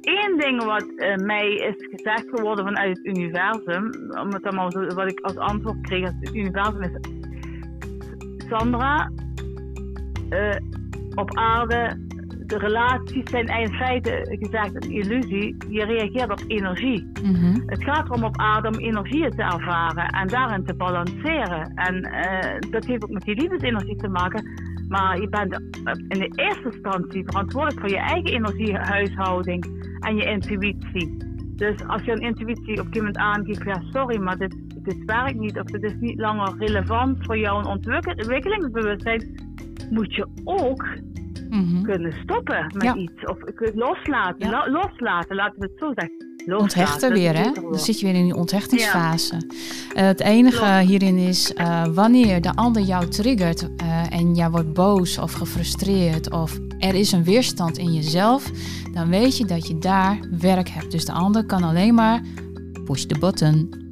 één 0.00 0.38
ding 0.38 0.64
wat 0.64 0.92
eh, 0.96 1.16
mij 1.16 1.54
is 1.54 1.88
gezegd 1.90 2.24
geworden 2.34 2.64
vanuit 2.64 2.96
het 2.96 3.06
universum, 3.06 3.90
om 4.20 4.32
het 4.32 4.72
zo, 4.72 4.94
wat 4.94 5.10
ik 5.10 5.20
als 5.20 5.36
antwoord 5.36 5.80
kreeg 5.80 6.04
uit 6.04 6.16
het 6.20 6.34
universum 6.34 6.82
is, 6.82 6.90
Sandra, 8.48 9.10
eh, 10.28 10.56
op 11.14 11.36
aarde, 11.36 12.03
de 12.46 12.58
relaties 12.58 13.30
zijn 13.30 13.46
in 13.46 13.74
feite 13.74 14.36
gezegd 14.40 14.74
een 14.74 14.90
illusie. 14.90 15.56
Je 15.68 15.84
reageert 15.84 16.30
op 16.30 16.42
energie. 16.46 17.10
Mhm. 17.22 17.60
Het 17.66 17.84
gaat 17.84 18.08
erom 18.08 18.24
op 18.24 18.38
aarde 18.38 18.68
om 18.68 18.74
energieën 18.74 19.30
te 19.30 19.42
ervaren 19.42 20.06
en 20.06 20.28
daarin 20.28 20.64
te 20.64 20.74
balanceren. 20.74 21.72
En 21.74 22.02
eh, 22.02 22.70
dat 22.70 22.84
heeft 22.84 23.04
ook 23.04 23.10
met 23.10 23.22
die 23.22 23.34
liefdesenergie 23.34 23.96
te 23.96 24.08
maken. 24.08 24.48
Maar 24.88 25.20
je 25.20 25.28
bent 25.28 25.60
in 26.08 26.18
de 26.18 26.32
eerste 26.34 26.64
instantie 26.64 27.24
verantwoordelijk 27.24 27.80
voor 27.80 27.90
je 27.90 28.04
eigen 28.04 28.32
energiehuishouding 28.32 29.66
en 30.00 30.16
je 30.16 30.24
intuïtie. 30.24 31.16
Dus 31.56 31.86
als 31.86 32.04
je 32.04 32.12
een 32.12 32.20
intuïtie 32.20 32.80
op 32.80 32.86
een 32.86 32.96
moment 32.96 33.16
aangeeft, 33.16 33.64
ja 33.64 33.82
sorry, 33.92 34.18
maar 34.18 34.36
dit, 34.36 34.56
dit 34.82 35.04
werkt 35.04 35.38
niet 35.38 35.58
of 35.58 35.64
dit 35.64 35.82
is 35.82 35.94
niet 36.00 36.18
langer 36.18 36.54
relevant 36.58 37.24
voor 37.24 37.38
jouw 37.38 37.62
ontwikkel- 37.62 38.12
ontwikkelingsbewustzijn, 38.12 39.52
moet 39.90 40.14
je 40.14 40.26
ook 40.44 40.86
Mhm. 41.54 41.82
kunnen 41.82 42.12
stoppen 42.22 42.66
met 42.72 42.82
Ja. 42.82 42.94
iets. 42.96 43.24
Of 43.26 43.36
loslaten. 43.74 44.36
Ja. 44.38 44.50
La- 44.50 44.70
loslaten, 44.70 45.36
laten 45.36 45.58
we 45.60 45.64
het 45.66 45.78
zo 45.78 45.92
zeggen. 45.94 46.14
Loslaten, 46.46 46.58
Onthechten 46.62 47.12
weer, 47.12 47.36
hè? 47.36 47.50
Dan 47.52 47.78
zit 47.78 48.00
je 48.00 48.06
weer 48.06 48.14
in 48.14 48.24
die 48.24 48.34
onthechtingsfase. 48.34 49.36
Eh, 49.94 50.04
het 50.04 50.20
enige 50.20 50.56
Klopt. 50.56 50.78
hierin 50.88 51.16
is 51.18 51.54
eh, 51.54 51.84
wanneer 51.94 52.40
de 52.40 52.54
ander 52.54 52.82
jou 52.82 53.08
triggert 53.08 53.68
eh, 53.76 54.18
en 54.18 54.34
jij 54.34 54.50
wordt 54.50 54.72
boos 54.72 55.18
of 55.18 55.32
gefrustreerd 55.32 56.30
of 56.32 56.58
er 56.78 56.94
is 56.94 57.12
een 57.12 57.24
weerstand 57.24 57.78
in 57.78 57.92
jezelf, 57.94 58.50
dan 58.92 59.08
weet 59.08 59.38
je 59.38 59.44
dat 59.44 59.66
je 59.68 59.78
daar 59.78 60.18
werk 60.40 60.68
hebt. 60.68 60.90
Dus 60.90 61.04
de 61.04 61.12
ander 61.12 61.44
kan 61.46 61.62
alleen 61.62 61.94
maar 61.94 62.20
push 62.84 63.02
the 63.02 63.18
button. 63.18 63.82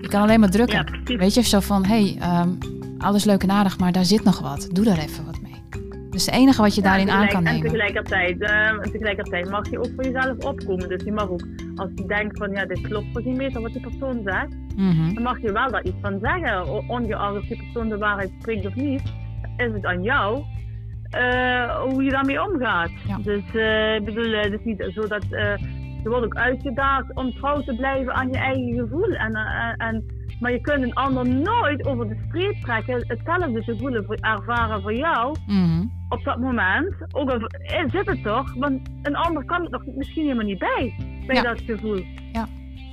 Je 0.00 0.08
kan 0.08 0.22
alleen 0.22 0.40
maar 0.40 0.50
drukken. 0.50 1.00
Ja. 1.04 1.16
Weet 1.16 1.34
je, 1.34 1.42
zo 1.42 1.60
van 1.60 1.84
hé, 1.84 2.02
hey, 2.02 2.16
ehm, 2.20 2.48
alles 2.98 3.24
leuk 3.24 3.42
en 3.42 3.50
aardig, 3.50 3.78
maar 3.78 3.92
daar 3.92 4.04
zit 4.04 4.24
nog 4.24 4.38
wat. 4.40 4.68
Doe 4.72 4.84
daar 4.84 4.98
even 4.98 5.24
wat. 5.24 5.40
Dus 6.12 6.26
het 6.26 6.34
enige 6.34 6.62
wat 6.62 6.74
je 6.74 6.82
Ja, 6.82 6.88
daarin 6.88 7.10
aan 7.10 7.28
kan 7.28 7.36
En 7.46 7.52
nemen. 7.52 7.60
tegelijkertijd, 7.70 8.40
eh, 8.42 8.68
en 8.68 8.80
tegelijkertijd 8.92 9.50
mag 9.50 9.70
je 9.70 9.78
ook 9.78 9.90
voor 9.94 10.04
jezelf 10.04 10.44
opkomen. 10.44 10.88
Dus 10.88 11.02
je 11.04 11.12
mag 11.12 11.28
ook, 11.28 11.46
als 11.74 11.90
je 11.94 12.04
denkt 12.06 12.38
van 12.38 12.50
ja, 12.50 12.66
dit 12.66 12.80
klopt 12.80 13.06
voor 13.12 13.22
geen 13.22 13.36
meter 13.36 13.60
wat 13.62 13.72
die 13.72 13.80
persoon 13.82 14.20
zegt, 14.24 14.56
Mhm. 14.76 15.14
dan 15.14 15.22
mag 15.22 15.40
je 15.40 15.52
wel 15.52 15.70
daar 15.70 15.84
iets 15.84 15.96
van 16.00 16.18
zeggen. 16.22 16.88
Ongeacht 16.88 17.36
of 17.36 17.44
die 17.46 17.56
persoon 17.56 17.88
de 17.88 17.98
waarheid 17.98 18.30
spreekt 18.38 18.66
of 18.66 18.74
niet, 18.74 19.02
is 19.56 19.72
het 19.72 19.84
aan 19.84 20.02
jou 20.02 20.42
eh, 21.10 21.76
hoe 21.82 22.02
je 22.02 22.10
daarmee 22.10 22.42
omgaat. 22.42 22.90
Ja. 23.06 23.16
Dus 23.22 23.42
eh, 23.54 23.94
ik 23.94 24.04
bedoel, 24.04 24.32
eh, 24.32 24.42
het 24.42 24.52
is 24.52 24.64
niet 24.64 24.90
zo 24.94 25.06
dat 25.06 25.24
je 26.02 26.08
wordt 26.08 26.24
ook 26.24 26.34
uitgedaagd 26.36 27.14
om 27.14 27.32
trouw 27.32 27.60
te 27.60 27.74
blijven 27.76 28.14
aan 28.14 28.28
je 28.28 28.38
eigen 28.38 28.74
gevoel. 28.74 29.10
En, 29.14 29.34
en, 29.76 30.04
maar 30.42 30.52
je 30.52 30.60
kunt 30.60 30.82
een 30.82 30.94
ander 30.94 31.28
nooit 31.28 31.86
over 31.86 32.08
de 32.08 32.16
streep 32.28 32.54
trekken, 32.62 33.04
hetzelfde 33.06 33.62
gevoel 33.62 34.02
ervaren 34.20 34.82
voor 34.82 34.94
jou 34.94 35.36
Mhm. 35.46 35.84
op 36.08 36.24
dat 36.24 36.38
moment. 36.38 36.94
Ook 37.14 37.30
al 37.30 37.38
eh, 37.46 37.84
zit 37.90 38.06
het 38.06 38.22
toch, 38.22 38.54
want 38.54 38.80
een 39.02 39.16
ander 39.16 39.44
kan 39.44 39.62
het 39.62 39.70
nog 39.70 39.82
misschien 39.86 40.22
helemaal 40.22 40.44
niet 40.44 40.58
bij, 40.58 40.94
bij 41.26 41.36
Ja. 41.36 41.42
dat 41.42 41.60
gevoel. 41.60 42.04
Ja. 42.32 42.46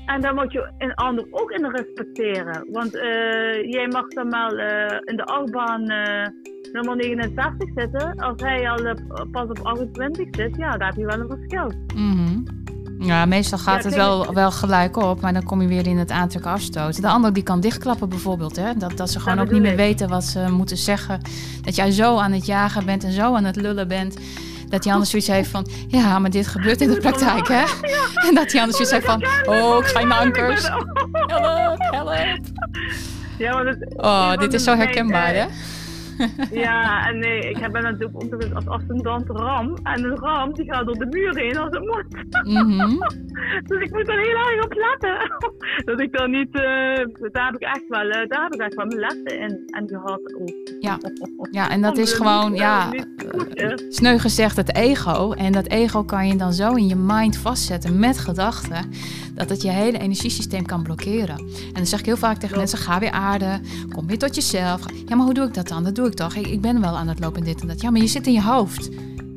En 0.05 0.21
daar 0.21 0.33
moet 0.33 0.51
je 0.51 0.71
een 0.77 0.93
ander 0.93 1.27
ook 1.31 1.51
in 1.51 1.65
respecteren. 1.65 2.67
Want 2.71 2.95
eh, 2.95 3.71
jij 3.71 3.87
mag 3.87 4.07
dan 4.07 4.29
wel 4.29 4.49
eh, 4.57 4.97
in 5.03 5.15
de 5.15 5.23
achtbaan 5.23 5.83
eh, 5.89 6.27
nummer 6.73 6.95
69 6.95 7.69
zitten. 7.75 8.15
Als 8.15 8.41
hij 8.41 8.69
al 8.69 8.95
pas 9.31 9.49
op 9.49 9.59
28 9.63 10.27
zit, 10.31 10.55
ja, 10.55 10.77
daar 10.77 10.87
heb 10.87 10.97
je 10.97 11.05
wel 11.05 11.19
een 11.19 11.37
verschil. 11.37 11.71
Mhm. 11.95 12.37
Ja, 12.99 13.25
meestal 13.25 13.57
gaat 13.57 13.83
Ja, 13.83 13.89
het 13.89 13.97
wel, 13.97 14.33
wel 14.33 14.51
gelijk 14.51 14.97
op, 14.97 15.21
maar 15.21 15.33
dan 15.33 15.43
kom 15.43 15.61
je 15.61 15.67
weer 15.67 15.87
in 15.87 15.97
het 15.97 16.11
aantrekken 16.11 16.51
afstoten. 16.51 17.01
De 17.01 17.07
ander 17.07 17.33
die 17.33 17.43
kan 17.43 17.59
dichtklappen 17.59 18.09
bijvoorbeeld, 18.09 18.55
hè? 18.55 18.73
Dat, 18.77 18.97
dat 18.97 19.09
ze 19.09 19.19
gewoon 19.19 19.39
ook 19.39 19.51
niet 19.51 19.61
meer 19.61 19.71
ik. 19.71 19.77
weten 19.77 20.09
wat 20.09 20.23
ze 20.23 20.45
moeten 20.49 20.77
zeggen. 20.77 21.21
Dat 21.61 21.75
jij 21.75 21.91
zo 21.91 22.17
aan 22.17 22.31
het 22.31 22.45
jagen 22.45 22.85
bent 22.85 23.03
en 23.03 23.11
zo 23.11 23.35
aan 23.35 23.43
het 23.43 23.55
lullen 23.55 23.87
bent. 23.87 24.17
Dat 24.69 24.83
die 24.83 24.91
ander 24.91 25.07
zoiets 25.07 25.27
heeft 25.27 25.49
van, 25.49 25.67
ja, 25.87 26.19
maar 26.19 26.29
dit 26.29 26.47
gebeurt 26.47 26.81
in 26.81 26.89
de 26.89 26.97
praktijk, 26.97 27.47
hè? 27.47 27.63
En 28.27 28.35
dat 28.35 28.49
die 28.49 28.59
ander 28.59 28.75
zoiets 28.75 28.91
heeft 28.93 29.05
van, 29.05 29.23
oh, 29.45 29.77
ik 29.77 29.85
ga 29.85 29.99
in 29.99 30.07
de 30.07 30.15
ankers. 30.15 30.63
Help, 31.27 31.77
help. 31.79 32.39
Ja, 33.37 33.53
maar 33.53 33.63
dat, 33.63 33.77
Oh, 33.95 34.37
dit 34.37 34.53
is 34.53 34.63
zo 34.63 34.75
mijn, 34.75 34.87
herkenbaar, 34.87 35.33
hè? 35.33 35.45
Ja, 36.65 37.07
en 37.07 37.19
nee, 37.19 37.49
ik 37.49 37.57
heb 37.57 37.71
ben 37.71 37.83
natuurlijk 37.83 38.43
eens 38.43 38.53
als 38.53 38.67
ascendant 38.67 39.29
ram. 39.29 39.77
En 39.83 40.03
een 40.03 40.15
ram 40.15 40.53
die 40.53 40.73
gaat 40.73 40.85
door 40.85 40.97
de 40.97 41.05
muur 41.05 41.35
heen 41.35 41.57
als 41.57 41.69
het 41.69 41.85
moet. 41.85 42.05
Mhm. 42.43 42.97
Dus 43.67 43.81
ik 43.81 43.91
moet 43.91 44.09
er 44.09 44.19
heel 44.19 44.35
erg 44.35 44.63
op 44.63 44.73
letten. 44.73 45.17
Dat 45.85 45.99
ik 45.99 46.17
dan 46.17 46.31
niet, 46.31 46.55
eh, 46.55 47.31
daar 47.31 47.45
heb 47.45 47.55
ik 47.55 47.61
echt 47.61 47.87
wel, 47.87 48.09
eh, 48.09 48.27
daar 48.27 48.43
heb 48.43 48.53
ik 48.53 48.59
echt 48.59 48.73
wel 48.75 48.85
mijn 48.85 48.99
lessen 48.99 49.39
in 49.39 49.63
en 49.65 49.87
gehad 49.87 50.35
ook. 50.39 50.49
Ja. 50.79 50.97
Ja, 51.51 51.69
en 51.69 51.81
dat 51.81 51.97
is 51.97 52.13
gewoon, 52.13 52.55
ja, 52.55 52.89
sneu 53.89 54.17
gezegd 54.17 54.55
het 54.55 54.75
ego. 54.75 55.31
En 55.31 55.51
dat 55.51 55.67
ego 55.67 56.03
kan 56.03 56.27
je 56.27 56.35
dan 56.35 56.53
zo 56.53 56.73
in 56.73 56.87
je 56.87 56.95
mind 56.95 57.37
vastzetten 57.37 57.99
met 57.99 58.17
gedachten. 58.17 58.91
Dat 59.33 59.49
het 59.49 59.61
je 59.61 59.69
hele 59.69 59.99
energiesysteem 59.99 60.65
kan 60.65 60.83
blokkeren. 60.83 61.37
En 61.37 61.73
dan 61.73 61.85
zeg 61.85 61.99
ik 61.99 62.05
heel 62.05 62.17
vaak 62.17 62.37
tegen 62.37 62.57
mensen: 62.57 62.77
ga 62.77 62.99
weer 62.99 63.11
aarden. 63.11 63.61
Kom 63.89 64.07
weer 64.07 64.17
tot 64.17 64.35
jezelf. 64.35 64.81
Ja, 65.05 65.15
maar 65.15 65.25
hoe 65.25 65.33
doe 65.33 65.47
ik 65.47 65.53
dat 65.53 65.67
dan? 65.67 65.83
Dat 65.83 65.95
doe 65.95 66.07
ik 66.07 66.08
toch? 66.15 66.35
Ik, 66.35 66.47
ik 66.47 66.61
ben 66.61 66.81
wel 66.81 66.97
aan 66.97 67.07
het 67.07 67.19
lopen 67.19 67.39
en 67.39 67.45
dit 67.45 67.61
en 67.61 67.67
dat. 67.67 67.81
Ja, 67.81 67.89
maar 67.89 68.01
je 68.01 68.07
zit 68.07 68.27
in 68.27 68.33
je 68.33 68.41
hoofd. 68.43 68.89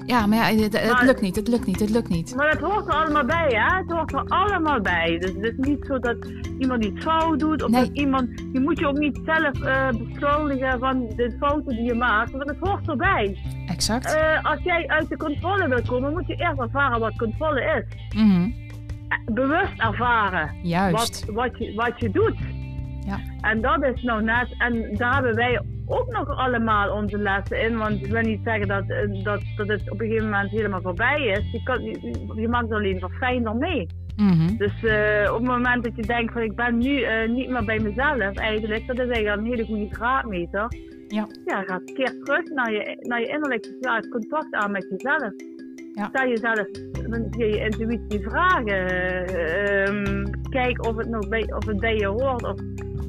Ja, 0.07 0.27
maar 0.27 0.39
ja, 0.53 0.63
het, 0.63 0.73
het 0.81 0.91
Maar- 0.93 1.05
lukt 1.05 1.21
niet, 1.21 1.37
het 1.37 1.49
lukt 1.49 1.67
niet, 1.67 1.81
het 1.81 1.91
lukt 1.91 2.09
niet. 2.09 2.35
Maar 2.37 2.51
het 2.51 2.61
hoort 2.61 2.87
er 2.87 2.93
allemaal 2.95 3.25
bij, 3.25 3.47
hè? 3.49 3.77
Het 3.77 3.91
hoort 3.91 4.13
er 4.13 4.25
allemaal 4.29 4.81
bij. 4.81 5.19
Dus 5.19 5.31
het 5.31 5.43
is 5.45 5.67
niet 5.67 5.85
zo 5.87 5.99
dat 5.99 6.17
iemand 6.59 6.85
iets 6.85 7.03
fout 7.05 7.39
doet. 7.39 7.63
Of 7.63 7.71
Nee. 7.71 7.81
dat 7.85 7.97
iemand, 7.97 8.29
je 8.53 8.61
moet 8.61 8.79
je 8.79 8.87
ook 8.87 8.99
niet 8.99 9.21
zelf 9.25 9.61
eh 9.63 9.89
beschuldigen 9.89 10.79
van 10.79 11.01
de 11.17 11.37
fouten 11.41 11.77
die 11.77 11.85
je 11.85 11.95
maakt. 11.95 12.31
Want 12.31 12.49
het 12.49 12.57
hoort 12.61 12.89
erbij. 12.89 13.39
Exact. 13.67 14.15
Eh, 14.15 14.45
als 14.45 14.63
jij 14.63 14.87
uit 14.89 15.09
de 15.09 15.17
controle 15.17 15.69
wil 15.69 15.83
komen, 15.87 16.13
moet 16.13 16.27
je 16.27 16.35
eerst 16.37 16.61
ervaren 16.61 17.01
wat 17.01 17.17
controle 17.17 17.61
is. 17.89 18.17
Mhm. 18.21 18.43
Eh, 19.09 19.35
Bewust 19.35 19.73
ervaren. 19.81 20.51
Juist. 20.63 21.25
wat, 21.25 21.35
wat, 21.35 21.59
je, 21.59 21.75
wat 21.75 21.93
je 22.01 22.11
doet. 22.11 22.37
Ja. 23.07 23.19
En 23.41 23.61
dat 23.61 23.83
is 23.95 24.03
nou 24.03 24.23
net, 24.23 24.55
en 24.59 24.97
daar 24.97 25.15
hebben 25.15 25.35
wij 25.35 25.61
ook 25.87 26.13
nog 26.13 26.37
allemaal 26.37 26.93
onze 26.93 27.19
lessen 27.19 27.61
in. 27.63 27.77
Want 27.79 28.05
ik 28.05 28.11
wil 28.13 28.21
niet 28.21 28.41
zeggen 28.45 28.69
dat, 28.69 28.85
eh, 28.89 29.25
dat, 29.25 29.43
dat 29.57 29.69
het 29.69 29.91
op 29.91 30.01
een 30.01 30.07
gegeven 30.07 30.31
moment 30.31 30.51
helemaal 30.51 30.81
voorbij 30.81 31.27
is. 31.27 31.51
Je, 31.53 31.63
kan, 31.63 31.83
je, 31.83 32.25
je 32.35 32.49
maakt 32.49 32.71
er 32.71 32.77
alleen 32.77 32.99
verfijnder 32.99 33.57
mee. 33.57 33.87
Mhm. 34.17 34.57
Dus 34.57 34.85
eh, 34.85 35.33
op 35.33 35.39
het 35.39 35.47
moment 35.47 35.85
dat 35.85 35.97
je 35.97 36.03
denkt 36.03 36.33
van 36.33 36.43
ik 36.43 36.57
ben 36.57 36.79
nu 36.79 37.03
eh, 37.03 37.29
niet 37.29 37.49
meer 37.51 37.65
bij 37.65 37.79
mezelf 37.79 38.35
eigenlijk, 38.35 38.87
dat 38.87 38.99
is 38.99 39.09
eigenlijk 39.09 39.37
een 39.37 39.45
hele 39.45 39.65
goede 39.65 39.95
graadmeter. 39.95 40.67
Ja. 41.09 41.27
Ja, 41.45 41.63
ga 41.63 41.75
een 41.75 41.95
keer 41.95 42.23
terug 42.25 42.51
naar 42.55 42.73
je, 42.73 42.97
naar 43.01 43.21
je 43.21 43.27
innerlijk 43.27 43.69
het 43.81 44.09
contact 44.09 44.55
aan 44.55 44.71
met 44.71 44.87
jezelf. 44.91 45.33
Ja. 45.93 46.09
Stel 46.09 46.29
jezelf 46.29 46.67
via 47.31 47.47
je 47.47 47.59
intuïtie 47.59 48.21
vragen. 48.21 48.89
eh, 48.89 49.87
ehm, 49.89 50.25
kijk 50.51 50.87
of 50.87 50.97
het, 50.97 51.09
nog 51.09 51.29
bij, 51.29 51.53
of 51.53 51.67
het 51.67 51.81
bij 51.81 51.97
je 51.97 52.07
hoort. 52.07 52.43
Of 52.43 52.61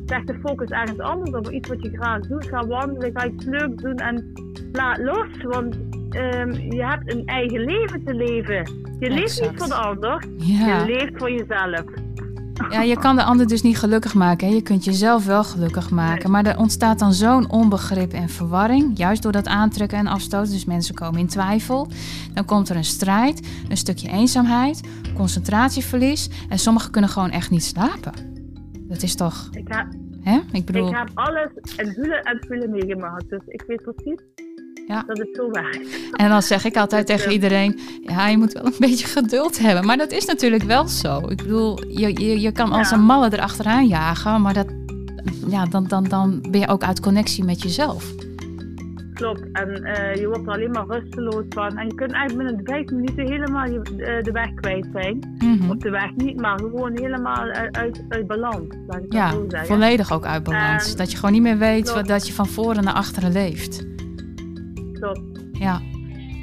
zeg 0.06 0.24
de 0.24 0.36
focus 0.44 0.70
ergens 0.70 1.00
anders 1.00 1.32
op 1.32 1.50
iets 1.52 1.70
wat 1.70 1.82
je 1.82 1.90
graag 1.94 2.20
doet. 2.20 2.48
Ga 2.48 2.68
wandelen, 2.68 3.12
ga 3.14 3.26
iets 3.28 3.46
leuks 3.46 3.82
doen 3.82 3.96
en 3.96 4.32
laat 4.72 4.98
los. 4.98 5.28
Want 5.42 5.76
ehm, 6.10 6.52
je 6.52 6.86
hebt 6.86 7.14
een 7.14 7.26
eigen 7.26 7.60
leven 7.60 8.04
te 8.06 8.14
leven. 8.14 8.72
Je 9.00 9.10
leeft 9.10 9.42
niet 9.42 9.52
voor 9.56 9.68
de 9.68 9.74
ander, 9.74 10.26
Ja. 10.38 10.80
je 10.80 10.86
leeft 10.86 11.12
voor 11.16 11.32
jezelf. 11.32 11.84
Ja, 12.70 12.82
je 12.82 12.98
kan 12.98 13.16
de 13.16 13.24
ander 13.24 13.48
dus 13.48 13.62
niet 13.62 13.78
gelukkig 13.78 14.14
maken. 14.14 14.48
Hè? 14.48 14.54
Je 14.54 14.62
kunt 14.62 14.84
jezelf 14.84 15.26
wel 15.26 15.44
gelukkig 15.44 15.90
maken. 15.90 16.32
Maar 16.32 16.46
er 16.46 16.58
ontstaat 16.58 17.00
dan 17.00 17.14
zo'n 17.14 17.52
onbegrip 17.52 18.14
en 18.14 18.30
verwarring. 18.30 18.98
Juist 18.98 19.22
door 19.24 19.32
dat 19.32 19.48
aantrekken 19.48 19.98
en 19.98 20.08
afstoten. 20.08 20.52
Dus 20.52 20.66
mensen 20.66 20.96
komen 20.96 21.20
in 21.20 21.28
twijfel. 21.28 21.88
Dan 22.34 22.46
komt 22.46 22.70
er 22.70 22.76
een 22.76 22.84
strijd, 22.84 23.48
een 23.70 23.78
stukje 23.78 24.10
eenzaamheid, 24.10 24.82
concentratieverlies. 25.16 26.30
En 26.50 26.60
sommigen 26.60 26.92
kunnen 26.92 27.10
gewoon 27.10 27.32
echt 27.32 27.50
niet 27.50 27.64
slapen. 27.64 28.33
Dat 28.94 29.04
is 29.04 29.16
toch, 29.16 29.48
Ik 29.52 29.68
heb, 29.68 29.88
hè? 30.22 30.40
Ik 30.52 30.66
bedoel, 30.66 30.88
ik 30.88 30.96
heb 30.96 31.10
alles 31.14 31.50
en 31.76 31.94
voelen 31.94 32.22
en 32.22 32.44
voelen 32.48 32.70
meegemaakt. 32.70 33.30
Dus 33.30 33.40
ik 33.46 33.64
weet 33.68 33.82
precies 33.84 34.20
Ja. 34.88 35.04
dat 35.08 35.18
het 35.18 35.30
zo 35.34 35.50
werkt. 35.52 35.88
en 36.12 36.30
dan 36.30 36.42
zeg 36.42 36.66
ik 36.66 36.76
altijd 36.78 37.08
Dus, 37.08 37.16
tegen 37.16 37.28
eh, 37.30 37.34
iedereen: 37.36 37.80
ja, 38.02 38.28
je 38.28 38.38
moet 38.38 38.54
wel 38.54 38.66
een 38.66 38.74
beetje 38.90 39.08
geduld 39.08 39.60
hebben. 39.60 39.86
Maar 39.86 39.98
dat 39.98 40.12
is 40.12 40.26
natuurlijk 40.26 40.64
wel 40.64 40.88
zo. 40.88 41.18
Ik 41.30 41.38
bedoel, 41.38 41.88
je, 41.88 42.20
je, 42.26 42.40
je 42.42 42.52
kan 42.52 42.72
als 42.72 42.90
Ja. 42.90 42.96
een 42.96 43.04
malle 43.04 43.34
erachteraan 43.34 43.88
jagen. 43.88 44.42
Maar 44.42 44.54
dat, 44.54 44.68
ja, 45.48 45.66
dan, 45.66 45.88
dan, 45.88 46.04
dan 46.04 46.42
ben 46.52 46.60
je 46.60 46.68
ook 46.68 46.84
uit 46.84 47.00
connectie 47.00 47.44
met 47.44 47.62
jezelf. 47.62 48.14
Klopt. 49.14 49.52
En 49.52 49.84
eh, 49.84 50.16
je 50.16 50.28
wordt 50.28 50.48
er 50.48 50.54
alleen 50.54 50.72
maar 50.72 50.86
rusteloos 50.88 51.44
van. 51.50 51.78
En 51.78 51.88
je 51.88 51.96
kunt 51.96 52.12
eigenlijk 52.12 52.48
binnen 52.50 52.66
vijf 52.66 52.90
minuten 52.92 53.28
helemaal 53.32 53.66
je, 53.66 53.80
eh, 53.98 54.24
de 54.24 54.32
weg 54.32 54.54
kwijt 54.54 54.88
zijn. 54.94 55.36
Mhm. 55.38 55.70
Of 55.70 55.78
de 55.78 55.90
weg 55.90 56.16
niet, 56.16 56.42
maar 56.42 56.60
gewoon 56.60 56.92
helemaal 57.00 57.44
uit, 57.72 58.06
uit, 58.10 58.28
balans. 58.28 58.76
Laat 58.88 59.04
ik 59.04 59.14
Ja, 59.14 59.30
zo 59.32 59.46
zeggen. 59.48 59.68
volledig 59.68 60.12
ook 60.12 60.26
uit 60.26 60.44
balans. 60.44 60.96
Dat 60.96 61.12
je 61.12 61.18
gewoon 61.18 61.32
niet 61.32 61.42
meer 61.42 61.58
weet 61.58 61.82
klopt. 61.84 61.98
wat, 61.98 62.08
dat 62.08 62.28
je 62.28 62.34
van 62.34 62.48
voren 62.48 62.84
naar 62.84 62.94
achteren 62.94 63.32
leeft. 63.32 63.86
Klopt. 64.94 65.22
Ja, 65.52 65.82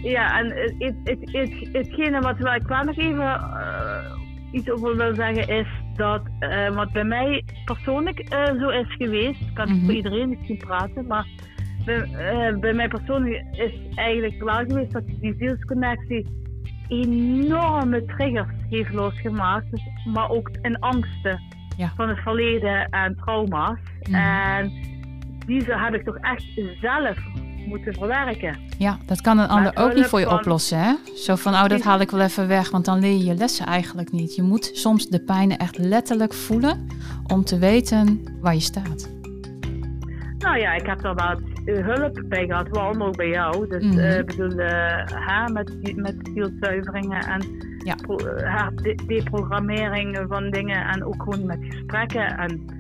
Ja, 0.03 0.39
en 0.39 0.47
het, 0.47 0.75
het, 0.79 0.95
het, 1.05 1.19
het, 1.33 1.69
hetgene 1.73 2.21
wat 2.21 2.39
waar 2.39 2.57
ik 2.57 2.67
wel 2.67 2.83
nog 2.85 2.97
even 2.99 3.21
eh, 3.21 4.17
iets 4.53 4.71
over 4.71 4.97
wil 4.97 5.15
zeggen 5.15 5.49
is 5.49 5.67
dat 5.97 6.23
wat 6.75 6.93
bij 6.93 7.05
mij 7.05 7.45
persoonlijk 7.65 8.27
zo 8.61 8.69
is 8.69 8.95
geweest, 8.99 9.41
ik 9.41 9.55
kan 9.55 9.67
niet 9.67 9.77
Mhm. 9.77 9.85
voor 9.85 9.95
iedereen 9.95 10.29
misschien 10.29 10.57
praten, 10.57 11.07
maar 11.07 11.27
bij, 11.85 12.01
eh, 12.13 12.57
bij 12.59 12.73
mij 12.73 12.89
persoonlijk 12.89 13.45
is 13.53 13.73
eigenlijk 13.95 14.43
wel 14.43 14.55
geweest 14.69 14.93
dat 14.93 15.03
die 15.07 15.35
zielsconnectie 15.39 16.27
enorme 16.89 18.05
triggers 18.05 18.49
heeft 18.71 18.93
losgemaakt, 18.93 19.71
dus, 19.71 19.83
maar 20.13 20.31
ook 20.31 20.51
in 20.63 20.79
angsten 20.79 21.41
Ja. 21.77 21.93
van 21.97 22.09
het 22.09 22.19
verleden 22.19 22.89
en 22.89 23.17
trauma's. 23.17 23.79
Mhm. 24.03 24.15
En 24.15 24.73
die 25.47 25.63
heb 25.67 25.95
ik 25.95 26.05
toch 26.05 26.17
echt 26.17 26.45
zelf 26.81 27.19
moeten 27.67 27.95
verwerken. 27.95 28.57
ja, 28.79 28.99
dat 29.07 29.21
kan 29.21 29.39
een 29.39 29.49
ander 29.49 29.73
ook 29.77 29.95
niet 29.95 30.07
voor 30.07 30.19
je 30.21 30.25
van- 30.27 30.39
oplossen. 30.39 30.79
Hè? 30.79 30.95
Zo 31.17 31.37
van, 31.37 31.53
oh, 31.55 31.67
dat 31.67 31.83
haal 31.83 32.01
ik 32.01 32.11
wel 32.11 32.21
even 32.21 32.49
weg, 32.49 32.71
want 32.71 32.85
dan 32.85 32.99
leer 33.01 33.11
je 33.17 33.25
je 33.25 33.35
lessen 33.35 33.67
eigenlijk 33.67 34.13
niet. 34.13 34.35
Je 34.35 34.43
moet 34.43 34.71
soms 34.75 35.09
de 35.09 35.21
pijn 35.25 35.57
echt 35.57 35.79
letterlijk 35.79 36.35
voelen 36.35 36.87
om 37.27 37.45
te 37.45 37.59
weten 37.59 38.21
waar 38.41 38.55
je 38.55 38.61
staat. 38.61 39.11
Nou 40.39 40.59
ja, 40.59 40.73
ik 40.75 40.87
heb 40.87 41.05
er 41.05 41.15
wel 41.15 41.41
hulp 41.65 42.23
bij 42.29 42.47
gehad, 42.47 42.69
waaronder 42.69 43.07
ook 43.07 43.17
bij 43.17 43.29
jou. 43.29 43.69
Dus 43.69 43.85
ik 44.19 44.27
bedoel, 44.27 44.59
eh, 44.59 45.05
hè, 45.07 45.53
met, 45.53 45.97
met 45.97 46.17
zielzuiveringen 46.35 47.21
en 47.21 47.43
Ja. 47.85 47.95
pro- 47.95 48.17
eh, 48.17 48.55
hè, 48.57 48.75
de- 48.75 48.99
deprogrammering 49.07 50.25
van 50.29 50.51
dingen 50.51 50.87
en 50.87 51.05
ook 51.05 51.23
gewoon 51.23 51.47
met 51.47 51.59
gesprekken 51.69 52.37
en 52.39 52.79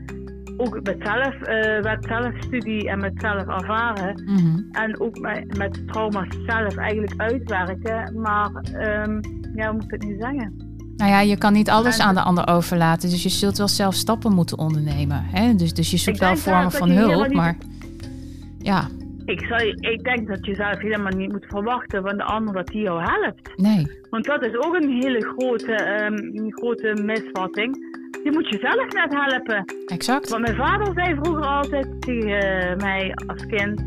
ook 0.57 0.81
met, 0.83 0.97
zelf, 1.03 1.35
eh, 1.43 1.83
met 1.83 2.05
zelfstudie 2.09 2.89
en 2.89 3.01
met 3.01 3.13
zelf 3.17 3.47
ervaren. 3.47 4.23
Mhm. 4.27 4.59
En 4.73 5.01
ook 5.01 5.19
met, 5.19 5.57
met 5.59 5.89
trauma's 5.89 6.37
zelf 6.47 6.77
eigenlijk 6.77 7.13
uitwerken. 7.17 8.21
Maar 8.21 8.51
ehm, 8.73 9.21
ja, 9.55 9.65
hoe 9.67 9.73
moet 9.73 9.85
ik 9.85 9.91
het 9.91 10.03
nu 10.03 10.17
zeggen? 10.21 10.69
Nou 10.97 11.11
ja, 11.13 11.21
je 11.21 11.37
kan 11.39 11.53
niet 11.53 11.71
alles 11.71 11.99
En- 11.99 12.05
aan 12.07 12.15
de 12.15 12.23
ander 12.23 12.47
overlaten. 12.49 13.11
Dus 13.11 13.23
je 13.23 13.29
zult 13.29 13.59
wel 13.59 13.69
zelf 13.69 13.95
stappen 13.95 14.33
moeten 14.35 14.59
ondernemen. 14.59 15.23
Hè? 15.25 15.55
Dus, 15.55 15.75
dus 15.75 15.91
je 15.91 15.97
zoekt 15.97 16.19
wel 16.19 16.37
vormen 16.37 16.73
van 16.73 16.91
hulp. 16.91 17.27
niet- 17.27 17.37
Maar 17.37 17.57
ja, 18.63 18.89
Ik, 19.25 19.45
zou, 19.47 19.63
ik 19.81 20.05
denk 20.05 20.29
dat 20.29 20.47
je 20.47 20.55
zelf 20.55 20.79
helemaal 20.79 21.17
niet 21.17 21.33
moet 21.33 21.47
verwachten 21.49 22.03
van 22.03 22.17
de 22.17 22.25
ander 22.25 22.55
dat 22.55 22.67
die 22.67 22.83
jou 22.83 23.03
helpt. 23.03 23.57
nee. 23.57 23.99
Want 24.11 24.25
dat 24.25 24.47
is 24.47 24.57
ook 24.57 24.75
een 24.75 24.91
hele 25.03 25.35
grote, 25.37 25.73
ehm, 25.73 26.51
grote 26.51 27.03
misvatting. 27.03 27.99
Je 28.25 28.31
moet 28.33 28.49
jezelf 28.49 28.93
net 28.93 29.15
helpen. 29.15 29.65
Exact. 29.87 30.29
Want 30.29 30.43
mijn 30.43 30.57
vader 30.57 30.93
zei 30.95 31.15
vroeger 31.23 31.47
altijd 31.47 32.03
tegen 32.03 32.41
eh, 32.41 32.77
mij 32.77 33.15
als 33.27 33.47
kind. 33.47 33.83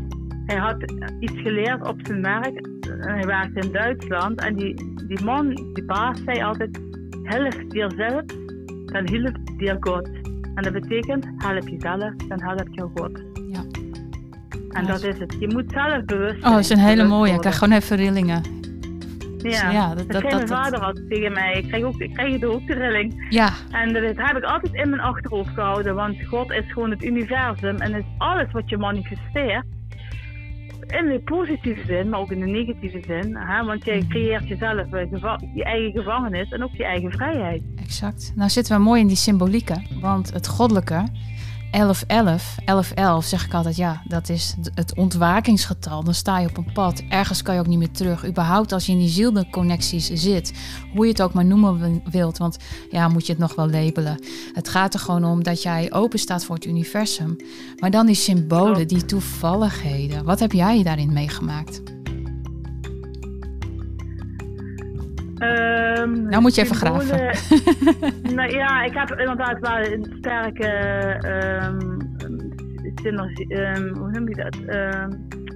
Hij 0.46 0.56
had 0.56 0.92
iets 1.20 1.40
geleerd 1.40 1.88
op 1.88 2.00
zijn 2.02 2.22
werk. 2.22 2.68
Hij 2.98 3.24
werkte 3.26 3.60
in 3.60 3.72
Duitsland. 3.72 4.40
En 4.40 4.54
die, 4.54 4.74
die 5.06 5.24
man, 5.24 5.48
die 5.48 5.84
baas, 5.84 6.22
zei 6.24 6.42
altijd: 6.42 6.80
Help 7.22 7.54
jezelf, 7.68 8.22
dan 8.84 9.08
helpt 9.08 9.58
dir 9.58 9.76
God. 9.80 10.08
En 10.54 10.62
dat 10.62 10.72
betekent: 10.72 11.26
help 11.36 11.68
jezelf, 11.68 12.14
dan 12.28 12.42
helpt 12.42 12.74
jou 12.74 12.90
God. 12.94 13.33
En 14.74 14.86
dat 14.86 15.02
is 15.02 15.18
het. 15.18 15.36
Je 15.38 15.48
moet 15.48 15.64
zelf 15.72 16.04
bewust 16.04 16.34
Oh, 16.36 16.40
zijn. 16.40 16.52
dat 16.52 16.60
is 16.60 16.68
een 16.70 16.78
hele 16.78 17.04
mooie. 17.04 17.32
Ik 17.32 17.40
krijg 17.40 17.58
gewoon 17.58 17.76
even 17.78 17.96
rillingen. 17.96 18.42
Ja, 19.38 19.70
ja, 19.70 19.94
dat- 19.94 20.10
dat, 20.10 20.22
dat- 20.22 20.32
mijn 20.32 20.48
vader 20.48 20.78
altijd 20.80 21.08
tegen 21.08 21.32
mij. 21.32 21.52
Ik 21.54 21.68
krijg, 21.68 21.84
ook, 21.84 21.98
ik 22.00 22.18
er 22.42 22.48
ook 22.48 22.66
de 22.66 22.74
rilling. 22.74 23.26
Ja, 23.28 23.50
En 23.70 23.92
dat 23.92 24.02
heb 24.02 24.36
ik 24.36 24.44
altijd 24.44 24.74
in 24.74 24.88
mijn 24.90 25.02
achterhoofd 25.02 25.48
gehouden. 25.54 25.94
Want 25.94 26.16
God 26.26 26.50
is 26.50 26.72
gewoon 26.72 26.90
het 26.90 27.04
universum. 27.04 27.76
En 27.76 27.94
is 27.94 28.02
alles 28.18 28.52
wat 28.52 28.68
je 28.70 28.76
manifesteert. 28.76 29.64
In 30.86 31.06
de 31.06 31.20
positieve 31.24 31.84
zin, 31.86 32.08
maar 32.08 32.20
ook 32.20 32.30
in 32.30 32.40
de 32.40 32.46
negatieve 32.46 33.00
zin. 33.06 33.36
Hè? 33.36 33.64
Want 33.64 33.84
jij 33.84 33.96
Mhm. 33.98 34.08
creëert 34.08 34.48
jezelf 34.48 34.92
eh, 34.92 35.10
je 35.54 35.64
eigen 35.64 35.92
gevangenis 35.92 36.50
en 36.50 36.62
ook 36.62 36.74
je 36.74 36.84
eigen 36.84 37.12
vrijheid. 37.12 37.62
exact. 37.82 38.32
Nou 38.36 38.50
zitten 38.50 38.76
we 38.76 38.82
mooi 38.82 39.00
in 39.00 39.06
die 39.06 39.16
symbolieken. 39.16 39.86
Want 40.00 40.32
het 40.32 40.48
goddelijke, 40.48 41.06
1111, 41.74 42.54
1111 42.64 43.24
zeg 43.24 43.44
ik 43.44 43.54
altijd, 43.54 43.76
ja, 43.76 44.02
dat 44.04 44.28
is 44.28 44.54
het 44.74 44.96
ontwakingsgetal. 44.96 46.04
Dan 46.04 46.14
sta 46.14 46.38
je 46.38 46.48
op 46.48 46.56
een 46.56 46.72
pad. 46.72 47.02
Ergens 47.08 47.42
kan 47.42 47.54
je 47.54 47.60
ook 47.60 47.66
niet 47.66 47.78
meer 47.78 47.90
terug. 47.90 48.26
Überhaupt 48.26 48.72
als 48.72 48.86
je 48.86 48.92
in 48.92 48.98
die 48.98 49.08
zielconnecties 49.08 50.10
zit. 50.12 50.52
Hoe 50.94 51.04
je 51.04 51.10
het 51.10 51.22
ook 51.22 51.32
maar 51.32 51.44
noemen 51.44 51.78
wi- 51.80 52.02
wilt. 52.10 52.38
Want 52.38 52.56
ja, 52.90 53.08
moet 53.08 53.26
je 53.26 53.32
het 53.32 53.40
nog 53.40 53.54
wel 53.54 53.70
labelen. 53.70 54.24
Het 54.52 54.68
gaat 54.68 54.94
er 54.94 55.00
gewoon 55.00 55.24
om 55.24 55.42
dat 55.42 55.62
jij 55.62 55.92
open 55.92 56.18
staat 56.18 56.44
voor 56.44 56.54
het 56.54 56.64
universum. 56.64 57.36
Maar 57.78 57.90
dan 57.90 58.06
die 58.06 58.14
symbolen, 58.14 58.88
die 58.88 59.04
toevalligheden. 59.04 60.24
Wat 60.24 60.40
heb 60.40 60.52
jij 60.52 60.82
daarin 60.82 61.12
meegemaakt? 61.12 61.93
Ehm, 65.34 66.22
Nou 66.22 66.42
moet 66.42 66.54
je 66.54 66.62
even 66.62 66.76
symbolen- 66.76 67.36
nou 68.36 68.50
ja, 68.56 68.82
ik 68.84 68.94
heb 68.94 69.10
inderdaad 69.10 69.58
wel 69.60 69.92
een 69.92 70.14
sterke 70.18 70.68
synergie. 73.02 73.48
ehm, 73.54 73.94
hoe 73.94 74.10
noem 74.10 74.28
je 74.28 74.34
dat? 74.34 74.56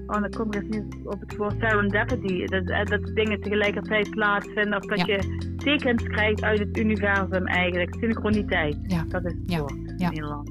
Oh, 0.07 0.21
dan 0.21 0.31
kom 0.31 0.47
ik 0.47 0.55
even 0.55 0.69
niet 0.71 0.97
op 1.05 1.21
het 1.21 1.37
woord 1.37 1.55
serendipity. 1.61 2.45
Dat, 2.47 2.69
eh, 2.71 2.85
dat 2.85 3.11
dingen 3.15 3.41
tegelijkertijd 3.41 4.11
plaatsvinden. 4.11 4.77
Of 4.77 4.85
dat 4.87 4.99
Ja. 4.99 5.15
je 5.15 5.53
tekens 5.57 6.03
krijgt 6.03 6.43
uit 6.43 6.59
het 6.59 6.79
universum 6.79 7.47
eigenlijk. 7.47 7.95
Synchroniteit. 8.01 8.77
Ja. 8.87 9.05
Dat 9.09 9.25
is 9.25 9.33
het 9.33 9.41
Ja. 9.53 9.59
woord 9.59 9.75
Ja. 9.97 10.07
in 10.07 10.13
Nederland. 10.15 10.51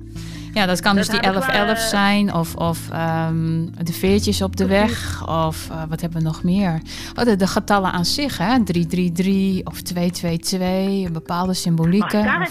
Ja, 0.57 0.65
dat 0.65 0.81
kan 0.81 0.95
Dat 0.95 1.05
dus 1.05 1.13
die 1.13 1.29
heb 1.29 1.35
ik 1.35 1.43
wel, 1.43 1.65
1111 1.65 1.77
eh, 1.77 1.89
zijn 1.89 2.33
of, 2.33 2.55
of 2.55 2.89
ehm, 2.89 3.65
de 3.83 3.93
veertjes 3.93 4.41
op 4.41 4.55
de 4.55 4.67
weg 4.67 5.27
of 5.27 5.69
eh, 5.69 5.83
wat 5.89 6.01
hebben 6.01 6.19
we 6.19 6.25
nog 6.25 6.43
meer? 6.43 6.81
Oh, 7.15 7.23
de, 7.23 7.35
de 7.35 7.47
getallen 7.47 7.91
aan 7.91 8.05
zich, 8.05 8.37
hè? 8.37 8.63
333 8.63 9.65
of 9.65 9.81
222, 9.81 11.11
bepaalde 11.11 11.53
symbolieken. 11.53 12.25
Maar 12.25 12.49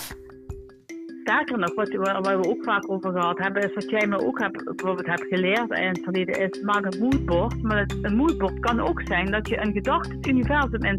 Sterker 1.22 1.58
nog, 1.58 1.74
wat, 1.74 1.92
waar 2.22 2.40
we 2.40 2.48
ook 2.48 2.64
vaak 2.64 2.90
over 2.90 3.12
gehad 3.12 3.38
hebben, 3.38 3.62
is 3.62 3.74
wat 3.74 3.90
jij 3.90 4.06
me 4.06 4.26
ook 4.26 4.38
hebt, 4.38 4.64
bijvoorbeeld 4.64 5.06
hebt 5.06 5.26
geleerd 5.28 5.70
in 5.70 5.88
het 5.88 6.00
verleden, 6.02 6.40
is 6.40 6.60
maak 6.60 6.84
een 6.84 7.00
moodboard. 7.00 7.62
Maar 7.62 7.78
het, 7.78 7.94
een 8.02 8.16
moodboard 8.16 8.60
kan 8.60 8.80
ook 8.80 9.02
zijn 9.04 9.30
dat 9.30 9.48
je 9.48 9.60
een 9.60 9.72
gedachte 9.72 10.14
het 10.16 10.26
universum 10.26 10.84
in, 10.84 10.98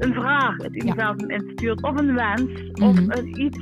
een 0.00 0.14
vraag 0.14 0.56
het 0.56 0.74
universum 0.82 1.30
instuurt, 1.30 1.82
of 1.82 1.98
een 2.00 2.14
wens, 2.14 2.50
of 2.72 3.00
Mhm. 3.00 3.26
iets 3.34 3.58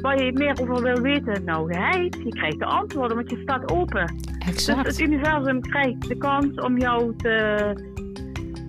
waar 0.00 0.24
je 0.24 0.32
meer 0.32 0.60
over 0.60 0.82
wil 0.82 1.00
weten. 1.00 1.44
Nou, 1.44 1.72
geheid, 1.72 2.16
je 2.24 2.28
krijgt 2.28 2.58
de 2.58 2.64
antwoorden, 2.64 3.16
want 3.16 3.30
je 3.30 3.38
staat 3.42 3.70
open. 3.72 4.14
Dus 4.38 4.48
exact. 4.48 4.86
het 4.86 5.00
universum 5.00 5.60
krijgt 5.60 6.08
de 6.08 6.16
kans 6.16 6.54
om 6.60 6.78
jou 6.78 7.14
te, 7.16 7.56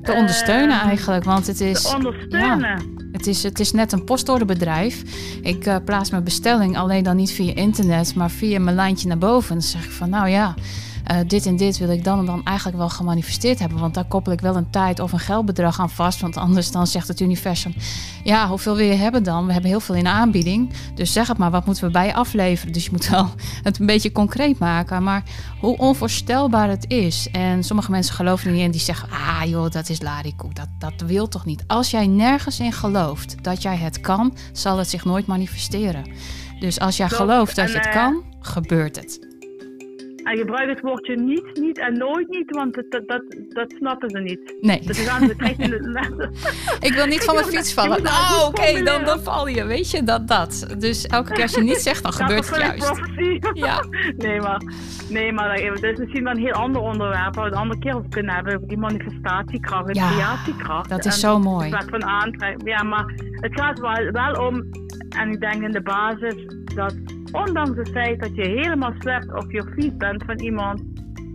te 0.03 0.13
ondersteunen 0.13 0.79
eh, 0.79 0.85
eigenlijk, 0.85 1.23
want 1.23 1.47
het 1.47 1.57
te 1.57 1.69
is, 1.69 1.93
ondersteunen. 1.95 2.79
het 3.11 3.27
is, 3.27 3.43
het 3.43 3.59
is 3.59 3.71
net 3.71 3.91
een 3.91 4.03
postorderbedrijf. 4.03 5.01
Ik 5.41 5.65
eh, 5.65 5.75
plaats 5.85 6.11
mijn 6.11 6.23
bestelling 6.23 6.77
alleen 6.77 7.03
dan 7.03 7.15
niet 7.15 7.31
via 7.31 7.55
internet, 7.55 8.15
maar 8.15 8.29
via 8.29 8.59
mijn 8.59 8.75
lijntje 8.75 9.07
naar 9.07 9.17
boven. 9.17 9.53
Dan 9.53 9.61
zeg 9.61 9.83
ik 9.85 9.91
van, 9.91 10.09
nou 10.09 10.29
ja, 10.29 10.55
eh, 11.07 11.17
dit 11.27 11.45
en 11.45 11.55
dit 11.55 11.77
wil 11.77 11.89
ik 11.89 12.03
dan 12.03 12.19
en 12.19 12.25
dan 12.25 12.41
eigenlijk 12.43 12.77
wel 12.77 12.89
gemanifesteerd 12.89 13.59
hebben. 13.59 13.79
Want 13.79 13.93
daar 13.93 14.05
koppel 14.05 14.31
ik 14.31 14.41
wel 14.41 14.55
een 14.55 14.69
tijd 14.69 14.99
of 14.99 15.11
een 15.11 15.19
geldbedrag 15.19 15.79
aan 15.79 15.89
vast. 15.89 16.21
Want 16.21 16.37
anders 16.37 16.71
dan 16.71 16.87
zegt 16.87 17.07
het 17.07 17.19
universum, 17.19 17.73
ja, 18.23 18.47
hoeveel 18.47 18.75
wil 18.75 18.85
je 18.85 18.93
hebben 18.93 19.23
dan? 19.23 19.45
We 19.45 19.51
hebben 19.51 19.69
heel 19.69 19.79
veel 19.79 19.95
in 19.95 20.03
de 20.03 20.09
aanbieding. 20.09 20.73
Dus 20.95 21.13
zeg 21.13 21.27
het 21.27 21.37
maar, 21.37 21.51
wat 21.51 21.65
moeten 21.65 21.83
we 21.83 21.91
bij 21.91 22.05
je 22.05 22.13
afleveren? 22.13 22.73
Dus 22.73 22.83
je 22.83 22.91
moet 22.91 23.09
wel 23.09 23.29
het 23.63 23.79
een 23.79 23.85
beetje 23.85 24.11
concreet 24.11 24.59
maken. 24.59 25.03
Maar 25.03 25.23
hoe 25.59 25.77
onvoorstelbaar 25.77 26.69
het 26.69 26.85
is. 26.87 27.27
En 27.31 27.63
sommige 27.63 27.91
mensen 27.91 28.15
geloven 28.15 28.47
er 28.47 28.53
niet 28.53 28.63
in. 28.63 28.71
Die 28.71 28.81
zeggen, 28.81 29.09
ah 29.09 29.41
joh, 29.45 29.71
dat 29.71 29.89
is 29.89 30.01
larikoek. 30.01 30.55
Dat, 30.55 30.69
dat 30.79 31.01
wil 31.05 31.27
toch 31.27 31.45
niet? 31.45 31.63
Als 31.67 31.91
jij 31.91 32.07
nergens 32.07 32.59
in 32.59 32.73
gelooft 32.73 33.43
dat 33.43 33.61
jij 33.61 33.77
het 33.77 34.01
kan, 34.01 34.35
zal 34.51 34.77
het 34.77 34.89
zich 34.89 35.05
nooit 35.05 35.25
manifesteren. 35.25 36.03
Dus 36.59 36.79
als 36.79 36.97
jij 36.97 37.09
gelooft 37.09 37.55
dat 37.55 37.71
je 37.71 37.77
het 37.77 37.85
eh, 37.85 37.93
kan, 37.93 38.23
gebeurt 38.39 38.95
het. 38.95 39.26
En 40.27 40.37
gebruik 40.37 40.69
het 40.69 40.81
woordje 40.81 41.15
niet, 41.15 41.49
niet 41.53 41.79
en 41.79 41.97
nooit 41.97 42.27
niet, 42.27 42.55
want 42.55 42.73
dat, 42.73 43.07
dat, 43.07 43.23
dat, 43.49 43.73
snappen 43.77 44.09
ze 44.09 44.19
niet. 44.19 44.55
Nee, 44.61 44.81
Dat 44.85 44.97
is 44.97 45.07
aan 45.07 45.27
de 45.27 45.35
krijg 45.35 45.57
je 45.57 45.67
de- 45.67 46.29
ik 46.79 46.93
wil 46.93 47.05
niet 47.05 47.23
van 47.23 47.35
mijn 47.35 47.47
fiets 47.47 47.73
vallen. 47.73 48.03
dat 48.03 48.11
Oh, 48.11 48.45
oké, 48.47 48.83
dan, 48.83 49.05
dan 49.05 49.19
val 49.19 49.47
je. 49.47 49.65
Weet 49.65 49.91
je, 49.91 50.03
dat, 50.03 50.27
dat. 50.27 50.75
Dus 50.77 51.05
elke 51.07 51.33
keer 51.33 51.41
als 51.43 51.55
je 51.55 51.61
niet 51.61 51.77
zegt, 51.77 52.03
dan 52.03 52.13
gebeurt 52.13 52.49
het 52.49 52.57
juist. 52.57 52.91
Ja. 53.53 53.83
Nee, 54.17 54.41
maar, 54.41 54.61
nee, 55.09 55.31
maar 55.31 55.57
dat 55.57 55.83
is 55.83 55.97
misschien 55.97 56.23
wel 56.23 56.33
een 56.33 56.39
heel 56.41 56.51
ander 56.51 56.81
onderwerp 56.81 57.35
waar 57.35 57.45
we 57.45 57.51
een 57.51 57.57
andere 57.57 57.79
keer 57.79 57.95
over 57.95 58.09
kunnen 58.09 58.35
hebben. 58.35 58.55
Over 58.55 58.67
die 58.67 58.77
manifestatiekracht 58.77 59.95
Ja, 59.95 60.09
creatiekracht. 60.11 60.89
Dat 60.89 61.05
is 61.05 61.13
En 61.13 61.19
zo 61.19 61.39
mooi. 61.39 61.75
Van 61.89 62.03
aantrekken. 62.03 62.67
Ja, 62.67 62.83
maar 62.83 63.05
het 63.31 63.59
gaat 63.59 63.79
wel, 63.79 64.11
wel 64.11 64.45
om, 64.47 64.69
en 65.09 65.31
ik 65.31 65.39
denk 65.39 65.63
in 65.63 65.71
de 65.71 65.81
basis, 65.81 66.35
dat 66.75 66.95
ondanks 67.31 67.77
het 67.77 67.89
feit 67.89 68.19
dat 68.19 68.35
je 68.35 68.47
helemaal 68.47 68.93
slecht 68.99 69.33
op 69.33 69.51
je 69.51 69.63
fiets 69.75 69.97
bent 69.97 70.23
van 70.23 70.39
iemand, 70.39 70.83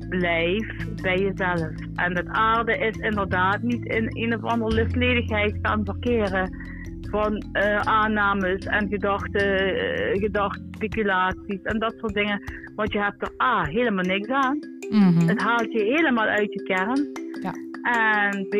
blijf 0.09 0.67
bij 1.03 1.19
jezelf. 1.19 1.71
En 1.95 2.17
het 2.17 2.29
aarde 2.29 2.79
is 2.79 2.97
inderdaad 2.97 3.63
niet 3.63 3.85
in 3.85 4.09
een 4.11 4.35
of 4.35 4.51
andere 4.51 4.75
luchtledigheid 4.75 5.59
gaan 5.63 5.85
verkeren 5.85 6.71
van 7.11 7.45
eh, 7.53 7.81
aannames 7.81 8.65
en 8.65 8.89
gedachten, 8.89 9.77
eh, 9.77 10.21
gedachtspeculaties 10.21 11.63
en 11.63 11.79
dat 11.79 11.95
soort 11.99 12.15
dingen. 12.15 12.43
Want 12.75 12.93
je 12.93 12.99
hebt 12.99 13.23
er 13.23 13.33
A, 13.43 13.65
helemaal 13.65 14.05
niks 14.05 14.29
aan. 14.29 14.59
Mhm. 14.91 15.29
Het 15.29 15.43
haalt 15.43 15.73
je 15.73 15.85
helemaal 15.85 16.27
uit 16.27 16.53
je 16.53 16.63
kern. 16.63 17.22
Ja. 17.43 17.55
En 17.83 18.47
B, 18.49 18.53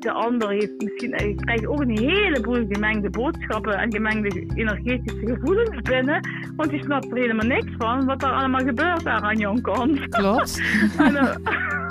de 0.00 0.12
ander 0.12 0.50
heeft 0.50 0.72
misschien, 0.78 1.36
krijgt 1.36 1.66
ook 1.66 1.80
een 1.80 1.98
heleboel 1.98 2.66
gemengde 2.68 3.10
boodschappen 3.10 3.78
en 3.78 3.92
gemengde 3.92 4.46
energetische 4.54 5.26
gevoelens 5.26 5.82
binnen. 5.82 6.28
Want 6.56 6.70
je 6.70 6.82
snapt 6.82 7.10
er 7.10 7.16
helemaal 7.16 7.46
niks 7.46 7.72
van 7.78 8.04
wat 8.04 8.22
er 8.22 8.30
allemaal 8.30 8.64
gebeurt 8.64 9.04
daar 9.04 9.20
aan 9.20 9.38
jouw 9.38 9.60
kant. 9.60 10.08
Klopt. 10.08 10.62
En, 10.98 11.16
eh, 11.16 11.36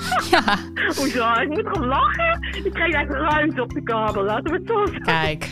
Ja, 0.31 0.57
hoezo? 0.95 1.33
Ik 1.41 1.49
moet 1.49 1.65
erom 1.65 1.85
lachen. 1.85 2.47
Ik 2.63 2.73
krijg 2.73 2.93
echt 2.93 3.11
ruimte 3.11 3.61
op 3.61 3.73
de 3.73 3.83
kabel, 3.83 4.23
laten 4.23 4.51
we 4.51 4.57
het 4.57 4.67
zo 4.67 4.85
zeggen. 4.85 5.03
kijk. 5.03 5.49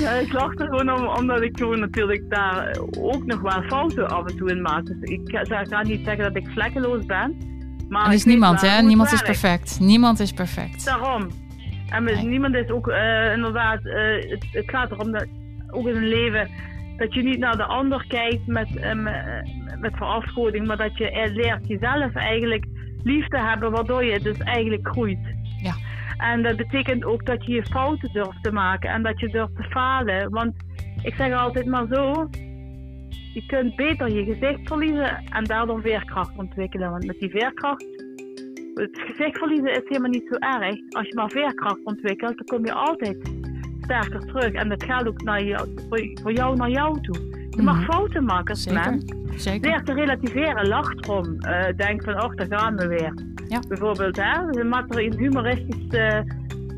Nee, 0.00 0.22
ik 0.22 0.32
lach 0.32 0.54
er 0.54 0.66
gewoon 0.66 0.92
om, 0.92 1.06
omdat 1.06 1.42
ik 1.42 1.58
gewoon 1.58 1.80
natuurlijk 1.80 2.30
daar 2.30 2.78
ook 2.98 3.26
nog 3.26 3.40
wel 3.40 3.62
fouten 3.62 4.08
af 4.08 4.30
en 4.30 4.36
toe 4.36 4.50
in 4.50 4.62
maak. 4.62 4.86
Dus 4.86 4.96
ik 5.00 5.46
ga 5.48 5.82
niet 5.82 6.04
zeggen 6.04 6.24
dat 6.24 6.36
ik 6.36 6.48
vlekkeloos 6.48 7.06
ben. 7.06 7.55
Maar 7.88 8.06
Er 8.06 8.12
is 8.12 8.24
niemand, 8.24 8.60
hè? 8.60 8.82
Niemand 8.82 9.12
is 9.12 9.22
perfect. 9.22 9.80
Niemand 9.80 10.20
is 10.20 10.32
perfect. 10.32 10.84
Daarom. 10.84 11.28
En 11.88 12.04
Nee. 12.04 12.24
niemand 12.24 12.54
is 12.54 12.70
ook 12.70 12.88
eh, 12.88 13.32
inderdaad, 13.32 13.84
eh, 13.84 14.30
het, 14.30 14.46
het 14.52 14.70
gaat 14.70 14.90
erom 14.90 15.12
dat 15.12 15.26
ook 15.70 15.86
in 15.86 15.96
een 15.96 16.08
leven 16.08 16.50
dat 16.96 17.14
je 17.14 17.22
niet 17.22 17.38
naar 17.38 17.56
de 17.56 17.64
ander 17.64 18.04
kijkt 18.08 18.46
met, 18.46 18.68
uh, 18.76 18.92
met 19.80 19.96
verafgoding, 19.96 20.66
maar 20.66 20.76
dat 20.76 20.98
je 20.98 21.30
leert 21.34 21.66
jezelf 21.68 22.14
eigenlijk 22.14 22.64
lief 23.02 23.26
te 23.28 23.38
hebben, 23.38 23.70
waardoor 23.70 24.04
je 24.04 24.20
dus 24.20 24.38
eigenlijk 24.38 24.88
groeit. 24.88 25.18
Ja. 25.62 25.74
En 26.16 26.42
dat 26.42 26.56
betekent 26.56 27.04
ook 27.04 27.26
dat 27.26 27.44
je 27.46 27.52
je 27.52 27.64
fouten 27.64 28.12
durft 28.12 28.42
te 28.42 28.52
maken 28.52 28.90
en 28.90 29.02
dat 29.02 29.20
je 29.20 29.28
durft 29.28 29.56
te 29.56 29.62
falen. 29.62 30.30
Want 30.30 30.52
ik 31.02 31.14
zeg 31.14 31.32
altijd 31.32 31.66
maar 31.66 31.86
zo, 31.90 32.28
je 33.36 33.46
kunt 33.46 33.76
beter 33.76 34.08
je 34.12 34.24
gezicht 34.24 34.60
verliezen 34.62 35.24
en 35.32 35.44
daardoor 35.44 35.80
veerkracht 35.80 36.36
ontwikkelen. 36.36 36.90
Want 36.90 37.06
met 37.06 37.18
die 37.18 37.30
veerkracht, 37.30 37.86
het 38.74 38.98
gezicht 38.98 39.38
verliezen 39.38 39.70
is 39.70 39.82
helemaal 39.84 40.10
niet 40.10 40.26
zo 40.30 40.34
erg. 40.34 40.76
Als 40.88 41.08
je 41.08 41.14
maar 41.14 41.30
veerkracht 41.30 41.84
ontwikkelt, 41.84 42.36
dan 42.36 42.46
kom 42.46 42.64
je 42.64 42.72
altijd 42.72 43.30
sterker 43.80 44.26
terug. 44.26 44.52
En 44.52 44.68
dat 44.68 44.82
gaat 44.82 45.06
ook 45.06 45.22
naar 45.22 45.44
jou, 45.44 45.68
voor, 46.22 46.32
jou 46.32 46.56
naar 46.56 46.70
jou 46.70 47.00
toe. 47.00 47.48
Je 47.50 47.62
mag 47.62 47.76
mhm. 47.76 47.90
fouten 47.90 48.24
maken 48.24 48.48
als 48.48 48.62
Zeker. 48.62 49.00
Zeker. 49.34 49.70
Leer 49.70 49.82
te 49.84 49.92
relativeren, 49.92 50.68
lach 50.68 50.94
erom. 50.94 51.36
Uh, 51.40 51.66
denk 51.76 52.04
van, 52.04 52.22
oh, 52.22 52.34
daar 52.34 52.58
gaan 52.60 52.76
we 52.76 52.86
weer. 52.86 53.14
Ja. 53.48 53.60
Bijvoorbeeld, 53.68 54.16
hè? 54.16 54.64
Maakt 54.64 54.94
er 54.94 55.04
een 55.04 55.18
humoristisch 55.18 55.98
uh, 55.98 56.20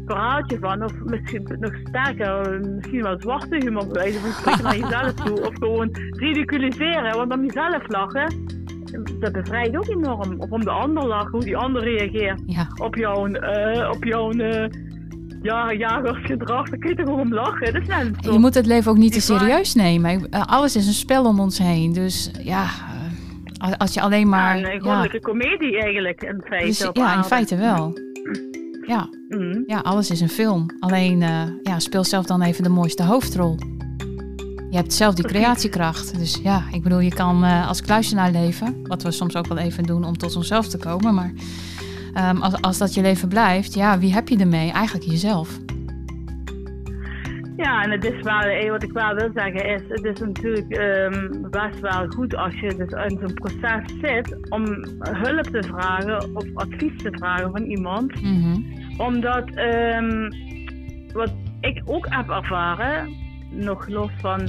verhaaltje 0.08 0.58
van. 0.60 0.84
Of 0.84 0.92
misschien 1.04 1.56
nog 1.60 1.72
sterker, 1.84 2.60
misschien 2.60 3.02
wel 3.02 3.20
zwarte 3.20 3.56
humor 3.56 3.86
bij 3.86 4.02
wijze 4.02 4.18
van 4.18 4.30
spreken 4.30 4.64
naar 4.64 4.76
jezelf 4.76 5.12
toe. 5.14 5.46
Of 5.46 5.54
gewoon 5.54 5.88
ridiculiseren, 6.10 7.16
want 7.16 7.32
om 7.32 7.44
jezelf 7.44 7.88
lachen, 7.88 8.34
dat 9.20 9.32
bevrijdt 9.32 9.76
ook 9.76 9.88
enorm. 9.88 10.40
Of 10.40 10.50
om 10.50 10.64
de 10.64 10.70
ander 10.70 11.06
lachen, 11.06 11.30
hoe 11.30 11.44
die 11.44 11.56
ander 11.56 11.82
reageert 11.82 12.40
ja. 12.46 12.66
op 12.82 12.94
jouw, 12.94 13.26
uh, 13.28 13.90
op 13.90 14.04
jouw 14.04 14.32
uh, 14.32 14.66
ja, 15.42 15.72
jagersgedrag. 15.72 16.68
Daar 16.68 16.78
kun 16.78 16.90
je 16.96 17.04
toch 17.04 17.20
om 17.20 17.34
lachen. 17.34 17.72
Dat 17.72 17.82
is 17.82 18.32
je 18.32 18.38
moet 18.38 18.54
het 18.54 18.66
leven 18.66 18.90
ook 18.90 18.96
niet 18.96 19.12
te 19.12 19.20
serieus 19.20 19.74
nemen. 19.74 20.30
Alles 20.30 20.76
is 20.76 20.86
een 20.86 20.92
spel 20.92 21.24
om 21.24 21.40
ons 21.40 21.58
heen. 21.58 21.92
Dus 21.92 22.30
ja, 22.42 22.66
als 23.78 23.94
je 23.94 24.00
alleen 24.00 24.28
maar... 24.28 24.58
Ja, 24.58 24.72
een 24.72 24.80
goddelijke 24.80 25.20
komedie 25.20 25.80
eigenlijk, 25.80 26.22
in 26.22 26.42
feite. 26.44 26.66
Dus, 26.66 26.90
ja, 26.92 27.16
in 27.16 27.24
feite 27.24 27.56
wel. 27.56 27.92
Ja. 28.88 29.08
Mm. 29.28 29.62
ja, 29.66 29.78
alles 29.78 30.10
is 30.10 30.20
een 30.20 30.28
film. 30.28 30.66
Alleen 30.78 31.20
uh, 31.20 31.42
ja, 31.62 31.78
speel 31.78 32.04
zelf 32.04 32.26
dan 32.26 32.42
even 32.42 32.62
de 32.62 32.68
mooiste 32.68 33.02
hoofdrol. 33.02 33.56
Je 34.70 34.76
hebt 34.76 34.92
zelf 34.92 35.14
die 35.14 35.24
creatiekracht. 35.24 36.18
Dus 36.18 36.38
ja, 36.42 36.64
ik 36.72 36.82
bedoel, 36.82 36.98
je 36.98 37.14
kan 37.14 37.44
uh, 37.44 37.68
als 37.68 37.82
kluisenaar 37.82 38.30
leven. 38.30 38.80
Wat 38.82 39.02
we 39.02 39.10
soms 39.10 39.36
ook 39.36 39.46
wel 39.46 39.58
even 39.58 39.84
doen 39.84 40.04
om 40.04 40.18
tot 40.18 40.36
onszelf 40.36 40.68
te 40.68 40.78
komen. 40.78 41.14
Maar 41.14 41.32
um, 42.30 42.42
als, 42.42 42.60
als 42.60 42.78
dat 42.78 42.94
je 42.94 43.00
leven 43.00 43.28
blijft, 43.28 43.74
ja, 43.74 43.98
wie 43.98 44.12
heb 44.12 44.28
je 44.28 44.36
ermee? 44.36 44.70
Eigenlijk 44.70 45.10
jezelf. 45.10 45.58
Ja, 47.58 47.82
en 47.82 47.90
het 47.90 48.04
is 48.04 48.22
wel, 48.22 48.40
eh, 48.40 48.70
wat 48.70 48.82
ik 48.82 48.92
wel 48.92 49.14
wil 49.14 49.30
zeggen 49.34 49.64
is, 49.64 49.82
het 49.88 50.04
is 50.04 50.20
natuurlijk 50.20 50.76
um, 50.78 51.50
best 51.50 51.80
wel 51.80 52.06
goed 52.08 52.36
als 52.36 52.54
je 52.54 52.74
dus 52.76 52.92
in 52.92 53.18
zo'n 53.20 53.34
proces 53.34 53.82
zit 54.00 54.50
om 54.50 54.64
hulp 54.98 55.42
te 55.42 55.62
vragen 55.62 56.36
of 56.36 56.44
advies 56.54 57.02
te 57.02 57.10
vragen 57.10 57.50
van 57.50 57.62
iemand. 57.62 58.22
Mm 58.22 58.64
Omdat, 58.96 59.48
um, 59.56 60.28
wat 61.12 61.32
ik 61.60 61.82
ook 61.84 62.06
heb 62.08 62.30
ervaren, 62.30 63.14
nog 63.50 63.88
los 63.88 64.10
van 64.20 64.40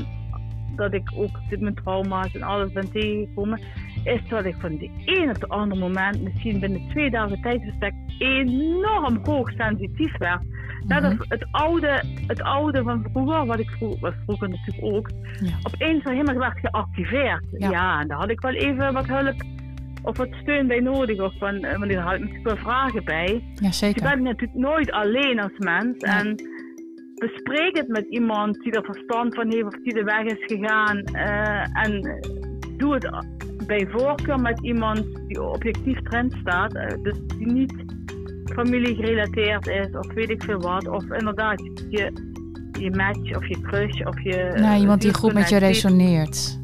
dat 0.76 0.93
ik 0.93 1.12
ook 1.16 1.39
mijn 1.60 1.76
trauma's 1.76 2.32
en 2.34 2.43
alles 2.43 2.72
ben 2.72 2.91
tegengekomen, 2.91 3.60
is 4.03 4.22
dat 4.30 4.45
ik 4.45 4.55
van 4.60 4.78
de 4.78 4.89
een 5.05 5.30
op 5.30 5.39
de 5.39 5.47
andere 5.47 5.82
moment, 5.82 6.24
misschien 6.24 6.60
binnen 6.60 6.88
twee 6.89 7.10
dagen 7.10 7.41
tijdsbestek, 7.41 7.93
enorm 8.20 9.20
hoog 9.24 9.51
sensitief 9.51 10.18
werd. 10.18 10.41
Dat 10.88 11.03
is 11.03 11.17
het 11.27 11.47
oude, 11.51 12.03
het 12.27 12.41
oude 12.41 12.84
van 12.84 13.05
vroeger, 13.11 13.45
wat 13.45 13.59
ik 13.59 13.69
vroeger, 13.69 14.15
vroeger 14.25 14.49
natuurlijk 14.49 14.95
ook, 14.95 15.09
ja. 15.39 15.57
opeens 15.63 16.03
helemaal 16.03 16.36
werd 16.36 16.59
geactiveerd. 16.59 17.43
Ja. 17.57 18.01
en 18.01 18.07
daar 18.07 18.17
had 18.17 18.30
ik 18.30 18.41
wel 18.41 18.53
even 18.53 18.93
wat 18.93 19.07
hulp 19.07 19.36
of 20.03 20.17
wat 20.17 20.30
steun 20.41 20.67
bij 20.67 20.80
nodig. 20.80 21.19
Of 21.19 21.38
van, 21.38 21.63
eh, 21.63 21.77
want 21.77 21.91
daar 21.91 22.01
had 22.01 22.13
ik 22.13 22.19
natuurlijk 22.19 22.45
wel 22.45 22.57
vragen 22.57 23.05
bij. 23.05 23.43
Ja, 23.53 23.71
zeker. 23.71 24.03
je 24.03 24.09
bent 24.09 24.23
natuurlijk 24.23 24.59
nooit 24.59 24.91
alleen 24.91 25.39
als 25.39 25.57
mens. 25.57 25.97
En 25.97 26.36
bespreek 27.15 27.77
het 27.77 27.88
met 27.88 28.05
iemand 28.09 28.59
die 28.59 28.71
er 28.71 28.84
verstand 28.84 29.36
van 29.36 29.51
heeft 29.51 29.65
of 29.65 29.84
die 29.84 29.93
de 29.93 30.03
weg 30.03 30.23
is 30.23 30.45
gegaan. 30.45 31.03
Uh, 31.13 31.84
en 31.86 32.19
doe 32.77 32.93
het 32.93 33.25
bij 33.67 33.88
voorkeur 33.89 34.39
met 34.39 34.59
iemand 34.61 35.05
die 35.27 35.43
objectief 35.43 36.01
trend 36.01 36.34
staat. 36.41 36.75
Uh, 36.75 36.88
dus 37.03 37.17
die 37.27 37.51
niet 37.51 37.73
familie 38.54 38.95
gerelateerd 38.95 39.68
is 39.68 39.88
of 39.91 40.14
weet 40.14 40.30
ik 40.30 40.43
veel 40.43 40.60
wat. 40.60 40.88
Of 40.88 41.04
inderdaad 41.04 41.60
je, 41.89 42.12
je 42.80 42.91
match 42.91 43.36
of 43.36 43.47
je 43.47 43.62
crush 43.62 44.02
of 44.02 44.24
je... 44.24 44.52
Nou, 44.56 44.80
iemand 44.80 45.02
die 45.02 45.14
goed 45.14 45.34
met 45.34 45.50
je 45.50 45.58
resoneert. 45.58 46.60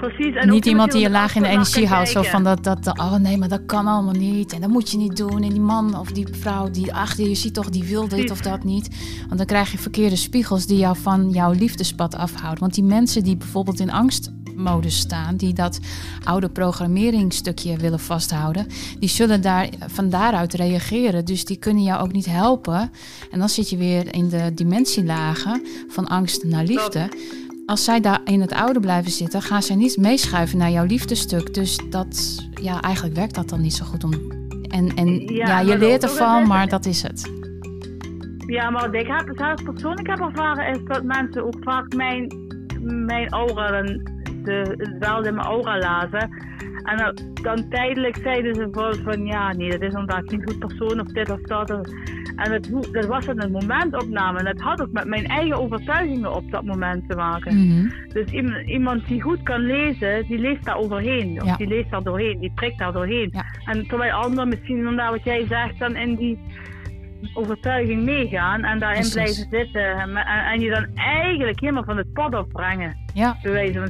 Precies. 0.00 0.34
En 0.34 0.50
niet 0.50 0.66
iemand 0.66 0.92
die 0.92 1.00
je 1.00 1.10
laag 1.10 1.34
in 1.34 1.42
de 1.42 1.48
energie 1.48 1.86
houdt. 1.86 2.08
Zo 2.08 2.22
van 2.22 2.44
dat, 2.44 2.64
dat, 2.64 2.86
oh 2.86 3.14
nee, 3.14 3.36
maar 3.36 3.48
dat 3.48 3.66
kan 3.66 3.86
allemaal 3.86 4.14
niet. 4.14 4.52
En 4.52 4.60
dat 4.60 4.70
moet 4.70 4.90
je 4.90 4.96
niet 4.96 5.16
doen. 5.16 5.42
En 5.42 5.48
die 5.48 5.60
man 5.60 5.98
of 5.98 6.12
die 6.12 6.26
vrouw 6.30 6.70
die 6.70 6.94
achter 6.94 7.28
je 7.28 7.34
ziet 7.34 7.54
toch, 7.54 7.70
die 7.70 7.84
wil 7.84 8.08
dit 8.08 8.30
of 8.30 8.40
dat 8.40 8.64
niet. 8.64 8.88
Want 9.26 9.36
dan 9.36 9.46
krijg 9.46 9.72
je 9.72 9.78
verkeerde 9.78 10.16
spiegels 10.16 10.66
die 10.66 10.78
jou 10.78 10.96
van 10.96 11.30
jouw 11.30 11.52
liefdespad 11.52 12.14
afhouden. 12.14 12.60
Want 12.60 12.74
die 12.74 12.84
mensen 12.84 13.24
die 13.24 13.36
bijvoorbeeld 13.36 13.80
in 13.80 13.90
angst 13.90 14.32
modus 14.56 14.98
staan, 14.98 15.36
die 15.36 15.52
dat 15.52 15.78
oude 16.24 16.48
programmeringsstukje 16.48 17.76
willen 17.76 18.00
vasthouden, 18.00 18.66
die 18.98 19.08
zullen 19.08 19.42
daar 19.42 19.68
van 19.86 20.10
daaruit 20.10 20.54
reageren. 20.54 21.24
Dus 21.24 21.44
die 21.44 21.56
kunnen 21.56 21.82
jou 21.82 22.02
ook 22.02 22.12
niet 22.12 22.26
helpen. 22.26 22.90
En 23.30 23.38
dan 23.38 23.48
zit 23.48 23.70
je 23.70 23.76
weer 23.76 24.14
in 24.14 24.28
de 24.28 24.54
dimensielagen 24.54 25.66
van 25.88 26.06
angst 26.08 26.44
naar 26.44 26.64
liefde. 26.64 27.08
Als 27.66 27.84
zij 27.84 28.00
daar 28.00 28.20
in 28.24 28.40
het 28.40 28.52
oude 28.52 28.80
blijven 28.80 29.10
zitten, 29.10 29.42
gaan 29.42 29.62
zij 29.62 29.76
niet 29.76 29.96
meeschuiven 29.96 30.58
naar 30.58 30.70
jouw 30.70 30.84
liefdestuk. 30.84 31.54
Dus 31.54 31.78
dat, 31.90 32.46
ja, 32.62 32.80
eigenlijk 32.80 33.16
werkt 33.16 33.34
dat 33.34 33.48
dan 33.48 33.60
niet 33.60 33.74
zo 33.74 33.84
goed 33.84 34.04
om. 34.04 34.12
En, 34.62 34.94
en 34.94 35.34
ja, 35.34 35.46
ja 35.46 35.60
je 35.60 35.78
leert 35.78 36.02
ervan, 36.02 36.46
maar 36.46 36.68
dat 36.68 36.86
is 36.86 37.02
het. 37.02 37.30
Ja, 38.46 38.70
maar 38.70 38.90
wat 38.90 39.00
ik 39.00 39.06
heb 39.06 39.32
zelf 39.36 39.62
persoonlijk 39.62 40.08
heb 40.08 40.20
ervaren 40.20 40.74
is 40.74 40.84
dat 40.84 41.02
mensen 41.02 41.44
ook 41.44 41.56
vaak 41.60 41.94
mijn, 41.94 42.28
mijn 43.06 43.28
aura 43.28 43.82
de, 44.44 44.96
wel 44.98 45.24
in 45.24 45.34
mijn 45.34 45.46
aura 45.46 45.78
lazen. 45.78 46.30
En 46.82 46.96
dan, 46.96 47.14
dan 47.42 47.68
tijdelijk 47.68 48.16
zeiden 48.22 48.54
ze 48.54 48.98
van 49.04 49.26
ja, 49.26 49.52
nee, 49.52 49.70
dat 49.70 49.80
is 49.80 49.92
inderdaad 49.92 50.28
geen 50.28 50.42
goed 50.44 50.58
persoon 50.58 51.00
of 51.00 51.06
dit 51.06 51.30
of 51.30 51.40
dat. 51.40 51.70
En 52.36 52.52
het, 52.52 52.70
dat 52.92 53.06
was 53.06 53.26
een 53.26 53.50
momentopname. 53.50 54.38
En 54.38 54.44
dat 54.44 54.60
had 54.60 54.80
ook 54.80 54.92
met 54.92 55.04
mijn 55.04 55.26
eigen 55.26 55.56
overtuigingen 55.56 56.34
op 56.34 56.50
dat 56.50 56.64
moment 56.64 57.08
te 57.08 57.16
maken. 57.16 57.56
Mhm. 57.56 57.88
Dus 58.12 58.30
iemand 58.66 59.06
die 59.06 59.22
goed 59.22 59.42
kan 59.42 59.60
lezen, 59.60 60.26
die 60.26 60.38
leest 60.38 60.64
daar 60.64 60.76
overheen. 60.76 61.42
Of 61.42 61.56
die 61.56 61.66
leest 61.66 61.90
daar 61.90 62.02
doorheen, 62.02 62.40
die 62.40 62.52
prikt 62.54 62.78
daar 62.78 62.92
doorheen. 62.92 63.32
En 63.64 63.86
terwijl 63.86 64.12
anderen 64.12 64.48
misschien 64.48 64.76
inderdaad 64.76 65.10
wat 65.10 65.24
jij 65.24 65.46
zegt, 65.46 65.78
dan 65.78 65.96
in 65.96 66.14
die 66.14 66.38
overtuiging 67.34 68.02
meegaan 68.02 68.64
en 68.64 68.78
daarin 68.78 69.10
blijven 69.10 69.46
zitten. 69.50 69.98
En, 69.98 70.16
en, 70.16 70.60
je 70.60 70.70
dan 70.70 70.86
eigenlijk 70.94 71.60
helemaal 71.60 71.84
van 71.84 71.96
het 71.96 72.12
pad 72.12 72.34
afbrengen. 72.34 72.96
Ja, 73.14 73.36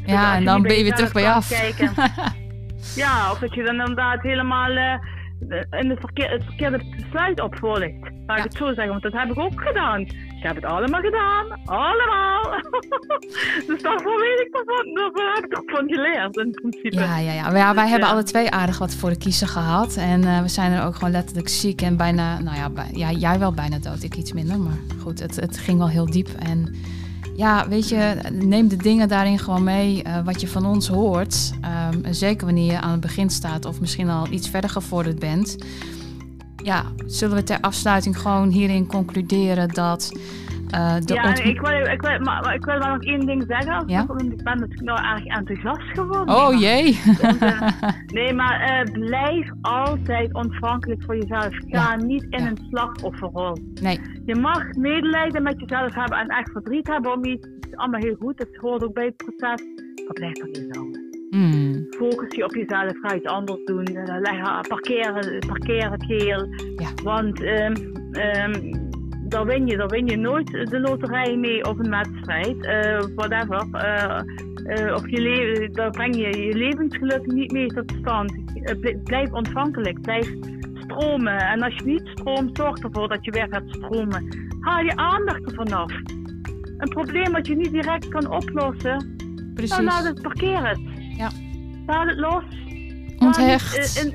ja 0.05 0.37
en 0.37 0.45
dan 0.45 0.63
ben 0.63 0.77
je 0.77 0.83
weer 0.83 0.95
terug 0.95 1.13
bij 1.13 1.31
af. 1.31 1.49
ja, 3.03 3.31
of 3.31 3.39
dat 3.39 3.55
je 3.55 3.63
dan 3.63 3.75
inderdaad 3.75 4.23
helemaal 4.23 4.71
uh, 4.71 4.95
in 5.71 5.91
het, 5.91 6.01
verkeer, 6.01 6.31
het 6.31 6.45
verkeerde 6.45 6.81
besluit 6.97 7.41
opvolgt. 7.41 8.11
Laat 8.27 8.39
ik 8.39 8.45
het 8.45 8.55
zo 8.55 8.67
zeggen, 8.67 8.89
want 8.89 9.03
dat 9.03 9.13
heb 9.13 9.31
ik 9.31 9.39
ook 9.39 9.67
gedaan. 9.67 10.07
Ik 10.41 10.47
heb 10.47 10.55
het 10.55 10.65
allemaal 10.65 11.01
gedaan. 11.01 11.47
Allemaal. 11.65 12.43
dus 13.67 13.83
daarvoor 13.83 14.21
weet 14.21 14.47
ik 14.47 14.55
ervan. 14.55 14.95
Daar 14.95 15.35
heb 15.35 15.45
ik 15.45 15.59
ook 15.59 15.71
van 15.71 15.89
geleerd 15.89 16.37
in 16.37 16.51
principe. 16.51 16.97
Ja, 16.97 17.19
ja, 17.19 17.33
ja. 17.33 17.57
ja 17.57 17.75
wij 17.75 17.83
dus, 17.83 17.91
hebben 17.91 18.09
alle 18.09 18.23
twee 18.23 18.51
aardig 18.51 18.79
wat 18.79 18.95
voor 18.95 19.11
de 19.11 19.19
kiezer 19.19 19.49
gehad. 19.49 19.97
En 19.97 20.23
uh, 20.23 20.43
we 20.43 20.49
zijn 20.49 20.73
er 20.73 20.85
ook 20.85 20.95
gewoon 20.95 21.11
letterlijk 21.11 21.49
ziek 21.49 21.83
en 21.83 21.97
bijna, 21.97 22.39
nou 22.39 22.57
ja, 22.57 22.71
bij, 22.71 22.89
ja, 22.93 23.11
jij 23.11 23.39
wel 23.39 23.53
bijna 23.53 23.79
dood. 23.79 24.03
Ik 24.03 24.17
iets 24.17 24.33
minder. 24.33 24.59
Maar 24.59 24.79
goed, 25.03 25.21
het, 25.21 25.37
het 25.37 25.59
ging 25.59 25.79
wel 25.79 25.89
heel 25.89 26.11
diep. 26.11 26.29
En 26.39 26.75
ja, 27.37 27.69
weet 27.69 27.89
je, 27.89 28.15
neem 28.33 28.69
de 28.69 28.77
dingen 28.77 29.09
daarin 29.09 29.39
gewoon 29.39 29.65
mee 29.65 30.03
uh, 30.07 30.25
wat 30.25 30.41
je 30.41 30.49
van 30.49 30.67
ons 30.67 30.89
hoort. 30.89 31.53
Um, 31.93 32.15
zeker 32.15 32.47
wanneer 32.47 32.73
je 32.73 32.81
aan 32.81 32.93
het 32.93 33.01
begin 33.01 33.31
staat 33.31 33.65
of 33.65 33.81
misschien 33.81 34.09
al 34.09 34.27
iets 34.31 34.49
verder 34.49 34.71
gevorderd 34.71 35.19
bent 35.19 35.57
ja, 36.63 36.83
zullen 37.07 37.37
we 37.37 37.43
ter 37.43 37.59
afsluiting 37.61 38.19
gewoon 38.19 38.49
hierin 38.49 38.87
concluderen 38.87 39.69
dat 39.69 40.13
uh, 40.75 40.95
de 41.05 41.15
Ja, 41.15 41.35
ik, 41.43 41.61
wil, 41.61 41.87
ik, 41.87 42.03
wil, 42.03 42.19
maar, 42.19 42.55
ik 42.55 42.65
wil 42.65 42.79
maar 42.79 42.93
nog 42.93 43.03
één 43.03 43.27
ding 43.27 43.45
zeggen. 43.49 43.83
Ja? 43.87 44.01
Ik 44.01 44.43
ben 44.45 44.59
natuurlijk 44.59 44.81
nou 44.81 44.99
erg 44.99 45.27
enthousiast 45.27 45.83
geworden. 45.83 46.35
Oh 46.35 46.61
jee. 46.61 47.01
nee, 48.17 48.35
maar 48.35 48.87
uh, 48.87 48.93
blijf 48.93 49.51
altijd 49.61 50.35
ontvankelijk 50.35 51.03
voor 51.05 51.17
jezelf. 51.17 51.49
Ga 51.69 51.97
niet 51.97 52.27
in 52.31 52.47
een 52.47 52.59
slachtofferrol. 52.71 53.57
Nee. 53.81 54.01
Je 54.27 54.35
mag 54.35 54.75
medelijden 54.75 55.43
met 55.43 55.61
jezelf 55.61 55.95
hebben 55.95 56.19
en 56.19 56.29
echt 56.29 56.51
verdriet 56.51 56.87
hebben 56.87 57.13
om 57.13 57.25
iets. 57.25 57.47
Het 57.47 57.67
is 57.71 57.77
allemaal 57.77 58.01
heel 58.01 58.17
goed, 58.21 58.39
het 58.39 58.57
hoort 58.57 58.85
ook 58.85 58.95
bij 58.95 59.05
het 59.05 59.17
proces. 59.17 59.67
Maar 60.07 60.13
blijf 60.15 60.39
er 60.39 60.47
niet 60.47 60.69
zo. 60.71 61.10
Mm. 61.31 61.87
Focus 61.91 62.37
je 62.37 62.45
op 62.45 62.55
jezelf, 62.55 62.93
ga 63.01 63.15
iets 63.15 63.27
anders 63.27 63.65
doen. 63.65 63.89
Uh, 63.91 64.61
parkeer, 64.61 65.39
parkeer 65.47 65.91
het 65.91 66.05
heel. 66.07 66.49
Ja. 66.77 66.89
Want 67.03 67.41
um, 67.41 67.75
um, 68.13 68.91
daar 69.29 69.47
win 69.47 69.67
je, 69.67 69.77
daar 69.77 69.89
win 69.89 70.07
je 70.07 70.17
nooit 70.17 70.51
de 70.51 70.81
loterij 70.81 71.37
mee 71.37 71.65
of 71.65 71.79
een 71.79 71.91
wedstrijd. 71.91 72.57
Uh, 72.57 73.01
whatever. 73.15 73.67
Uh, 73.73 74.95
of 74.95 75.11
je 75.11 75.21
leven, 75.21 75.73
daar 75.73 75.91
breng 75.91 76.17
je 76.17 76.47
je 76.47 76.55
levensgeluk 76.55 77.27
niet 77.27 77.53
mee 77.53 77.67
tot 77.67 77.93
stand. 78.01 78.33
blijf 79.05 79.33
ontvankelijk, 79.33 80.01
blijf 80.01 80.33
stromen. 80.75 81.39
En 81.39 81.63
als 81.63 81.75
je 81.75 81.85
niet 81.85 82.09
stroomt, 82.15 82.57
zorg 82.57 82.79
ervoor 82.79 83.09
dat 83.09 83.25
je 83.25 83.31
weer 83.31 83.47
gaat 83.51 83.63
stromen. 83.67 84.49
Haal 84.61 84.85
je 84.85 84.97
aandacht 84.97 85.51
er 85.51 85.55
vanaf. 85.55 85.93
Een 86.77 86.89
probleem 86.89 87.33
wat 87.33 87.47
je 87.47 87.57
niet 87.57 87.73
direct 87.73 88.09
kan 88.09 88.31
oplossen, 88.31 89.17
Precies. 89.55 89.77
dan 89.77 89.85
laat 89.85 90.05
het, 90.05 90.23
parkeer 90.23 90.69
het. 90.69 90.90
Ja. 91.21 91.31
Laat 91.87 92.07
het 92.07 92.19
los. 92.19 92.45
Onthecht. 93.19 94.05
In, 94.05 94.15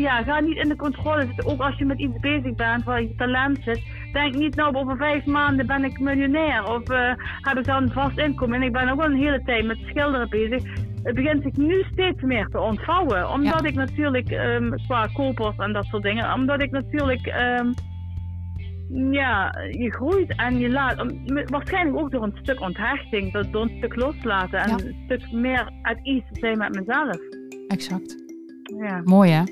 ja, 0.00 0.22
ga 0.22 0.40
niet 0.40 0.56
in 0.56 0.68
de 0.68 0.76
controle 0.76 1.26
zitten. 1.26 1.46
Ook 1.46 1.60
als 1.60 1.78
je 1.78 1.84
met 1.84 1.98
iets 1.98 2.20
bezig 2.20 2.54
bent 2.54 2.84
waar 2.84 3.02
je 3.02 3.14
talent 3.16 3.58
zit. 3.64 3.82
Denk 4.12 4.34
niet, 4.34 4.54
nou, 4.54 4.74
over 4.74 4.96
vijf 4.96 5.24
maanden 5.24 5.66
ben 5.66 5.84
ik 5.84 6.00
miljonair. 6.00 6.74
Of 6.74 6.90
uh, 6.90 7.12
heb 7.40 7.58
ik 7.58 7.64
dan 7.64 7.82
een 7.82 7.92
vast 7.92 8.18
inkomen. 8.18 8.56
En 8.56 8.62
ik 8.62 8.72
ben 8.72 8.88
ook 8.88 9.00
al 9.00 9.10
een 9.10 9.16
hele 9.16 9.42
tijd 9.44 9.66
met 9.66 9.78
schilderen 9.86 10.28
bezig. 10.28 10.62
Het 11.02 11.14
begint 11.14 11.42
zich 11.42 11.56
nu 11.56 11.84
steeds 11.92 12.22
meer 12.22 12.48
te 12.48 12.60
ontvouwen. 12.60 13.30
Omdat 13.30 13.64
ik 13.64 13.74
natuurlijk, 13.74 14.30
um, 14.30 14.74
qua 14.86 15.08
kopers 15.12 15.56
en 15.56 15.72
dat 15.72 15.84
soort 15.84 16.02
dingen. 16.02 16.32
Omdat 16.32 16.62
ik 16.62 16.70
natuurlijk, 16.70 17.26
um, 17.60 17.74
ja, 19.10 19.58
je 19.70 19.92
groeit 19.92 20.36
en 20.36 20.58
je 20.58 20.70
laat. 20.70 21.04
Waarschijnlijk 21.46 21.96
ook 21.96 22.10
door 22.10 22.22
een 22.22 22.38
stuk 22.42 22.60
onthechting. 22.60 23.50
Door 23.50 23.62
een 23.62 23.76
stuk 23.76 23.96
loslaten. 23.96 24.58
En 24.58 24.70
een 24.70 24.96
stuk 25.04 25.32
meer 25.32 25.72
at 25.82 25.96
ease 26.02 26.26
zijn 26.30 26.58
met 26.58 26.74
mezelf. 26.74 27.16
Exact. 27.68 28.16
Ja. 28.62 29.00
Mooi 29.04 29.30
hè? 29.30 29.42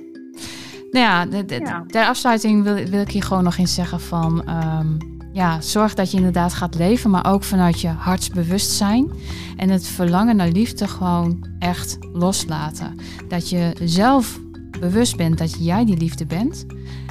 Nou 0.91 1.05
ja, 1.07 1.26
de, 1.26 1.45
de, 1.45 1.84
ter 1.86 2.05
afsluiting 2.05 2.62
wil, 2.62 2.74
wil 2.74 3.01
ik 3.01 3.11
hier 3.11 3.22
gewoon 3.22 3.45
nog 3.45 3.57
eens 3.57 3.74
zeggen 3.74 4.01
van... 4.01 4.45
Ehm, 4.47 4.97
ja, 5.32 5.61
zorg 5.61 5.95
dat 5.95 6.11
je 6.11 6.16
inderdaad 6.16 6.55
gaat 6.55 6.74
leven, 6.74 7.11
maar 7.11 7.32
ook 7.32 7.45
vanuit 7.45 7.80
je 7.80 7.88
hartsbewustzijn. 7.88 9.11
En 9.57 9.68
het 9.68 9.86
verlangen 9.86 10.36
naar 10.36 10.49
liefde 10.49 10.88
gewoon 10.88 11.47
echt 11.59 11.99
loslaten. 12.12 12.97
Dat 13.28 13.49
je 13.49 13.72
zelf 13.84 14.38
bewust 14.80 15.16
bent 15.16 15.38
dat 15.38 15.64
jij 15.64 15.84
die 15.84 15.97
liefde 15.97 16.26
bent. 16.26 16.66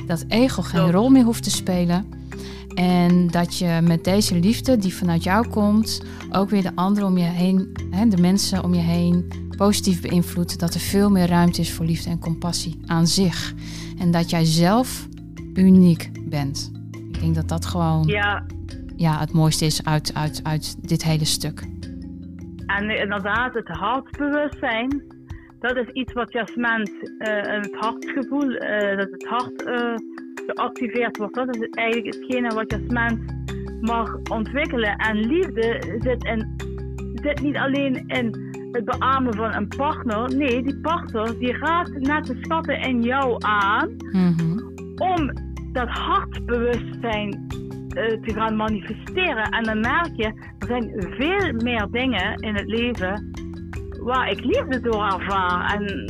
Dat 0.08 0.26
ego 0.28 0.62
geen 0.62 0.92
rol 0.92 1.10
meer 1.10 1.24
hoeft 1.24 1.44
te 1.44 1.52
spelen. 1.52 2.19
En 2.76 3.28
dat 3.28 3.58
je 3.58 3.80
met 3.84 4.04
deze 4.04 4.40
liefde 4.40 4.78
die 4.78 4.94
vanuit 4.94 5.24
jou 5.24 5.48
komt, 5.48 6.04
ook 6.32 6.50
weer 6.50 6.62
de 6.62 6.76
anderen 6.76 7.10
om 7.10 7.18
je 7.18 7.24
heen, 7.24 7.72
hè, 7.90 8.08
de 8.08 8.22
mensen 8.22 8.64
om 8.64 8.74
je 8.74 8.82
heen, 8.82 9.32
positief 9.58 10.02
beïnvloedt. 10.02 10.60
Dat 10.60 10.74
er 10.74 10.80
veel 10.80 11.10
meer 11.10 11.28
ruimte 11.28 11.62
is 11.62 11.74
voor 11.74 11.86
liefde 11.86 12.10
en 12.10 12.20
compassie 12.20 12.80
aan 12.86 13.08
zich. 13.08 13.54
En 14.00 14.12
dat 14.12 14.30
jij 14.30 14.46
zelf 14.46 15.08
uniek 15.54 16.10
bent. 16.30 16.72
Ik 16.92 17.20
denk 17.20 17.36
dat 17.36 17.50
dat 17.50 17.66
gewoon 17.66 18.08
ja. 18.08 18.46
Ja, 18.96 19.20
het 19.20 19.34
mooiste 19.34 19.66
is 19.66 19.86
uit, 19.86 20.14
uit, 20.14 20.40
uit 20.44 20.88
dit 20.90 21.04
hele 21.04 21.26
stuk. 21.26 21.68
En 22.66 22.90
inderdaad, 22.90 23.54
het 23.54 23.68
hartbewustzijn, 23.68 25.04
dat 25.60 25.76
is 25.78 25.88
iets 25.88 26.14
wat 26.14 26.34
Jasmijn, 26.34 26.90
uh, 26.90 27.28
het 27.42 27.76
hartgevoel, 27.80 28.50
uh, 28.50 28.98
dat 28.98 29.08
het 29.12 29.26
hart 29.28 29.68
uh, 29.68 29.96
geactiveerd 30.54 31.18
wordt. 31.18 31.36
Dat 31.36 31.56
is 31.56 31.70
eigenlijk 31.70 32.16
hetgene 32.16 32.54
wat 32.54 32.72
Jasmijn 32.72 33.46
mag 33.82 34.18
ontwikkelen. 34.32 34.96
En 34.96 35.18
liefde 35.18 35.98
zit, 36.00 36.24
in, 36.24 36.56
zit 37.14 37.42
niet 37.42 37.56
alleen 37.56 38.04
in 38.08 38.48
het 38.72 38.86
beamen 38.86 39.34
van 39.34 39.54
een 39.54 39.68
partner. 39.68 40.36
Nee, 40.36 40.64
die 40.64 40.80
partner 40.80 41.40
die 41.40 41.58
raakt 41.58 42.00
net 42.00 42.26
de 42.26 42.38
schatten 42.42 42.82
in 42.82 43.02
jou 43.02 43.36
aan 43.38 43.96
mhm. 44.12 44.60
om 44.96 45.32
dat 45.72 45.90
hartbewustzijn 45.90 47.30
uh, 47.30 48.08
te 48.08 48.34
gaan 48.34 48.56
manifesteren. 48.56 49.44
En 49.44 49.64
dan 49.64 49.80
merk 49.80 50.12
je, 50.16 50.26
er 50.60 50.68
zijn 50.68 50.92
veel 51.18 51.54
meer 51.54 51.88
dingen 51.92 52.36
in 52.36 52.56
het 52.56 52.68
leven 52.68 53.32
waar 54.04 54.32
ik 54.32 54.44
liefde 54.44 54.80
door 54.80 55.06
ervaar. 55.06 55.74
En 55.76 56.06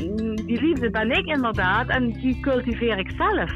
die 0.45 0.61
liefde 0.61 0.89
ben 0.89 1.11
ik 1.11 1.25
inderdaad 1.25 1.87
en 1.87 2.11
die 2.11 2.39
cultiveer 2.39 2.97
ik 2.97 3.11
zelf. 3.17 3.51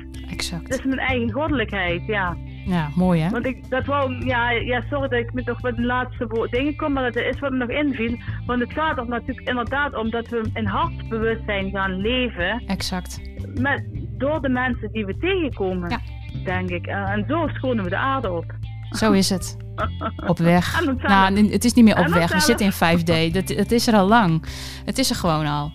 Exact. 0.54 0.70
Dat 0.70 0.80
is 0.80 0.86
mijn 0.86 1.08
eigen 1.08 1.32
goddelijkheid, 1.32 2.06
ja. 2.06 2.38
Ja, 2.66 2.90
mooi 2.96 3.22
hè? 3.22 3.30
Want 3.30 3.46
ik, 3.46 3.70
dat 3.70 3.86
wou, 3.86 4.26
ja, 4.26 4.52
ja, 4.52 4.84
sorry 4.90 5.08
dat 5.08 5.20
ik 5.20 5.34
met 5.34 5.46
nog 5.46 5.62
met 5.62 5.76
de 5.76 5.86
laatste 5.86 6.48
dingen 6.50 6.76
kom, 6.76 6.94
maar 6.94 7.12
dat 7.12 7.24
is 7.24 7.40
wat 7.40 7.52
me 7.52 7.58
nog 7.58 7.70
inviel. 7.70 8.18
Want 8.46 8.62
het 8.62 8.74
gaat 8.74 8.98
er 8.98 9.08
natuurlijk 9.08 9.48
inderdaad 9.48 9.96
om 9.96 10.10
dat 10.10 10.28
we 10.28 10.50
in 10.54 10.66
hartbewustzijn 10.66 11.72
gaan 11.72 11.96
leven. 11.96 12.64
Exact. 12.66 13.22
Met, 13.60 13.84
door 14.18 14.42
de 14.42 14.50
mensen 14.50 14.92
die 14.92 15.06
we 15.06 15.18
tegenkomen, 15.18 15.90
ja. 15.90 16.00
denk 16.44 16.70
ik. 16.70 16.86
En 16.86 17.26
zo 17.28 17.48
schonen 17.48 17.84
we 17.84 17.90
de 17.90 17.98
aarde 17.98 18.32
op. 18.32 18.46
Zo 18.90 19.12
is 19.12 19.30
het. 19.30 19.58
Op 20.28 20.38
weg. 20.38 20.86
Nou, 20.98 21.50
het 21.50 21.66
is 21.66 21.74
niet 21.74 21.86
meer 21.86 22.00
op 22.00 22.08
weg. 22.08 22.34
We 22.34 22.40
zitten 22.40 22.66
in 22.66 22.74
5D. 22.74 23.34
Dat, 23.34 23.50
het 23.50 23.72
is 23.72 23.88
er 23.88 23.94
al 23.94 24.08
lang. 24.08 24.44
Het 24.86 24.98
is 24.98 25.10
er 25.10 25.16
gewoon 25.16 25.46
al. 25.46 25.72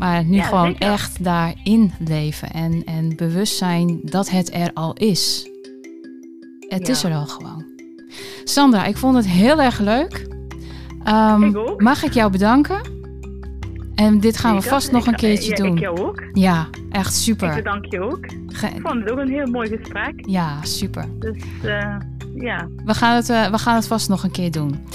Maar 0.00 0.24
nu 0.24 0.40
gewoon 0.40 0.78
echt 0.78 1.24
daarin 1.24 1.92
leven. 1.98 2.50
En, 2.50 2.84
en 2.84 3.16
bewust 3.16 3.56
zijn 3.56 4.00
dat 4.02 4.30
het 4.30 4.54
er 4.54 4.70
al 4.74 4.92
is. 4.92 5.50
Het 6.68 6.88
is 6.88 7.04
er 7.04 7.14
al 7.14 7.26
gewoon. 7.26 7.64
Sandra, 8.44 8.84
ik 8.84 8.96
vond 8.96 9.16
het 9.16 9.26
heel 9.26 9.60
erg 9.60 9.78
leuk. 9.78 10.26
Um, 11.08 11.42
ik 11.42 11.56
ook. 11.56 11.80
Mag 11.80 12.02
ik 12.02 12.12
jou 12.12 12.30
bedanken? 12.30 12.80
En 13.94 14.20
dit 14.20 14.38
gaan 14.38 14.54
we 14.54 14.62
vast 14.62 14.92
nog 14.92 15.06
een 15.06 15.14
keertje 15.14 15.54
doen. 15.54 15.72
Ik 15.72 15.78
jou 15.78 16.00
ook. 16.00 16.22
Ja, 16.32 16.68
echt 16.90 17.14
super. 17.14 17.48
Ik 17.48 17.54
bedank 17.54 17.84
je 17.84 18.00
ook. 18.00 18.26
ik 18.74 18.80
vond 18.82 19.00
het 19.00 19.10
ook 19.10 19.18
een 19.18 19.30
heel 19.30 19.46
mooi 19.46 19.68
gesprek. 19.68 20.12
Ja, 20.26 20.62
super. 20.62 21.08
Dus 21.18 21.36
uh, 21.64 21.96
ja. 22.34 22.68
We 22.84 22.94
gaan, 22.94 23.14
het, 23.14 23.28
uh, 23.28 23.50
we 23.50 23.58
gaan 23.58 23.74
het 23.74 23.86
vast 23.86 24.08
nog 24.08 24.24
een 24.24 24.30
keer 24.30 24.50
doen. 24.50 24.86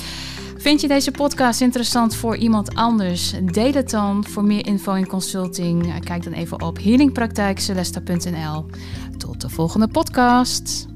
Vind 0.66 0.82
je 0.82 0.88
deze 0.88 1.12
podcast 1.12 1.62
interessant 1.62 2.16
voor 2.16 2.38
iemand 2.38 2.76
anders? 2.76 3.34
Deel 3.44 3.74
het 3.74 3.90
dan. 3.90 4.26
Voor 4.26 4.44
meer 4.44 4.66
info 4.66 4.92
en 4.92 4.98
in 4.98 5.08
consulting, 5.08 5.86
eh, 5.86 6.00
kijk 6.00 6.24
dan 6.24 6.34
even 6.34 6.62
op 6.62 6.78
healingpraktijkcelesta.nl. 6.78 8.66
Tot 9.18 9.42
de 9.42 9.50
volgende 9.50 9.88
podcast. 9.88 10.88